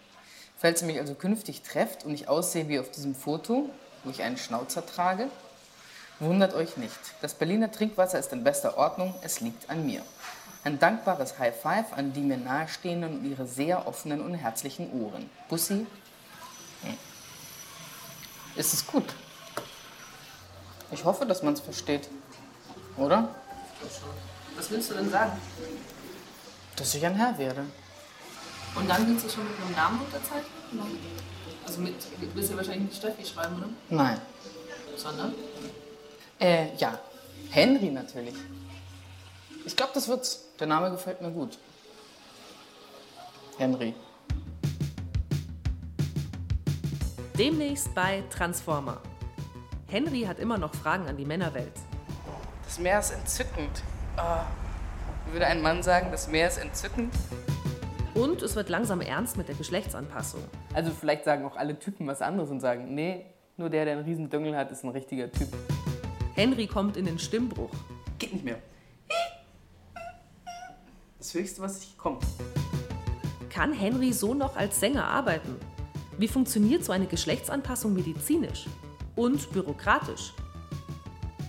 Falls 0.55 0.81
ihr 0.81 0.87
mich 0.87 0.99
also 0.99 1.15
künftig 1.15 1.63
trefft 1.63 2.05
und 2.05 2.13
ich 2.13 2.29
aussehe 2.29 2.69
wie 2.69 2.79
auf 2.79 2.89
diesem 2.91 3.13
Foto, 3.13 3.69
wo 4.05 4.09
ich 4.09 4.21
einen 4.21 4.37
Schnauzer 4.37 4.85
trage, 4.85 5.27
wundert 6.19 6.53
euch 6.53 6.77
nicht. 6.77 6.99
Das 7.21 7.33
Berliner 7.33 7.71
Trinkwasser 7.71 8.19
ist 8.19 8.31
in 8.33 8.43
bester 8.43 8.77
Ordnung, 8.77 9.13
es 9.21 9.39
liegt 9.39 9.69
an 9.69 9.85
mir. 9.85 10.01
Ein 10.63 10.77
dankbares 10.77 11.39
High 11.39 11.55
Five 11.55 11.93
an 11.93 12.11
die 12.13 12.21
mir 12.21 12.37
nahestehenden 12.37 13.19
und 13.19 13.25
ihre 13.25 13.47
sehr 13.47 13.87
offenen 13.87 14.21
und 14.21 14.33
herzlichen 14.33 14.91
Ohren. 15.01 15.29
Bussi. 15.47 15.87
Hm. 16.83 16.97
Ist 18.55 18.73
es 18.73 18.85
gut? 18.85 19.05
Ich 20.91 21.03
hoffe, 21.05 21.25
dass 21.25 21.43
man 21.43 21.53
es 21.53 21.61
versteht. 21.61 22.09
Oder? 22.97 23.29
Was 24.55 24.69
willst 24.71 24.89
du 24.89 24.95
denn 24.95 25.09
sagen? 25.09 25.31
Dass 26.75 26.93
ich 26.93 27.05
ein 27.05 27.15
Herr 27.15 27.37
werde. 27.37 27.63
Und 28.75 28.89
dann 28.89 29.07
willst 29.07 29.25
du 29.25 29.29
schon 29.29 29.45
mit 29.45 29.53
einem 29.61 29.75
Namen 29.75 30.01
unterzeichnen? 30.01 30.43
Also 31.65 31.81
mit, 31.81 31.95
du 32.19 32.35
willst 32.35 32.51
ja 32.51 32.57
wahrscheinlich 32.57 32.89
nicht 32.89 32.97
Steffi 32.97 33.25
schreiben, 33.25 33.55
oder? 33.57 33.69
Nein. 33.89 34.19
Sondern? 34.97 35.33
Äh, 36.39 36.75
ja. 36.77 36.97
Henry 37.51 37.91
natürlich. 37.91 38.35
Ich 39.65 39.75
glaube, 39.75 39.91
das 39.93 40.07
wird's. 40.07 40.45
Der 40.59 40.67
Name 40.67 40.91
gefällt 40.91 41.21
mir 41.21 41.31
gut. 41.31 41.57
Henry. 43.57 43.93
Demnächst 47.37 47.93
bei 47.93 48.23
Transformer. 48.29 49.01
Henry 49.87 50.21
hat 50.21 50.39
immer 50.39 50.57
noch 50.57 50.73
Fragen 50.73 51.07
an 51.07 51.17
die 51.17 51.25
Männerwelt. 51.25 51.73
Das 52.65 52.79
Meer 52.79 52.99
ist 52.99 53.11
entzückend. 53.11 53.83
Oh. 54.17 55.31
Würde 55.31 55.45
ein 55.47 55.61
Mann 55.61 55.83
sagen, 55.83 56.09
das 56.11 56.27
Meer 56.27 56.47
ist 56.47 56.57
entzückend? 56.57 57.13
Und 58.13 58.41
es 58.41 58.55
wird 58.55 58.69
langsam 58.69 59.01
ernst 59.01 59.37
mit 59.37 59.47
der 59.47 59.55
Geschlechtsanpassung. 59.55 60.43
Also 60.73 60.91
vielleicht 60.91 61.23
sagen 61.23 61.45
auch 61.45 61.55
alle 61.55 61.77
Typen 61.79 62.07
was 62.07 62.21
anderes 62.21 62.49
und 62.49 62.59
sagen, 62.59 62.93
nee, 62.93 63.25
nur 63.57 63.69
der, 63.69 63.85
der 63.85 63.95
einen 63.95 64.05
riesen 64.05 64.29
Düngel 64.29 64.55
hat, 64.55 64.71
ist 64.71 64.83
ein 64.83 64.89
richtiger 64.89 65.31
Typ. 65.31 65.49
Henry 66.39 66.67
kommt 66.67 66.95
in 66.95 67.03
den 67.03 67.19
Stimmbruch. 67.19 67.73
Geht 68.17 68.31
nicht 68.31 68.45
mehr. 68.45 68.61
Das 71.17 71.33
höchste, 71.33 71.61
was 71.61 71.83
ich 71.83 71.97
komme. 71.97 72.19
Kann 73.49 73.73
Henry 73.73 74.13
so 74.13 74.33
noch 74.33 74.55
als 74.55 74.79
Sänger 74.79 75.03
arbeiten? 75.03 75.57
Wie 76.17 76.29
funktioniert 76.29 76.85
so 76.85 76.93
eine 76.93 77.07
Geschlechtsanpassung 77.07 77.93
medizinisch 77.93 78.67
und 79.17 79.51
bürokratisch? 79.51 80.31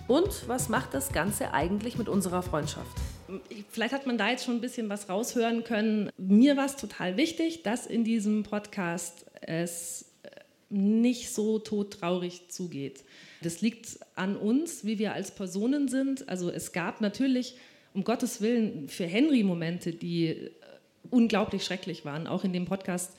Und 0.09 0.49
was 0.49 0.67
macht 0.67 0.93
das 0.93 1.13
Ganze 1.13 1.53
eigentlich 1.53 1.97
mit 1.97 2.09
unserer 2.09 2.43
Freundschaft? 2.43 2.97
Vielleicht 3.69 3.93
hat 3.93 4.05
man 4.07 4.17
da 4.17 4.31
jetzt 4.31 4.43
schon 4.43 4.55
ein 4.55 4.61
bisschen 4.61 4.89
was 4.89 5.07
raushören 5.07 5.63
können. 5.63 6.09
Mir 6.17 6.57
war 6.57 6.65
es 6.65 6.75
total 6.75 7.15
wichtig, 7.15 7.63
dass 7.63 7.87
in 7.87 8.03
diesem 8.03 8.43
Podcast 8.43 9.25
es 9.39 10.11
nicht 10.71 11.33
so 11.33 11.59
todtraurig 11.59 12.49
zugeht. 12.49 13.03
Das 13.41 13.61
liegt 13.61 13.99
an 14.21 14.37
uns, 14.37 14.85
wie 14.85 14.99
wir 14.99 15.13
als 15.13 15.31
Personen 15.31 15.87
sind. 15.87 16.29
Also 16.29 16.51
es 16.51 16.73
gab 16.73 17.01
natürlich, 17.01 17.55
um 17.95 18.03
Gottes 18.03 18.39
Willen, 18.39 18.87
für 18.87 19.05
Henry 19.05 19.41
Momente, 19.41 19.93
die 19.93 20.51
unglaublich 21.09 21.63
schrecklich 21.63 22.05
waren. 22.05 22.27
Auch 22.27 22.43
in 22.43 22.53
dem 22.53 22.65
Podcast 22.65 23.13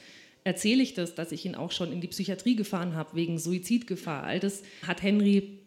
erzähle 0.44 0.80
ich 0.80 0.94
das, 0.94 1.16
dass 1.16 1.32
ich 1.32 1.44
ihn 1.44 1.56
auch 1.56 1.72
schon 1.72 1.90
in 1.90 2.00
die 2.00 2.06
Psychiatrie 2.06 2.54
gefahren 2.54 2.94
habe 2.94 3.16
wegen 3.16 3.40
Suizidgefahr. 3.40 4.22
All 4.22 4.38
das 4.38 4.62
hat 4.86 5.02
Henry 5.02 5.58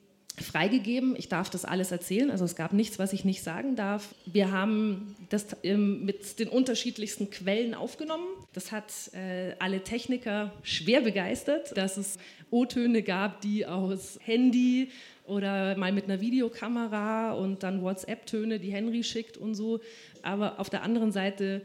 freigegeben. 0.42 1.16
Ich 1.18 1.30
darf 1.30 1.50
das 1.50 1.66
alles 1.66 1.92
erzählen. 1.92 2.30
Also 2.30 2.46
es 2.46 2.56
gab 2.56 2.74
nichts, 2.74 3.00
was 3.00 3.14
ich 3.14 3.26
nicht 3.26 3.44
sagen 3.44 3.76
darf. 3.76 4.14
Wir 4.26 4.52
haben 4.52 5.16
das 5.30 5.48
mit 5.64 6.40
den 6.40 6.50
unterschiedlichsten 6.50 7.30
Quellen 7.30 7.74
aufgenommen. 7.74 8.26
Das 8.54 8.72
hat 8.72 8.92
äh, 9.14 9.56
alle 9.60 9.84
Techniker 9.84 10.52
schwer 10.64 11.02
begeistert, 11.02 11.76
dass 11.78 11.98
es 11.98 12.18
O-Töne 12.52 13.02
gab, 13.02 13.42
die 13.42 13.66
aus 13.66 14.20
Handy 14.22 14.90
oder 15.26 15.76
mal 15.78 15.92
mit 15.92 16.06
einer 16.06 16.22
Videokamera 16.22 17.34
und 17.34 17.64
dann 17.64 17.82
WhatsApp-Töne, 17.82 18.60
die 18.60 18.72
Henry 18.72 19.04
schickt 19.04 19.38
und 19.38 19.56
so. 19.56 19.80
Aber 20.22 20.60
auf 20.60 20.70
der 20.70 20.84
anderen 20.84 21.12
Seite 21.12 21.62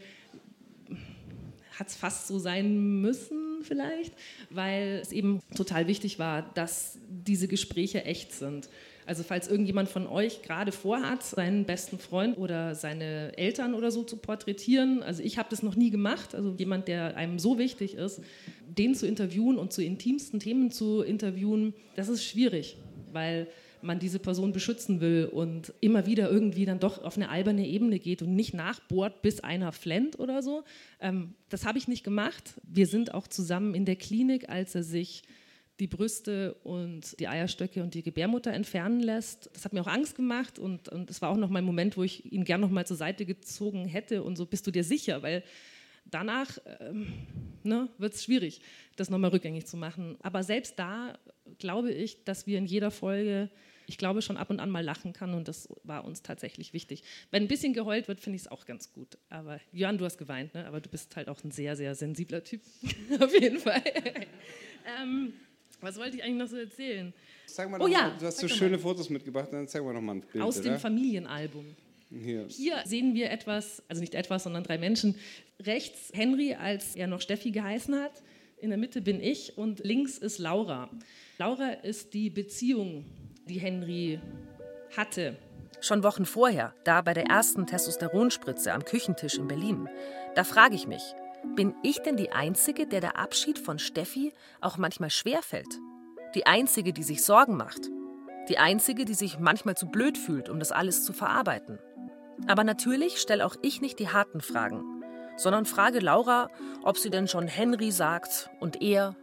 hat 1.79 1.89
es 1.89 1.97
fast 1.97 2.29
so 2.29 2.39
sein 2.39 3.01
müssen 3.01 3.49
vielleicht, 3.63 4.13
weil 4.51 5.01
es 5.03 5.13
eben 5.13 5.41
total 5.55 5.87
wichtig 5.87 6.19
war, 6.19 6.43
dass 6.55 6.99
diese 7.09 7.49
Gespräche 7.49 8.05
echt 8.05 8.33
sind. 8.33 8.69
Also 9.07 9.25
falls 9.25 9.49
irgendjemand 9.49 9.89
von 9.89 10.07
euch 10.07 10.43
gerade 10.43 10.71
vorhat, 10.71 11.25
seinen 11.25 11.65
besten 11.65 11.99
Freund 11.99 12.39
oder 12.39 12.75
seine 12.75 13.37
Eltern 13.37 13.75
oder 13.75 13.91
so 13.91 14.05
zu 14.05 14.17
porträtieren, 14.17 15.03
also 15.03 15.23
ich 15.23 15.37
habe 15.37 15.49
das 15.51 15.63
noch 15.63 15.75
nie 15.75 15.91
gemacht, 15.91 16.35
also 16.35 16.55
jemand, 16.57 16.87
der 16.87 17.17
einem 17.17 17.39
so 17.39 17.59
wichtig 17.59 17.95
ist, 17.95 18.21
den 18.69 18.95
zu 18.95 19.07
interviewen 19.07 19.59
und 19.59 19.73
zu 19.73 19.83
intimsten 19.83 20.39
Themen 20.39 20.71
zu 20.71 21.03
interviewen, 21.03 21.75
das 21.97 22.09
ist 22.09 22.25
schwierig, 22.25 22.77
weil 23.13 23.49
man 23.83 23.99
diese 23.99 24.18
Person 24.18 24.53
beschützen 24.53 25.01
will 25.01 25.28
und 25.33 25.72
immer 25.81 26.07
wieder 26.07 26.31
irgendwie 26.31 26.64
dann 26.64 26.81
doch 26.81 27.03
auf 27.03 27.16
eine 27.16 27.28
alberne 27.28 27.66
Ebene 27.66 27.99
geht 27.99 28.22
und 28.22 28.35
nicht 28.35 28.55
nachbohrt, 28.55 29.22
bis 29.22 29.41
einer 29.41 29.72
flennt 29.72 30.18
oder 30.18 30.43
so. 30.43 30.64
Ähm, 31.01 31.35
das 31.49 31.64
habe 31.64 31.78
ich 31.78 31.89
nicht 31.89 32.05
gemacht. 32.05 32.55
Wir 32.62 32.87
sind 32.87 33.14
auch 33.14 33.26
zusammen 33.26 33.74
in 33.74 33.85
der 33.85 33.97
Klinik, 33.97 34.49
als 34.49 34.74
er 34.74 34.83
sich 34.83 35.22
die 35.81 35.87
Brüste 35.87 36.55
und 36.62 37.18
die 37.18 37.26
Eierstöcke 37.26 37.83
und 37.83 37.95
die 37.95 38.03
Gebärmutter 38.03 38.53
entfernen 38.53 39.01
lässt. 39.01 39.51
Das 39.55 39.64
hat 39.64 39.72
mir 39.72 39.81
auch 39.81 39.87
Angst 39.87 40.14
gemacht 40.14 40.59
und, 40.59 40.91
das 41.07 41.22
war 41.22 41.31
auch 41.31 41.37
noch 41.37 41.49
mein 41.49 41.64
Moment, 41.64 41.97
wo 41.97 42.03
ich 42.03 42.31
ihn 42.31 42.45
gern 42.45 42.61
noch 42.61 42.70
mal 42.70 42.87
zur 42.87 42.99
Seite 42.99 43.24
gezogen 43.24 43.87
hätte 43.87 44.22
und 44.22 44.37
so, 44.37 44.45
bist 44.45 44.66
du 44.66 44.70
dir 44.70 44.85
sicher? 44.85 45.22
Weil 45.22 45.43
danach 46.05 46.59
ähm, 46.81 47.07
ne, 47.62 47.89
wird 47.99 48.14
es 48.14 48.24
schwierig, 48.24 48.61
das 48.97 49.11
nochmal 49.11 49.31
rückgängig 49.31 49.66
zu 49.66 49.76
machen. 49.76 50.16
Aber 50.22 50.43
selbst 50.43 50.78
da 50.78 51.18
glaube 51.59 51.93
ich, 51.93 52.24
dass 52.24 52.47
wir 52.47 52.59
in 52.59 52.66
jeder 52.66 52.91
Folge 52.91 53.51
ich 53.91 53.99
glaube, 53.99 54.22
schon 54.22 54.36
ab 54.36 54.51
und 54.51 54.61
an 54.61 54.70
mal 54.70 54.84
lachen 54.84 55.12
kann 55.12 55.34
und 55.34 55.49
das 55.49 55.68
war 55.82 56.05
uns 56.05 56.22
tatsächlich 56.22 56.72
wichtig. 56.72 57.03
Wenn 57.30 57.43
ein 57.43 57.49
bisschen 57.49 57.72
geheult 57.72 58.07
wird, 58.09 58.20
finde 58.20 58.36
ich 58.36 58.43
es 58.43 58.49
auch 58.49 58.64
ganz 58.64 58.93
gut. 58.93 59.18
Aber 59.28 59.61
Jörn, 59.72 59.99
du 59.99 60.05
hast 60.05 60.16
geweint, 60.16 60.55
ne? 60.55 60.66
aber 60.66 60.80
du 60.80 60.88
bist 60.88 61.16
halt 61.16 61.28
auch 61.28 61.43
ein 61.43 61.51
sehr, 61.51 61.76
sehr 61.76 61.95
sensibler 61.95 62.45
Typ. 62.45 62.62
Auf 63.20 63.32
jeden 63.38 63.59
Fall. 63.59 63.82
ähm, 65.03 65.32
was 65.80 65.99
wollte 65.99 66.16
ich 66.16 66.22
eigentlich 66.22 66.38
noch 66.38 66.49
so 66.49 66.57
erzählen? 66.57 67.12
Sag 67.47 67.68
mal 67.68 67.80
oh 67.80 67.88
ja, 67.88 68.09
mal, 68.09 68.16
du 68.18 68.26
hast 68.26 68.38
so 68.38 68.47
schöne 68.47 68.76
mal. 68.76 68.78
Fotos 68.78 69.11
mitgebracht, 69.11 69.49
dann 69.51 69.66
zeig 69.66 69.82
mal 69.82 69.93
noch 69.93 70.01
mal 70.01 70.14
ein 70.14 70.20
Bild. 70.20 70.45
Aus 70.45 70.61
dem 70.61 70.72
oder? 70.72 70.78
Familienalbum. 70.78 71.76
Hier. 72.11 72.47
Hier 72.49 72.82
sehen 72.84 73.14
wir 73.14 73.30
etwas, 73.30 73.82
also 73.88 74.01
nicht 74.01 74.14
etwas, 74.14 74.45
sondern 74.45 74.62
drei 74.64 74.78
Menschen. 74.78 75.16
Rechts 75.61 76.11
Henry, 76.12 76.55
als 76.55 76.97
er 76.97 77.07
noch 77.07 77.20
Steffi 77.20 77.51
geheißen 77.51 77.95
hat. 77.95 78.22
In 78.59 78.70
der 78.70 78.78
Mitte 78.78 79.01
bin 79.01 79.20
ich 79.22 79.57
und 79.57 79.84
links 79.84 80.18
ist 80.18 80.38
Laura. 80.38 80.91
Laura 81.38 81.70
ist 81.70 82.12
die 82.12 82.28
Beziehung, 82.28 83.07
die 83.51 83.59
Henry 83.59 84.20
hatte. 84.96 85.36
Schon 85.80 86.05
Wochen 86.05 86.24
vorher, 86.24 86.72
da 86.84 87.01
bei 87.01 87.14
der 87.14 87.26
ersten 87.26 87.66
Testosteronspritze 87.66 88.72
am 88.72 88.84
Küchentisch 88.84 89.38
in 89.38 89.48
Berlin, 89.48 89.88
da 90.34 90.44
frage 90.44 90.74
ich 90.74 90.86
mich, 90.86 91.03
bin 91.57 91.74
ich 91.82 92.01
denn 92.01 92.16
die 92.16 92.32
Einzige, 92.32 92.86
der 92.86 93.01
der 93.01 93.18
Abschied 93.18 93.59
von 93.59 93.78
Steffi 93.78 94.32
auch 94.61 94.76
manchmal 94.76 95.11
schwerfällt? 95.11 95.78
Die 96.34 96.46
Einzige, 96.46 96.92
die 96.92 97.03
sich 97.03 97.24
Sorgen 97.24 97.57
macht? 97.57 97.88
Die 98.48 98.59
Einzige, 98.59 99.05
die 99.05 99.14
sich 99.14 99.38
manchmal 99.38 99.76
zu 99.76 99.86
blöd 99.86 100.16
fühlt, 100.16 100.48
um 100.48 100.59
das 100.59 100.70
alles 100.70 101.05
zu 101.05 101.12
verarbeiten? 101.12 101.78
Aber 102.46 102.62
natürlich 102.62 103.20
stelle 103.20 103.44
auch 103.44 103.57
ich 103.62 103.80
nicht 103.80 103.98
die 103.98 104.11
harten 104.11 104.40
Fragen, 104.40 105.03
sondern 105.36 105.64
frage 105.64 105.98
Laura, 105.98 106.51
ob 106.82 106.98
sie 106.98 107.11
denn 107.11 107.26
schon 107.26 107.48
Henry 107.48 107.90
sagt 107.90 108.51
und 108.61 108.80
er. 108.80 109.16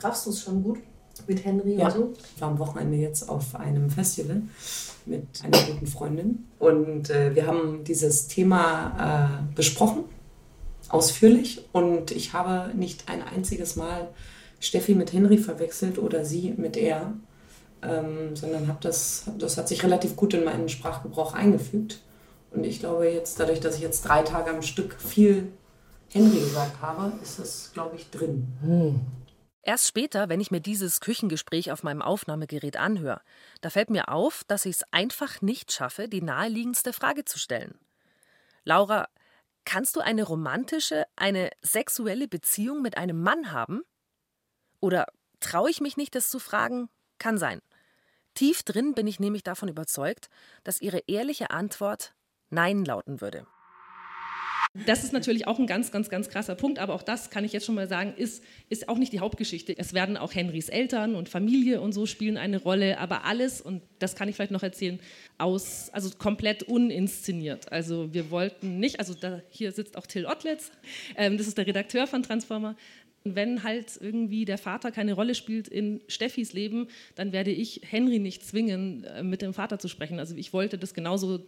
Raffst 0.00 0.26
du 0.26 0.30
es 0.30 0.42
schon 0.42 0.62
gut 0.62 0.78
mit 1.26 1.44
Henry 1.44 1.76
Ja. 1.76 1.86
und 1.86 1.92
so? 1.92 2.12
Ich 2.34 2.40
war 2.40 2.48
am 2.48 2.58
Wochenende 2.58 2.96
jetzt 2.96 3.28
auf 3.28 3.54
einem 3.54 3.90
Festival 3.90 4.42
mit 5.06 5.26
einer 5.42 5.58
guten 5.66 5.86
Freundin 5.86 6.46
und 6.58 7.10
äh, 7.10 7.34
wir 7.34 7.46
haben 7.46 7.84
dieses 7.84 8.26
Thema 8.28 9.40
äh, 9.50 9.54
besprochen, 9.54 10.04
ausführlich 10.88 11.64
und 11.72 12.10
ich 12.10 12.32
habe 12.32 12.76
nicht 12.76 13.08
ein 13.08 13.22
einziges 13.22 13.76
Mal 13.76 14.08
Steffi 14.60 14.94
mit 14.94 15.12
Henry 15.12 15.38
verwechselt 15.38 15.98
oder 15.98 16.24
sie 16.24 16.54
mit 16.56 16.76
er, 16.76 17.12
ähm, 17.82 18.34
sondern 18.34 18.66
hab 18.68 18.80
das, 18.80 19.24
das 19.38 19.58
hat 19.58 19.68
sich 19.68 19.82
relativ 19.82 20.16
gut 20.16 20.32
in 20.34 20.44
meinen 20.44 20.68
Sprachgebrauch 20.68 21.34
eingefügt. 21.34 22.00
Und 22.50 22.64
ich 22.64 22.78
glaube 22.80 23.08
jetzt, 23.10 23.38
dadurch, 23.40 23.60
dass 23.60 23.76
ich 23.76 23.82
jetzt 23.82 24.02
drei 24.02 24.22
Tage 24.22 24.50
am 24.50 24.62
Stück 24.62 24.94
viel 24.98 25.48
Henry 26.10 26.38
gesagt 26.38 26.80
habe, 26.80 27.12
ist 27.22 27.38
das, 27.40 27.70
glaube 27.74 27.96
ich, 27.96 28.08
drin. 28.10 28.46
Erst 29.64 29.88
später, 29.88 30.28
wenn 30.28 30.40
ich 30.40 30.50
mir 30.50 30.60
dieses 30.60 31.00
Küchengespräch 31.00 31.72
auf 31.72 31.82
meinem 31.82 32.02
Aufnahmegerät 32.02 32.76
anhöre, 32.76 33.22
da 33.62 33.70
fällt 33.70 33.88
mir 33.88 34.10
auf, 34.10 34.44
dass 34.44 34.66
ich 34.66 34.76
es 34.76 34.84
einfach 34.92 35.40
nicht 35.40 35.72
schaffe, 35.72 36.06
die 36.06 36.20
naheliegendste 36.20 36.92
Frage 36.92 37.24
zu 37.24 37.38
stellen. 37.38 37.78
Laura, 38.64 39.08
kannst 39.64 39.96
du 39.96 40.00
eine 40.00 40.22
romantische, 40.22 41.06
eine 41.16 41.48
sexuelle 41.62 42.28
Beziehung 42.28 42.82
mit 42.82 42.98
einem 42.98 43.22
Mann 43.22 43.52
haben? 43.52 43.82
Oder 44.80 45.06
traue 45.40 45.70
ich 45.70 45.80
mich 45.80 45.96
nicht, 45.96 46.14
das 46.14 46.28
zu 46.28 46.38
fragen? 46.38 46.90
Kann 47.18 47.38
sein. 47.38 47.62
Tief 48.34 48.64
drin 48.64 48.94
bin 48.94 49.06
ich 49.06 49.18
nämlich 49.18 49.44
davon 49.44 49.68
überzeugt, 49.70 50.28
dass 50.62 50.82
ihre 50.82 50.98
ehrliche 51.06 51.50
Antwort 51.50 52.14
Nein 52.50 52.84
lauten 52.84 53.22
würde. 53.22 53.46
Das 54.86 55.04
ist 55.04 55.12
natürlich 55.12 55.46
auch 55.46 55.60
ein 55.60 55.68
ganz, 55.68 55.92
ganz, 55.92 56.10
ganz 56.10 56.28
krasser 56.28 56.56
Punkt, 56.56 56.80
aber 56.80 56.94
auch 56.94 57.04
das 57.04 57.30
kann 57.30 57.44
ich 57.44 57.52
jetzt 57.52 57.64
schon 57.64 57.76
mal 57.76 57.86
sagen, 57.86 58.12
ist, 58.16 58.42
ist 58.68 58.88
auch 58.88 58.98
nicht 58.98 59.12
die 59.12 59.20
Hauptgeschichte. 59.20 59.78
Es 59.78 59.94
werden 59.94 60.16
auch 60.16 60.34
Henrys 60.34 60.68
Eltern 60.68 61.14
und 61.14 61.28
Familie 61.28 61.80
und 61.80 61.92
so 61.92 62.06
spielen 62.06 62.36
eine 62.36 62.60
Rolle, 62.60 62.98
aber 62.98 63.24
alles, 63.24 63.60
und 63.60 63.82
das 64.00 64.16
kann 64.16 64.28
ich 64.28 64.34
vielleicht 64.34 64.50
noch 64.50 64.64
erzählen, 64.64 64.98
aus, 65.38 65.90
also 65.92 66.10
komplett 66.18 66.64
uninszeniert. 66.64 67.70
Also 67.70 68.12
wir 68.12 68.32
wollten 68.32 68.80
nicht, 68.80 68.98
also 68.98 69.14
da, 69.14 69.42
hier 69.48 69.70
sitzt 69.70 69.96
auch 69.96 70.08
Till 70.08 70.26
Ottlitz, 70.26 70.72
ähm, 71.16 71.38
das 71.38 71.46
ist 71.46 71.56
der 71.56 71.68
Redakteur 71.68 72.08
von 72.08 72.24
Transformer. 72.24 72.74
Wenn 73.22 73.62
halt 73.62 73.96
irgendwie 74.00 74.44
der 74.44 74.58
Vater 74.58 74.90
keine 74.90 75.12
Rolle 75.12 75.36
spielt 75.36 75.68
in 75.68 76.02
Steffis 76.08 76.52
Leben, 76.52 76.88
dann 77.14 77.30
werde 77.30 77.52
ich 77.52 77.82
Henry 77.88 78.18
nicht 78.18 78.44
zwingen, 78.44 79.04
äh, 79.04 79.22
mit 79.22 79.40
dem 79.40 79.54
Vater 79.54 79.78
zu 79.78 79.86
sprechen. 79.86 80.18
Also 80.18 80.34
ich 80.34 80.52
wollte 80.52 80.78
das 80.78 80.94
genauso 80.94 81.46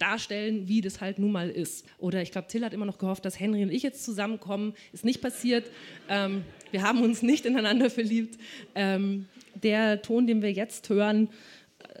darstellen, 0.00 0.66
wie 0.66 0.80
das 0.80 1.00
halt 1.00 1.18
nun 1.18 1.32
mal 1.32 1.50
ist. 1.50 1.86
Oder 1.98 2.22
ich 2.22 2.32
glaube, 2.32 2.48
Till 2.48 2.64
hat 2.64 2.74
immer 2.74 2.86
noch 2.86 2.98
gehofft, 2.98 3.24
dass 3.24 3.38
Henry 3.38 3.62
und 3.62 3.70
ich 3.70 3.82
jetzt 3.82 4.04
zusammenkommen. 4.04 4.74
Ist 4.92 5.04
nicht 5.04 5.20
passiert. 5.20 5.70
Ähm, 6.08 6.42
wir 6.70 6.82
haben 6.82 7.02
uns 7.02 7.22
nicht 7.22 7.46
ineinander 7.46 7.90
verliebt. 7.90 8.38
Ähm, 8.74 9.26
der 9.54 10.02
Ton, 10.02 10.26
den 10.26 10.42
wir 10.42 10.52
jetzt 10.52 10.88
hören, 10.88 11.28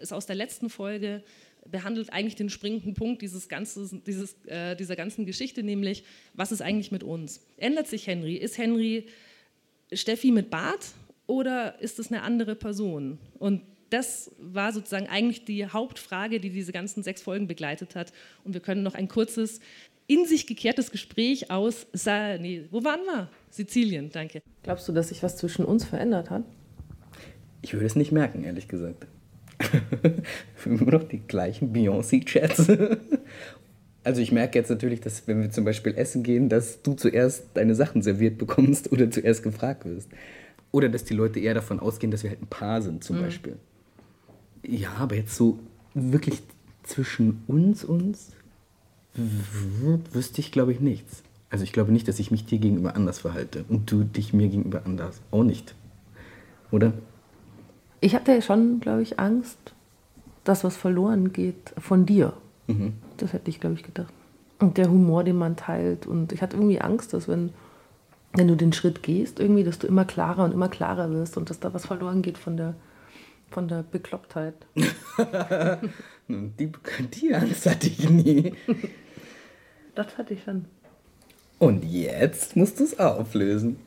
ist 0.00 0.12
aus 0.12 0.26
der 0.26 0.36
letzten 0.36 0.70
Folge, 0.70 1.22
behandelt 1.70 2.12
eigentlich 2.12 2.36
den 2.36 2.50
springenden 2.50 2.94
Punkt 2.94 3.22
dieses 3.22 3.48
Ganze, 3.48 4.00
dieses, 4.06 4.34
äh, 4.46 4.74
dieser 4.76 4.96
ganzen 4.96 5.26
Geschichte, 5.26 5.62
nämlich, 5.62 6.04
was 6.34 6.52
ist 6.52 6.62
eigentlich 6.62 6.90
mit 6.90 7.02
uns? 7.02 7.46
Ändert 7.56 7.86
sich 7.86 8.06
Henry? 8.06 8.34
Ist 8.36 8.58
Henry 8.58 9.06
Steffi 9.92 10.30
mit 10.30 10.50
Bart 10.50 10.92
oder 11.26 11.80
ist 11.80 11.98
es 11.98 12.10
eine 12.10 12.22
andere 12.22 12.54
Person? 12.54 13.18
Und 13.38 13.62
das 13.90 14.30
war 14.40 14.72
sozusagen 14.72 15.06
eigentlich 15.08 15.44
die 15.44 15.66
Hauptfrage, 15.66 16.40
die 16.40 16.50
diese 16.50 16.72
ganzen 16.72 17.02
sechs 17.02 17.22
Folgen 17.22 17.46
begleitet 17.46 17.94
hat. 17.96 18.12
Und 18.44 18.54
wir 18.54 18.60
können 18.60 18.82
noch 18.82 18.94
ein 18.94 19.08
kurzes, 19.08 19.60
in 20.06 20.24
sich 20.26 20.46
gekehrtes 20.46 20.90
Gespräch 20.90 21.50
aus, 21.50 21.86
Sa 21.92 22.36
nee, 22.38 22.64
wo 22.70 22.82
waren 22.82 23.00
wir? 23.04 23.28
Sizilien, 23.50 24.10
danke. 24.10 24.42
Glaubst 24.62 24.88
du, 24.88 24.92
dass 24.92 25.08
sich 25.10 25.22
was 25.22 25.36
zwischen 25.36 25.64
uns 25.64 25.84
verändert 25.84 26.30
hat? 26.30 26.44
Ich 27.62 27.74
würde 27.74 27.86
es 27.86 27.94
nicht 27.94 28.10
merken, 28.10 28.42
ehrlich 28.42 28.66
gesagt. 28.68 29.06
Immer 30.64 30.90
noch 30.92 31.04
die 31.04 31.18
gleichen 31.20 31.72
Beyoncé-Chats. 31.72 32.68
Also 34.02 34.22
ich 34.22 34.32
merke 34.32 34.58
jetzt 34.58 34.70
natürlich, 34.70 35.02
dass 35.02 35.28
wenn 35.28 35.42
wir 35.42 35.50
zum 35.50 35.66
Beispiel 35.66 35.92
essen 35.94 36.22
gehen, 36.22 36.48
dass 36.48 36.80
du 36.80 36.94
zuerst 36.94 37.48
deine 37.52 37.74
Sachen 37.74 38.00
serviert 38.00 38.38
bekommst 38.38 38.90
oder 38.92 39.10
zuerst 39.10 39.42
gefragt 39.42 39.84
wirst. 39.84 40.08
Oder 40.72 40.88
dass 40.88 41.04
die 41.04 41.12
Leute 41.12 41.38
eher 41.38 41.52
davon 41.52 41.78
ausgehen, 41.80 42.10
dass 42.10 42.22
wir 42.22 42.30
halt 42.30 42.40
ein 42.40 42.46
Paar 42.46 42.80
sind 42.80 43.04
zum 43.04 43.18
Mhm. 43.18 43.20
Beispiel. 43.20 43.56
Ja, 44.62 44.92
aber 44.98 45.16
jetzt 45.16 45.34
so 45.36 45.58
wirklich 45.94 46.42
zwischen 46.82 47.42
uns 47.46 47.84
uns 47.84 48.32
wüsste 50.12 50.40
ich, 50.40 50.52
glaube 50.52 50.72
ich, 50.72 50.80
nichts. 50.80 51.22
Also 51.50 51.64
ich 51.64 51.72
glaube 51.72 51.90
nicht, 51.92 52.06
dass 52.06 52.20
ich 52.20 52.30
mich 52.30 52.46
dir 52.46 52.58
gegenüber 52.58 52.94
anders 52.94 53.18
verhalte 53.18 53.64
und 53.68 53.90
du 53.90 54.04
dich 54.04 54.32
mir 54.32 54.48
gegenüber 54.48 54.82
anders. 54.84 55.20
Auch 55.32 55.42
nicht. 55.42 55.74
Oder? 56.70 56.92
Ich 58.00 58.14
hatte 58.14 58.32
ja 58.32 58.40
schon, 58.40 58.80
glaube 58.80 59.02
ich, 59.02 59.18
Angst, 59.18 59.58
dass 60.44 60.62
was 60.62 60.76
verloren 60.76 61.32
geht 61.32 61.74
von 61.78 62.06
dir. 62.06 62.32
Mhm. 62.68 62.94
Das 63.16 63.32
hätte 63.32 63.50
ich, 63.50 63.60
glaube 63.60 63.74
ich, 63.74 63.82
gedacht. 63.82 64.12
Und 64.60 64.76
der 64.76 64.90
Humor, 64.90 65.24
den 65.24 65.36
man 65.36 65.56
teilt. 65.56 66.06
Und 66.06 66.32
ich 66.32 66.40
hatte 66.40 66.56
irgendwie 66.56 66.80
Angst, 66.80 67.12
dass 67.12 67.26
wenn, 67.26 67.50
wenn 68.32 68.46
du 68.46 68.56
den 68.56 68.72
Schritt 68.72 69.02
gehst, 69.02 69.40
irgendwie, 69.40 69.64
dass 69.64 69.78
du 69.78 69.88
immer 69.88 70.04
klarer 70.04 70.44
und 70.44 70.52
immer 70.52 70.68
klarer 70.68 71.10
wirst 71.10 71.36
und 71.36 71.50
dass 71.50 71.58
da 71.58 71.74
was 71.74 71.86
verloren 71.86 72.22
geht 72.22 72.38
von 72.38 72.56
der, 72.56 72.74
von 73.50 73.68
der 73.68 73.82
Beklopptheit. 73.82 74.54
Die, 76.28 76.70
die 77.14 77.34
Angst 77.34 77.66
hatte 77.66 77.88
ich 77.88 78.08
nie. 78.08 78.54
Das 79.96 80.16
hatte 80.16 80.34
ich 80.34 80.44
schon. 80.44 80.66
Und 81.58 81.84
jetzt 81.84 82.54
musst 82.54 82.78
du 82.78 82.84
es 82.84 83.00
auflösen. 83.00 83.80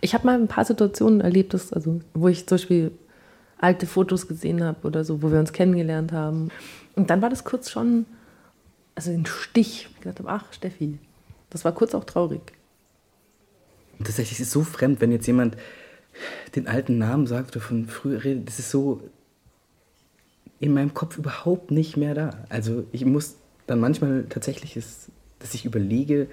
Ich 0.00 0.14
habe 0.14 0.26
mal 0.26 0.40
ein 0.40 0.46
paar 0.46 0.64
Situationen 0.64 1.20
erlebt, 1.20 1.52
dass, 1.52 1.72
also, 1.72 2.00
wo 2.14 2.28
ich 2.28 2.46
zum 2.46 2.56
Beispiel 2.56 2.92
alte 3.58 3.86
Fotos 3.86 4.28
gesehen 4.28 4.62
habe 4.62 4.86
oder 4.86 5.04
so, 5.04 5.22
wo 5.22 5.32
wir 5.32 5.40
uns 5.40 5.52
kennengelernt 5.52 6.12
haben. 6.12 6.50
Und 6.94 7.10
dann 7.10 7.20
war 7.20 7.30
das 7.30 7.44
kurz 7.44 7.68
schon, 7.68 8.06
also 8.94 9.10
ein 9.10 9.26
Stich. 9.26 9.88
Ich 9.90 10.00
gedacht 10.00 10.20
habe, 10.20 10.30
ach, 10.30 10.52
Steffi. 10.52 10.98
Das 11.50 11.64
war 11.64 11.72
kurz 11.72 11.94
auch 11.94 12.04
traurig. 12.04 12.40
Und 13.98 14.06
tatsächlich 14.06 14.40
ist 14.40 14.46
es 14.46 14.52
so 14.52 14.62
fremd, 14.62 15.00
wenn 15.00 15.12
jetzt 15.12 15.26
jemand 15.26 15.56
den 16.54 16.66
alten 16.66 16.98
Namen 16.98 17.26
sagt 17.26 17.56
oder 17.56 17.64
von 17.64 17.86
früher 17.86 18.24
redet. 18.24 18.48
Das 18.48 18.58
ist 18.58 18.70
so 18.70 19.02
in 20.58 20.74
meinem 20.74 20.94
Kopf 20.94 21.16
überhaupt 21.18 21.70
nicht 21.70 21.96
mehr 21.96 22.14
da. 22.14 22.44
Also 22.48 22.84
ich 22.92 23.04
muss 23.04 23.36
dann 23.66 23.80
manchmal 23.80 24.26
tatsächlich, 24.28 24.76
ist, 24.76 25.10
dass 25.38 25.54
ich 25.54 25.64
überlege, 25.64 26.28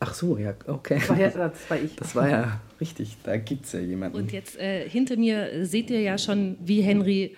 ach 0.00 0.14
so, 0.14 0.36
ja, 0.38 0.54
okay. 0.66 0.98
Das 0.98 1.08
war, 1.08 1.18
ja, 1.18 1.30
das 1.30 1.70
war 1.70 1.76
ich. 1.78 1.96
Das 1.96 2.16
war 2.16 2.28
ja 2.28 2.60
richtig, 2.80 3.16
da 3.22 3.36
gibt 3.36 3.66
es 3.66 3.72
ja 3.72 3.80
jemanden. 3.80 4.16
Und 4.16 4.32
jetzt 4.32 4.58
äh, 4.58 4.88
hinter 4.88 5.16
mir 5.16 5.64
seht 5.66 5.90
ihr 5.90 6.00
ja 6.00 6.18
schon, 6.18 6.56
wie 6.60 6.80
Henry 6.80 7.36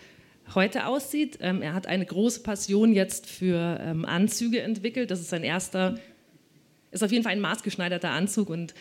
heute 0.55 0.87
aussieht. 0.87 1.39
Ähm, 1.41 1.63
er 1.63 1.75
hat 1.75 1.87
eine 1.87 2.07
große 2.07 2.43
Passion 2.43 2.93
jetzt 2.93 3.27
für 3.27 3.79
ähm, 3.81 4.05
Anzüge 4.05 4.61
entwickelt. 4.61 5.11
Das 5.11 5.21
ist 5.21 5.31
sein 5.31 5.45
erster, 5.45 5.99
ist 6.91 7.03
auf 7.03 7.13
jeden 7.13 7.25
Fall 7.25 7.33
ein 7.33 7.41
maßgeschneiderter 7.41 8.11
Anzug 8.11 8.49
und 8.49 8.75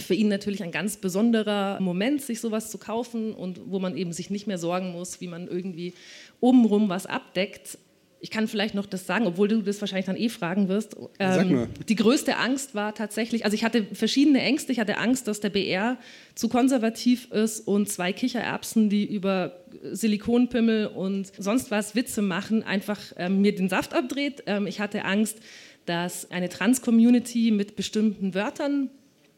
für 0.00 0.14
ihn 0.14 0.28
natürlich 0.28 0.62
ein 0.62 0.70
ganz 0.72 0.96
besonderer 0.96 1.78
Moment, 1.80 2.22
sich 2.22 2.40
sowas 2.40 2.70
zu 2.70 2.78
kaufen 2.78 3.34
und 3.34 3.60
wo 3.66 3.78
man 3.78 3.96
eben 3.96 4.12
sich 4.12 4.30
nicht 4.30 4.46
mehr 4.46 4.58
sorgen 4.58 4.92
muss, 4.92 5.20
wie 5.20 5.28
man 5.28 5.48
irgendwie 5.48 5.92
obenrum 6.40 6.88
was 6.88 7.06
abdeckt. 7.06 7.78
ich 8.24 8.30
kann 8.30 8.46
vielleicht 8.46 8.76
noch 8.76 8.86
das 8.86 9.04
sagen, 9.04 9.26
obwohl 9.26 9.48
du 9.48 9.62
das 9.62 9.80
wahrscheinlich 9.80 10.06
dann 10.06 10.16
eh 10.16 10.28
fragen 10.28 10.68
wirst. 10.68 10.92
Sag 11.18 11.44
Ähm, 11.44 11.52
mal. 11.54 11.68
die 11.88 11.96
größte 11.96 12.36
Angst 12.36 12.72
war 12.76 12.94
tatsächlich, 12.94 13.44
also 13.44 13.54
ich 13.56 13.64
hatte 13.64 13.84
verschiedene 13.92 14.40
Ängste. 14.40 14.70
Ich 14.70 14.78
hatte 14.78 14.96
Angst, 14.96 15.26
dass 15.26 15.40
der 15.40 15.50
BR 15.50 15.98
zu 16.36 16.48
konservativ 16.48 17.30
ist 17.32 17.66
und 17.66 17.88
zwei 17.88 18.12
Kichererbsen, 18.12 18.88
die 18.88 19.04
über 19.04 19.56
Silikonpimmel 19.90 20.86
und 20.86 21.32
sonst 21.36 21.70
was 21.70 21.94
Witze 21.94 22.22
machen, 22.22 22.62
einfach 22.62 23.00
ähm, 23.16 23.40
mir 23.40 23.54
den 23.54 23.68
Saft 23.68 23.92
abdreht. 23.92 24.44
Ähm, 24.46 24.66
ich 24.68 24.78
hatte 24.80 25.04
Angst, 25.04 25.38
dass 25.86 26.30
eine 26.30 26.48
Trans-Community 26.48 27.50
mit 27.50 27.74
bestimmten 27.74 28.34
Wörtern 28.34 28.88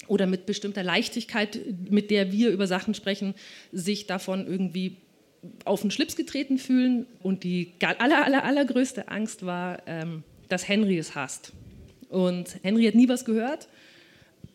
oder 0.09 0.27
mit 0.27 0.47
bestimmter 0.47 0.83
Leichtigkeit, 0.83 1.59
mit 1.91 2.11
der 2.11 2.33
wir 2.33 2.51
über 2.51 2.67
Sachen 2.67 2.95
sprechen, 2.95 3.35
sich 3.73 4.07
davon 4.07 4.47
irgendwie 4.47 4.97
auf 5.65 5.83
den 5.83 5.91
Schlips 5.91 6.17
getreten 6.17 6.59
fühlen. 6.59 7.07
Und 7.23 7.45
die 7.45 7.73
aller, 7.81 8.25
aller, 8.25 8.45
allergrößte 8.45 9.09
Angst 9.09 9.45
war, 9.45 9.83
ähm, 9.87 10.23
dass 10.49 10.69
Henry 10.69 10.99
es 10.99 11.15
hasst. 11.15 11.53
Und 12.09 12.59
Henry 12.63 12.85
hat 12.85 12.95
nie 12.95 13.09
was 13.09 13.25
gehört 13.25 13.69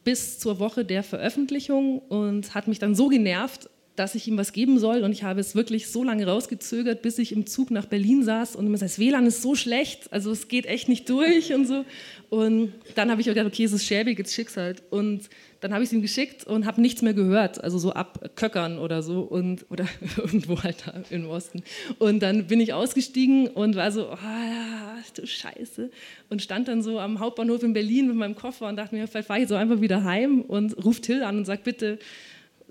bis 0.04 0.40
zur 0.40 0.60
Woche 0.60 0.86
der 0.86 1.04
Veröffentlichung 1.04 2.00
und 2.00 2.56
hat 2.56 2.68
mich 2.68 2.80
dann 2.80 2.96
so 2.96 3.10
genervt, 3.10 3.70
dass 4.00 4.16
ich 4.16 4.28
ihm 4.30 4.38
was 4.38 4.54
geben 4.54 4.80
soll. 4.80 5.04
Und 5.04 5.12
ich 5.12 5.24
habe 5.24 5.42
es 5.42 5.56
wirklich 5.56 5.90
so 5.90 6.06
lange 6.06 6.26
rausgezögert, 6.26 7.02
bis 7.02 7.20
ich 7.20 7.34
im 7.34 7.46
Zug 7.46 7.70
nach 7.70 7.86
Berlin 7.86 8.24
saß 8.24 8.56
und 8.56 8.66
immer 8.66 8.78
das 8.78 8.98
WLAN 8.98 9.26
ist 9.26 9.42
so 9.42 9.56
schlecht, 9.56 10.12
also 10.14 10.32
es 10.32 10.48
geht 10.48 10.66
echt 10.66 10.88
nicht 10.88 11.10
durch 11.10 11.54
und 11.54 11.68
so. 11.68 11.84
Und 12.30 12.74
dann 12.96 13.12
habe 13.12 13.20
ich 13.20 13.28
gedacht, 13.28 13.46
okay, 13.46 13.66
es 13.66 13.74
ist 13.74 13.86
schäbig, 13.86 14.18
jetzt 14.18 14.34
schick's 14.34 14.56
halt. 14.56 14.84
Und 14.90 15.30
dann 15.60 15.74
habe 15.74 15.84
ich 15.84 15.90
es 15.90 15.94
ihm 15.94 16.02
geschickt 16.02 16.46
und 16.48 16.66
habe 16.66 16.80
nichts 16.80 17.02
mehr 17.02 17.14
gehört, 17.14 17.62
also 17.62 17.78
so 17.78 17.92
ab 17.92 18.32
Köckern 18.36 18.80
oder 18.80 19.04
so 19.04 19.22
und 19.22 19.66
oder 19.70 19.86
irgendwo 20.18 20.64
halt 20.64 20.78
da 20.86 20.94
im 21.10 21.28
Osten. 21.28 21.64
Und 21.98 22.22
dann 22.22 22.48
bin 22.48 22.62
ich 22.62 22.74
ausgestiegen 22.74 23.48
und 23.48 23.76
war 23.76 23.92
so, 23.92 24.08
ah, 24.12 24.96
du 25.16 25.28
Scheiße. 25.28 25.92
Und 26.30 26.42
stand 26.42 26.70
dann 26.70 26.82
so 26.82 27.00
am 27.00 27.20
Hauptbahnhof 27.20 27.64
in 27.64 27.74
Berlin 27.74 28.08
mit 28.08 28.16
meinem 28.16 28.36
Koffer 28.36 28.70
und 28.70 28.78
dachte 28.78 28.96
mir, 28.96 29.08
vielleicht 29.08 29.28
fahre 29.28 29.42
ich 29.42 29.50
so 29.50 29.56
einfach 29.56 29.82
wieder 29.82 30.06
heim 30.06 30.42
und 30.42 30.86
ruft 30.86 31.04
Till 31.04 31.24
an 31.24 31.38
und 31.38 31.46
sagt, 31.46 31.66
bitte 31.66 32.00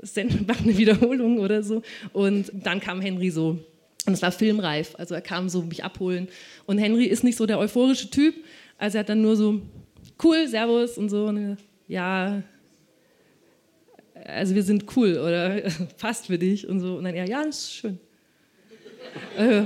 send- 0.03 0.47
mach 0.49 0.61
eine 0.61 0.77
Wiederholung 0.77 1.39
oder 1.39 1.63
so. 1.63 1.83
Und 2.13 2.51
dann 2.53 2.81
kam 2.81 3.01
Henry 3.01 3.31
so. 3.31 3.59
Und 4.07 4.13
es 4.15 4.23
war 4.23 4.33
filmreif. 4.33 4.95
Also 4.97 5.15
er 5.15 5.21
kam 5.21 5.49
so 5.49 5.63
mich 5.63 5.85
abholen. 5.85 6.29
Und 6.67 6.79
Henry 6.79 7.05
ist 7.05 7.25
nicht 7.25 7.37
so 7.37 7.47
der 7.47 7.59
euphorische 7.59 8.11
Typ. 8.11 8.35
Also 8.79 8.99
er 8.99 9.01
hat 9.01 9.09
dann 9.09 9.23
nur 9.23 9.37
so, 9.37 9.61
cool, 10.23 10.47
Servus 10.49 10.97
und 10.99 11.09
so. 11.09 11.27
Und 11.27 11.59
ja, 11.89 12.43
also 14.25 14.55
wir 14.55 14.63
sind 14.63 14.85
cool 14.97 15.19
oder 15.19 15.63
passt 15.99 16.27
für 16.27 16.39
dich 16.39 16.67
und 16.69 16.81
so. 16.81 16.97
Und 16.97 17.05
dann 17.05 17.15
er, 17.15 17.29
ja, 17.29 17.43
ist 17.43 17.73
schön. 17.73 17.99
Äh, 19.39 19.63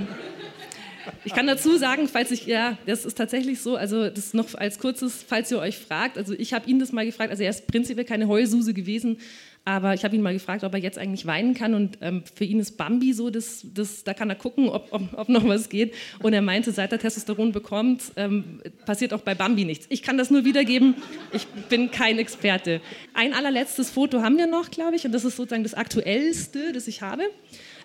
ich 1.24 1.34
kann 1.34 1.46
dazu 1.46 1.76
sagen, 1.76 2.08
falls 2.08 2.30
ich, 2.30 2.46
ja, 2.46 2.78
das 2.86 3.04
ist 3.04 3.16
tatsächlich 3.16 3.60
so, 3.60 3.76
also 3.76 4.08
das 4.08 4.34
noch 4.34 4.54
als 4.54 4.78
kurzes, 4.78 5.24
falls 5.26 5.50
ihr 5.50 5.58
euch 5.58 5.78
fragt, 5.78 6.16
also 6.16 6.32
ich 6.34 6.52
habe 6.52 6.68
ihn 6.70 6.78
das 6.78 6.92
mal 6.92 7.04
gefragt, 7.04 7.30
also 7.30 7.42
er 7.42 7.50
ist 7.50 7.66
prinzipiell 7.66 8.04
keine 8.04 8.28
Heulsuse 8.28 8.72
gewesen, 8.72 9.18
aber 9.64 9.94
ich 9.94 10.04
habe 10.04 10.16
ihn 10.16 10.22
mal 10.22 10.32
gefragt, 10.32 10.64
ob 10.64 10.74
er 10.74 10.80
jetzt 10.80 10.98
eigentlich 10.98 11.26
weinen 11.26 11.54
kann 11.54 11.74
und 11.74 11.98
ähm, 12.00 12.24
für 12.34 12.44
ihn 12.44 12.58
ist 12.58 12.76
Bambi 12.76 13.12
so, 13.12 13.30
das, 13.30 13.64
das, 13.72 14.02
da 14.02 14.12
kann 14.12 14.28
er 14.28 14.36
gucken, 14.36 14.68
ob, 14.68 14.88
ob, 14.90 15.02
ob 15.16 15.28
noch 15.28 15.46
was 15.46 15.68
geht 15.68 15.94
und 16.20 16.32
er 16.32 16.42
meinte, 16.42 16.72
seit 16.72 16.90
er 16.92 16.98
Testosteron 16.98 17.52
bekommt, 17.52 18.02
ähm, 18.16 18.60
passiert 18.86 19.12
auch 19.12 19.20
bei 19.20 19.34
Bambi 19.34 19.64
nichts. 19.64 19.86
Ich 19.88 20.02
kann 20.02 20.18
das 20.18 20.30
nur 20.30 20.44
wiedergeben, 20.44 20.96
ich 21.32 21.46
bin 21.68 21.90
kein 21.90 22.18
Experte. 22.18 22.80
Ein 23.14 23.34
allerletztes 23.34 23.90
Foto 23.90 24.20
haben 24.22 24.36
wir 24.36 24.46
noch, 24.46 24.70
glaube 24.70 24.96
ich, 24.96 25.04
und 25.04 25.12
das 25.12 25.24
ist 25.24 25.36
sozusagen 25.36 25.62
das 25.62 25.74
aktuellste, 25.74 26.72
das 26.72 26.88
ich 26.88 27.02
habe. 27.02 27.22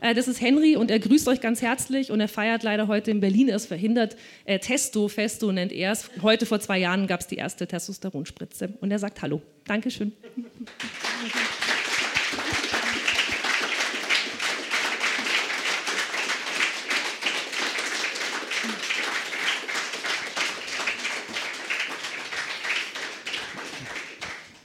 Äh, 0.02 0.14
Das 0.14 0.28
ist 0.28 0.42
Henry 0.42 0.76
und 0.76 0.92
er 0.92 1.00
grüßt 1.00 1.28
euch 1.28 1.42
ganz 1.42 1.62
herzlich 1.62 2.12
und 2.12 2.20
er 2.20 2.28
feiert 2.28 2.64
leider 2.64 2.88
heute 2.88 3.12
in 3.12 3.20
Berlin, 3.20 3.50
er 3.50 3.56
ist 3.56 3.66
verhindert. 3.68 4.16
Äh, 4.46 4.60
Testo, 4.60 5.08
Festo 5.08 5.52
nennt 5.52 5.72
er 5.72 5.92
es. 5.92 6.10
Heute 6.22 6.46
vor 6.46 6.60
zwei 6.60 6.80
Jahren 6.80 7.08
gab 7.08 7.20
es 7.20 7.28
die 7.28 7.36
erste 7.36 7.68
Testosteronspritze 7.68 8.74
und 8.82 8.92
er 8.92 9.00
sagt 9.00 9.22
Hallo. 9.22 9.42
Dankeschön. 9.66 10.14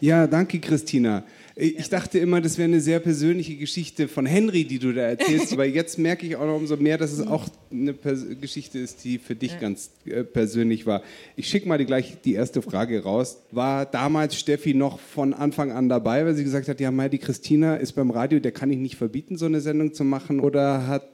Ja, 0.03 0.27
danke, 0.27 0.59
Christina. 0.59 1.23
Ich 1.55 1.89
dachte 1.89 2.19
immer, 2.19 2.41
das 2.41 2.59
wäre 2.59 2.67
eine 2.67 2.81
sehr 2.81 2.99
persönliche 2.99 3.55
Geschichte 3.55 4.09
von 4.09 4.27
Henry, 4.27 4.65
die 4.65 4.81
du 4.81 4.93
da 4.93 5.03
erzählst, 5.03 5.53
aber 5.53 5.65
jetzt 5.65 5.97
merke 5.97 6.27
ich 6.27 6.35
auch 6.35 6.45
noch 6.45 6.57
umso 6.57 6.77
mehr, 6.77 6.99
dass 6.99 7.13
es 7.13 7.25
auch 7.25 7.47
eine 7.71 7.93
Pers 7.93 8.27
Geschichte 8.41 8.81
ist, 8.81 9.05
die 9.05 9.19
für 9.19 9.37
dich 9.37 9.61
ganz 9.61 9.93
äh, 10.05 10.25
persönlich 10.25 10.87
war. 10.87 11.03
Ich 11.37 11.47
schicke 11.47 11.69
mal 11.69 11.79
die, 11.79 11.85
gleich 11.85 12.17
die 12.25 12.35
erste 12.35 12.63
Frage 12.63 13.05
raus. 13.05 13.45
War 13.53 13.87
damals 13.87 14.37
Steffi 14.37 14.75
noch 14.75 14.99
von 14.99 15.35
Anfang 15.35 15.71
an 15.71 15.89
dabei, 15.89 16.27
weil 16.27 16.35
sie 16.35 16.43
gesagt 16.43 16.67
hat, 16.67 16.81
ja, 16.81 16.91
Mai, 16.91 17.09
die 17.09 17.19
Christina 17.19 17.77
ist 17.77 17.93
beim 17.93 18.11
Radio, 18.11 18.41
der 18.41 18.51
kann 18.51 18.73
ich 18.73 18.79
nicht 18.79 18.97
verbieten, 18.97 19.37
so 19.37 19.47
eine 19.47 19.61
Sendung 19.61 19.95
zu 19.95 20.03
machen? 20.03 20.41
Oder 20.41 20.89
hat 20.89 21.07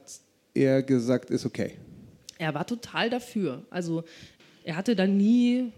er 0.55 0.81
gesagt, 0.81 1.29
ist 1.29 1.45
okay? 1.45 1.73
Er 2.39 2.55
war 2.55 2.65
total 2.65 3.11
dafür. 3.11 3.67
Also 3.69 4.03
er 4.63 4.75
hatte 4.75 4.95
da 4.95 5.05
nie, 5.05 5.71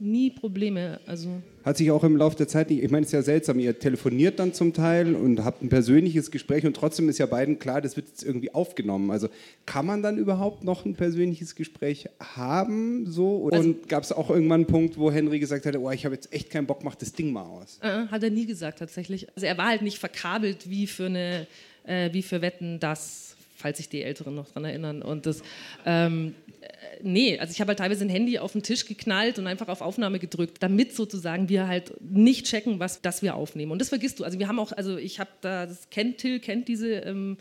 nie 0.00 0.30
Probleme. 0.30 0.98
Also 1.06 1.28
Hat 1.66 1.76
sich 1.78 1.90
auch 1.90 2.04
im 2.04 2.16
Laufe 2.16 2.36
der 2.36 2.46
Zeit 2.46 2.70
nicht, 2.70 2.80
ich 2.80 2.92
meine, 2.92 3.02
es 3.02 3.08
ist 3.08 3.12
ja 3.12 3.22
seltsam, 3.22 3.58
ihr 3.58 3.76
telefoniert 3.76 4.38
dann 4.38 4.54
zum 4.54 4.72
Teil 4.72 5.16
und 5.16 5.42
habt 5.44 5.62
ein 5.62 5.68
persönliches 5.68 6.30
Gespräch 6.30 6.64
und 6.64 6.76
trotzdem 6.76 7.08
ist 7.08 7.18
ja 7.18 7.26
beiden 7.26 7.58
klar, 7.58 7.80
das 7.80 7.96
wird 7.96 8.06
jetzt 8.06 8.22
irgendwie 8.22 8.54
aufgenommen. 8.54 9.10
Also 9.10 9.28
kann 9.66 9.84
man 9.84 10.00
dann 10.00 10.16
überhaupt 10.16 10.62
noch 10.62 10.84
ein 10.84 10.94
persönliches 10.94 11.56
Gespräch 11.56 12.08
haben? 12.20 13.10
So? 13.10 13.38
Und 13.38 13.88
gab 13.88 14.04
es 14.04 14.12
auch 14.12 14.30
irgendwann 14.30 14.60
einen 14.60 14.66
Punkt, 14.68 14.96
wo 14.96 15.10
Henry 15.10 15.40
gesagt 15.40 15.66
hat, 15.66 15.76
oh, 15.76 15.90
ich 15.90 16.04
habe 16.04 16.14
jetzt 16.14 16.32
echt 16.32 16.50
keinen 16.50 16.68
Bock, 16.68 16.84
mach 16.84 16.94
das 16.94 17.12
Ding 17.12 17.32
mal 17.32 17.42
aus? 17.42 17.80
Äh, 17.82 18.06
hat 18.06 18.22
er 18.22 18.30
nie 18.30 18.46
gesagt 18.46 18.78
tatsächlich. 18.78 19.26
Also 19.34 19.46
er 19.46 19.58
war 19.58 19.66
halt 19.66 19.82
nicht 19.82 19.98
verkabelt 19.98 20.70
wie 20.70 20.86
für 20.86 21.06
eine, 21.06 21.48
äh, 21.82 22.12
wie 22.12 22.22
für 22.22 22.42
Wetten, 22.42 22.78
das, 22.78 23.34
falls 23.56 23.78
sich 23.78 23.88
die 23.88 24.02
Älteren 24.02 24.36
noch 24.36 24.52
dran 24.52 24.64
erinnern. 24.64 25.02
Und 25.02 25.26
das, 25.26 25.42
ähm, 25.84 26.36
äh, 26.60 26.66
nee, 27.02 27.38
also 27.38 27.52
ich 27.52 27.60
habe 27.60 27.68
halt 27.68 27.78
teilweise 27.78 28.04
ein 28.04 28.08
Handy 28.08 28.38
auf 28.38 28.52
den 28.52 28.62
Tisch 28.62 28.86
geknallt 28.86 29.38
und 29.38 29.46
einfach 29.46 29.68
auf 29.68 29.80
Aufnahme 29.80 30.18
gedrückt, 30.18 30.58
damit 30.60 30.94
sozusagen 30.94 31.48
wir 31.48 31.66
halt 31.66 31.92
nicht 32.00 32.46
checken, 32.46 32.80
was 32.80 33.02
das 33.02 33.22
wir 33.22 33.34
aufnehmen. 33.34 33.72
Und 33.72 33.80
das 33.80 33.88
vergisst 33.88 34.20
du. 34.20 34.24
Also 34.24 34.38
wir 34.38 34.48
haben 34.48 34.58
auch, 34.58 34.72
also 34.72 34.96
ich 34.96 35.20
habe 35.20 35.30
da, 35.40 35.66
das 35.66 35.90
kennt 35.90 36.18
Till, 36.18 36.40
kennt 36.40 36.68
diese 36.68 36.88
ähm, 36.88 37.36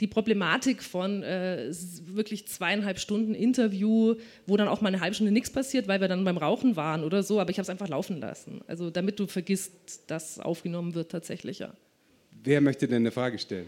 die 0.00 0.06
Problematik 0.06 0.82
von 0.82 1.22
äh, 1.22 1.70
wirklich 2.06 2.46
zweieinhalb 2.46 2.98
Stunden 2.98 3.34
Interview, 3.34 4.14
wo 4.46 4.56
dann 4.56 4.68
auch 4.68 4.80
mal 4.80 4.88
eine 4.88 5.00
halbe 5.00 5.14
Stunde 5.14 5.32
nichts 5.32 5.50
passiert, 5.50 5.88
weil 5.88 6.00
wir 6.00 6.08
dann 6.08 6.24
beim 6.24 6.36
Rauchen 6.36 6.76
waren 6.76 7.04
oder 7.04 7.22
so, 7.22 7.40
aber 7.40 7.50
ich 7.50 7.58
habe 7.58 7.64
es 7.64 7.70
einfach 7.70 7.88
laufen 7.88 8.20
lassen. 8.20 8.60
Also 8.66 8.90
damit 8.90 9.18
du 9.18 9.26
vergisst, 9.26 9.72
dass 10.06 10.38
aufgenommen 10.38 10.94
wird 10.94 11.10
tatsächlich, 11.10 11.58
ja. 11.58 11.72
Wer 12.44 12.60
möchte 12.60 12.86
denn 12.86 13.02
eine 13.02 13.10
Frage 13.10 13.38
stellen? 13.38 13.66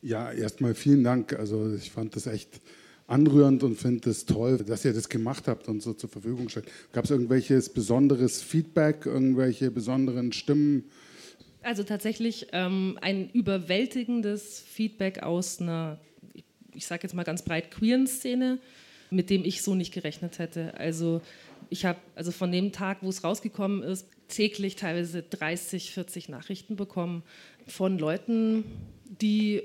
Ja, 0.00 0.32
erstmal 0.32 0.74
vielen 0.74 1.04
Dank. 1.04 1.38
Also 1.38 1.74
ich 1.74 1.90
fand 1.90 2.14
das 2.16 2.26
echt 2.26 2.60
anrührend 3.08 3.62
und 3.62 3.76
finde 3.76 4.10
es 4.10 4.26
toll, 4.26 4.58
dass 4.58 4.84
ihr 4.84 4.92
das 4.92 5.08
gemacht 5.08 5.48
habt 5.48 5.66
und 5.66 5.82
so 5.82 5.94
zur 5.94 6.08
Verfügung 6.10 6.48
stellt. 6.48 6.66
Gab 6.92 7.04
es 7.04 7.10
irgendwelches 7.10 7.70
besonderes 7.70 8.40
Feedback, 8.42 9.06
irgendwelche 9.06 9.70
besonderen 9.70 10.32
Stimmen? 10.32 10.84
Also 11.62 11.82
tatsächlich 11.82 12.48
ähm, 12.52 12.98
ein 13.00 13.30
überwältigendes 13.30 14.60
Feedback 14.60 15.22
aus 15.22 15.60
einer, 15.60 15.98
ich, 16.74 16.86
sage 16.86 17.02
jetzt 17.02 17.14
mal 17.14 17.24
ganz 17.24 17.42
breit, 17.42 17.70
queeren 17.70 18.06
Szene, 18.06 18.58
mit 19.10 19.30
dem 19.30 19.44
ich 19.44 19.62
so 19.62 19.74
nicht 19.74 19.92
gerechnet 19.92 20.38
hätte. 20.38 20.74
Also 20.78 21.22
ich 21.70 21.86
habe 21.86 21.98
also 22.14 22.30
von 22.30 22.52
dem 22.52 22.72
Tag, 22.72 22.98
wo 23.00 23.08
es 23.08 23.24
rausgekommen 23.24 23.82
ist, 23.82 24.06
täglich 24.28 24.76
teilweise 24.76 25.22
30, 25.22 25.92
40 25.92 26.28
Nachrichten 26.28 26.76
bekommen 26.76 27.22
von 27.66 27.98
Leuten, 27.98 28.64
die 29.22 29.62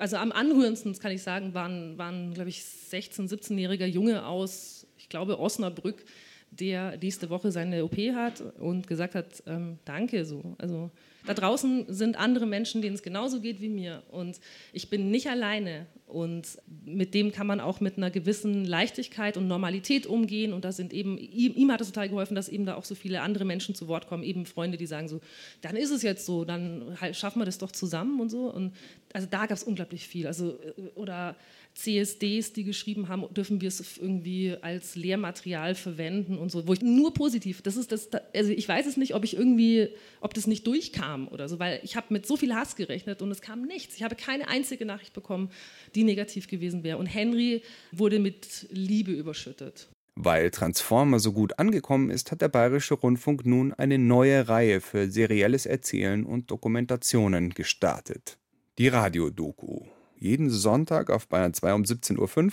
also 0.00 0.16
am 0.16 0.32
anrührendsten, 0.32 0.98
kann 0.98 1.12
ich 1.12 1.22
sagen, 1.22 1.52
waren, 1.54 1.98
waren 1.98 2.32
glaube 2.32 2.48
ich, 2.48 2.62
16-, 2.62 3.28
17-jähriger 3.28 3.86
Junge 3.86 4.24
aus, 4.26 4.86
ich 4.96 5.08
glaube, 5.08 5.38
Osnabrück, 5.38 6.04
der 6.50 6.96
nächste 6.98 7.30
Woche 7.30 7.52
seine 7.52 7.84
OP 7.84 7.96
hat 8.14 8.42
und 8.58 8.86
gesagt 8.86 9.14
hat, 9.14 9.42
ähm, 9.46 9.78
danke 9.84 10.24
so. 10.24 10.56
Also 10.58 10.90
da 11.26 11.34
draußen 11.34 11.86
sind 11.88 12.18
andere 12.18 12.46
Menschen, 12.46 12.82
denen 12.82 12.94
es 12.94 13.02
genauso 13.02 13.40
geht 13.40 13.60
wie 13.60 13.68
mir. 13.68 14.02
Und 14.10 14.40
ich 14.72 14.88
bin 14.88 15.10
nicht 15.10 15.28
alleine. 15.28 15.86
Und 16.06 16.58
mit 16.84 17.14
dem 17.14 17.30
kann 17.30 17.46
man 17.46 17.60
auch 17.60 17.80
mit 17.80 17.96
einer 17.96 18.10
gewissen 18.10 18.64
Leichtigkeit 18.64 19.36
und 19.36 19.46
Normalität 19.46 20.06
umgehen. 20.06 20.52
Und 20.52 20.64
da 20.64 20.72
sind 20.72 20.92
eben, 20.92 21.18
ihm, 21.18 21.52
ihm 21.54 21.70
hat 21.70 21.80
es 21.80 21.88
total 21.88 22.08
geholfen, 22.08 22.34
dass 22.34 22.48
eben 22.48 22.66
da 22.66 22.74
auch 22.74 22.84
so 22.84 22.94
viele 22.94 23.20
andere 23.20 23.44
Menschen 23.44 23.74
zu 23.74 23.86
Wort 23.86 24.08
kommen, 24.08 24.22
eben 24.22 24.46
Freunde, 24.46 24.76
die 24.76 24.86
sagen 24.86 25.08
so, 25.08 25.20
dann 25.60 25.76
ist 25.76 25.90
es 25.90 26.02
jetzt 26.02 26.26
so, 26.26 26.44
dann 26.44 26.96
halt 27.00 27.14
schaffen 27.16 27.40
wir 27.40 27.46
das 27.46 27.58
doch 27.58 27.70
zusammen 27.70 28.18
und 28.20 28.30
so. 28.30 28.52
Und 28.52 28.72
also 29.12 29.28
da 29.30 29.46
gab 29.46 29.56
es 29.56 29.62
unglaublich 29.62 30.08
viel, 30.08 30.26
also 30.26 30.52
äh, 30.52 30.82
oder 30.94 31.36
CSDs, 31.82 32.52
die 32.52 32.64
geschrieben 32.64 33.08
haben, 33.08 33.24
dürfen 33.32 33.60
wir 33.60 33.68
es 33.68 33.98
irgendwie 33.98 34.56
als 34.60 34.96
Lehrmaterial 34.96 35.74
verwenden 35.74 36.36
und 36.36 36.50
so, 36.50 36.66
wo 36.66 36.72
ich 36.72 36.82
nur 36.82 37.14
positiv, 37.14 37.62
das 37.62 37.76
ist 37.76 37.92
das, 37.92 38.08
also 38.34 38.50
ich 38.52 38.68
weiß 38.68 38.86
es 38.86 38.96
nicht, 38.96 39.14
ob 39.14 39.24
ich 39.24 39.36
irgendwie, 39.36 39.88
ob 40.20 40.34
das 40.34 40.46
nicht 40.46 40.66
durchkam 40.66 41.28
oder 41.28 41.48
so, 41.48 41.58
weil 41.58 41.80
ich 41.82 41.96
habe 41.96 42.06
mit 42.10 42.26
so 42.26 42.36
viel 42.36 42.54
Hass 42.54 42.76
gerechnet 42.76 43.22
und 43.22 43.30
es 43.30 43.40
kam 43.40 43.62
nichts. 43.62 43.96
Ich 43.96 44.02
habe 44.02 44.14
keine 44.14 44.48
einzige 44.48 44.84
Nachricht 44.84 45.14
bekommen, 45.14 45.50
die 45.94 46.04
negativ 46.04 46.48
gewesen 46.48 46.82
wäre. 46.82 46.98
Und 46.98 47.06
Henry 47.06 47.62
wurde 47.92 48.18
mit 48.18 48.66
Liebe 48.70 49.12
überschüttet. 49.12 49.88
Weil 50.16 50.50
Transformer 50.50 51.18
so 51.18 51.32
gut 51.32 51.58
angekommen 51.58 52.10
ist, 52.10 52.30
hat 52.30 52.42
der 52.42 52.48
Bayerische 52.48 52.94
Rundfunk 52.94 53.46
nun 53.46 53.72
eine 53.72 53.98
neue 53.98 54.48
Reihe 54.48 54.80
für 54.80 55.10
serielles 55.10 55.64
Erzählen 55.64 56.24
und 56.24 56.50
Dokumentationen 56.50 57.50
gestartet. 57.50 58.36
Die 58.78 58.88
Radiodoku 58.88 59.86
jeden 60.20 60.50
Sonntag 60.50 61.10
auf 61.10 61.28
Bayern 61.28 61.54
2 61.54 61.74
um 61.74 61.82
17.05 61.82 62.46
Uhr 62.46 62.52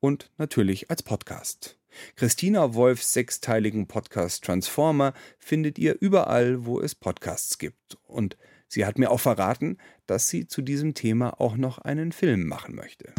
und 0.00 0.30
natürlich 0.38 0.90
als 0.90 1.02
Podcast. 1.02 1.78
Christina 2.16 2.74
Wolfs 2.74 3.12
sechsteiligen 3.12 3.86
Podcast 3.86 4.44
Transformer 4.44 5.14
findet 5.38 5.78
ihr 5.78 5.96
überall, 6.00 6.66
wo 6.66 6.80
es 6.80 6.94
Podcasts 6.94 7.58
gibt. 7.58 7.96
Und 8.02 8.36
sie 8.66 8.84
hat 8.84 8.98
mir 8.98 9.10
auch 9.10 9.20
verraten, 9.20 9.78
dass 10.06 10.28
sie 10.28 10.48
zu 10.48 10.62
diesem 10.62 10.94
Thema 10.94 11.40
auch 11.40 11.56
noch 11.56 11.78
einen 11.78 12.12
Film 12.12 12.46
machen 12.46 12.74
möchte. 12.74 13.12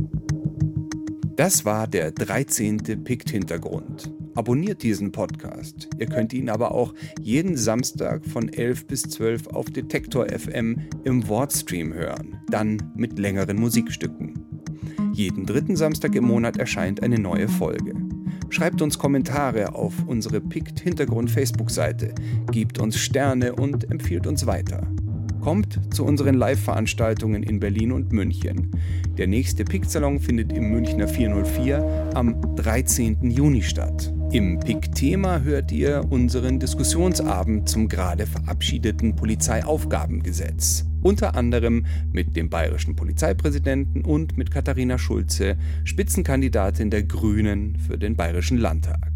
Das 1.36 1.66
war 1.66 1.88
der 1.88 2.12
13. 2.12 3.04
Pikt-Hintergrund. 3.04 4.12
Abonniert 4.36 4.84
diesen 4.84 5.14
Podcast. 5.14 5.88
Ihr 5.98 6.08
könnt 6.08 6.34
ihn 6.34 6.50
aber 6.50 6.72
auch 6.72 6.94
jeden 7.22 7.56
Samstag 7.56 8.26
von 8.26 8.50
11 8.50 8.86
bis 8.86 9.04
12 9.04 9.48
auf 9.48 9.68
Detektor 9.68 10.28
FM 10.28 10.82
im 11.06 11.28
Wortstream 11.30 11.94
hören, 11.94 12.38
dann 12.50 12.92
mit 12.96 13.18
längeren 13.18 13.58
Musikstücken. 13.58 14.34
Jeden 15.14 15.46
dritten 15.46 15.78
Samstag 15.78 16.16
im 16.16 16.26
Monat 16.26 16.58
erscheint 16.58 17.02
eine 17.02 17.18
neue 17.18 17.48
Folge. 17.48 17.94
Schreibt 18.50 18.82
uns 18.82 19.00
Kommentare 19.00 19.74
auf 19.74 19.94
unsere 20.06 20.42
Pikt 20.42 20.82
Hintergrund 20.82 21.32
Facebook-Seite, 21.32 22.14
gebt 22.52 22.78
uns 22.78 22.98
Sterne 22.98 23.56
und 23.56 23.90
empfiehlt 23.90 24.28
uns 24.28 24.46
weiter. 24.46 24.86
Kommt 25.40 25.80
zu 25.94 26.04
unseren 26.04 26.36
Live-Veranstaltungen 26.36 27.44
in 27.44 27.60
Berlin 27.60 27.94
und 27.94 28.12
München. 28.12 28.72
Der 29.18 29.28
nächste 29.28 29.64
Pick-Salon 29.64 30.20
findet 30.20 30.52
im 30.52 30.72
Münchner 30.72 31.08
404 31.08 32.12
am 32.16 32.56
13. 32.56 33.30
Juni 33.30 33.62
statt. 33.62 34.15
Im 34.32 34.60
Pick-Thema 34.60 35.42
hört 35.42 35.72
ihr 35.72 36.04
unseren 36.10 36.60
Diskussionsabend 36.60 37.70
zum 37.70 37.88
gerade 37.88 38.26
verabschiedeten 38.26 39.16
Polizeiaufgabengesetz. 39.16 40.86
Unter 41.02 41.36
anderem 41.36 41.86
mit 42.12 42.36
dem 42.36 42.50
bayerischen 42.50 42.96
Polizeipräsidenten 42.96 44.04
und 44.04 44.38
mit 44.38 44.52
Katharina 44.52 44.98
Schulze, 44.98 45.58
Spitzenkandidatin 45.84 46.90
der 46.90 47.04
Grünen 47.04 47.78
für 47.78 47.98
den 47.98 48.16
Bayerischen 48.16 48.58
Landtag. 48.58 49.12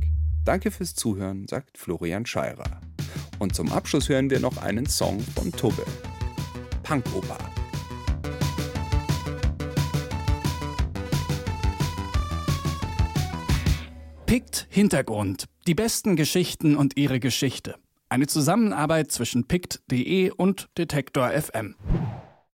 Danke 0.45 0.71
fürs 0.71 0.95
Zuhören, 0.95 1.47
sagt 1.47 1.77
Florian 1.77 2.25
Scheirer. 2.25 2.79
Und 3.39 3.55
zum 3.55 3.71
Abschluss 3.71 4.07
hören 4.09 4.29
wir 4.29 4.39
noch 4.39 4.57
einen 4.57 4.85
Song 4.85 5.19
von 5.19 5.51
Tubbe. 5.51 5.83
Punkoper. 6.83 7.37
Pikt 14.29 14.67
Hintergrund. 14.69 15.45
Die 15.65 15.73
besten 15.73 16.15
Geschichten 16.15 16.77
und 16.77 16.97
ihre 16.97 17.19
Geschichte. 17.19 17.77
Eine 18.09 18.27
Zusammenarbeit 18.27 19.11
zwischen 19.11 19.47
pikt.de 19.47 20.29
und 20.29 20.69
Detektor 20.77 21.31
FM. 21.31 21.73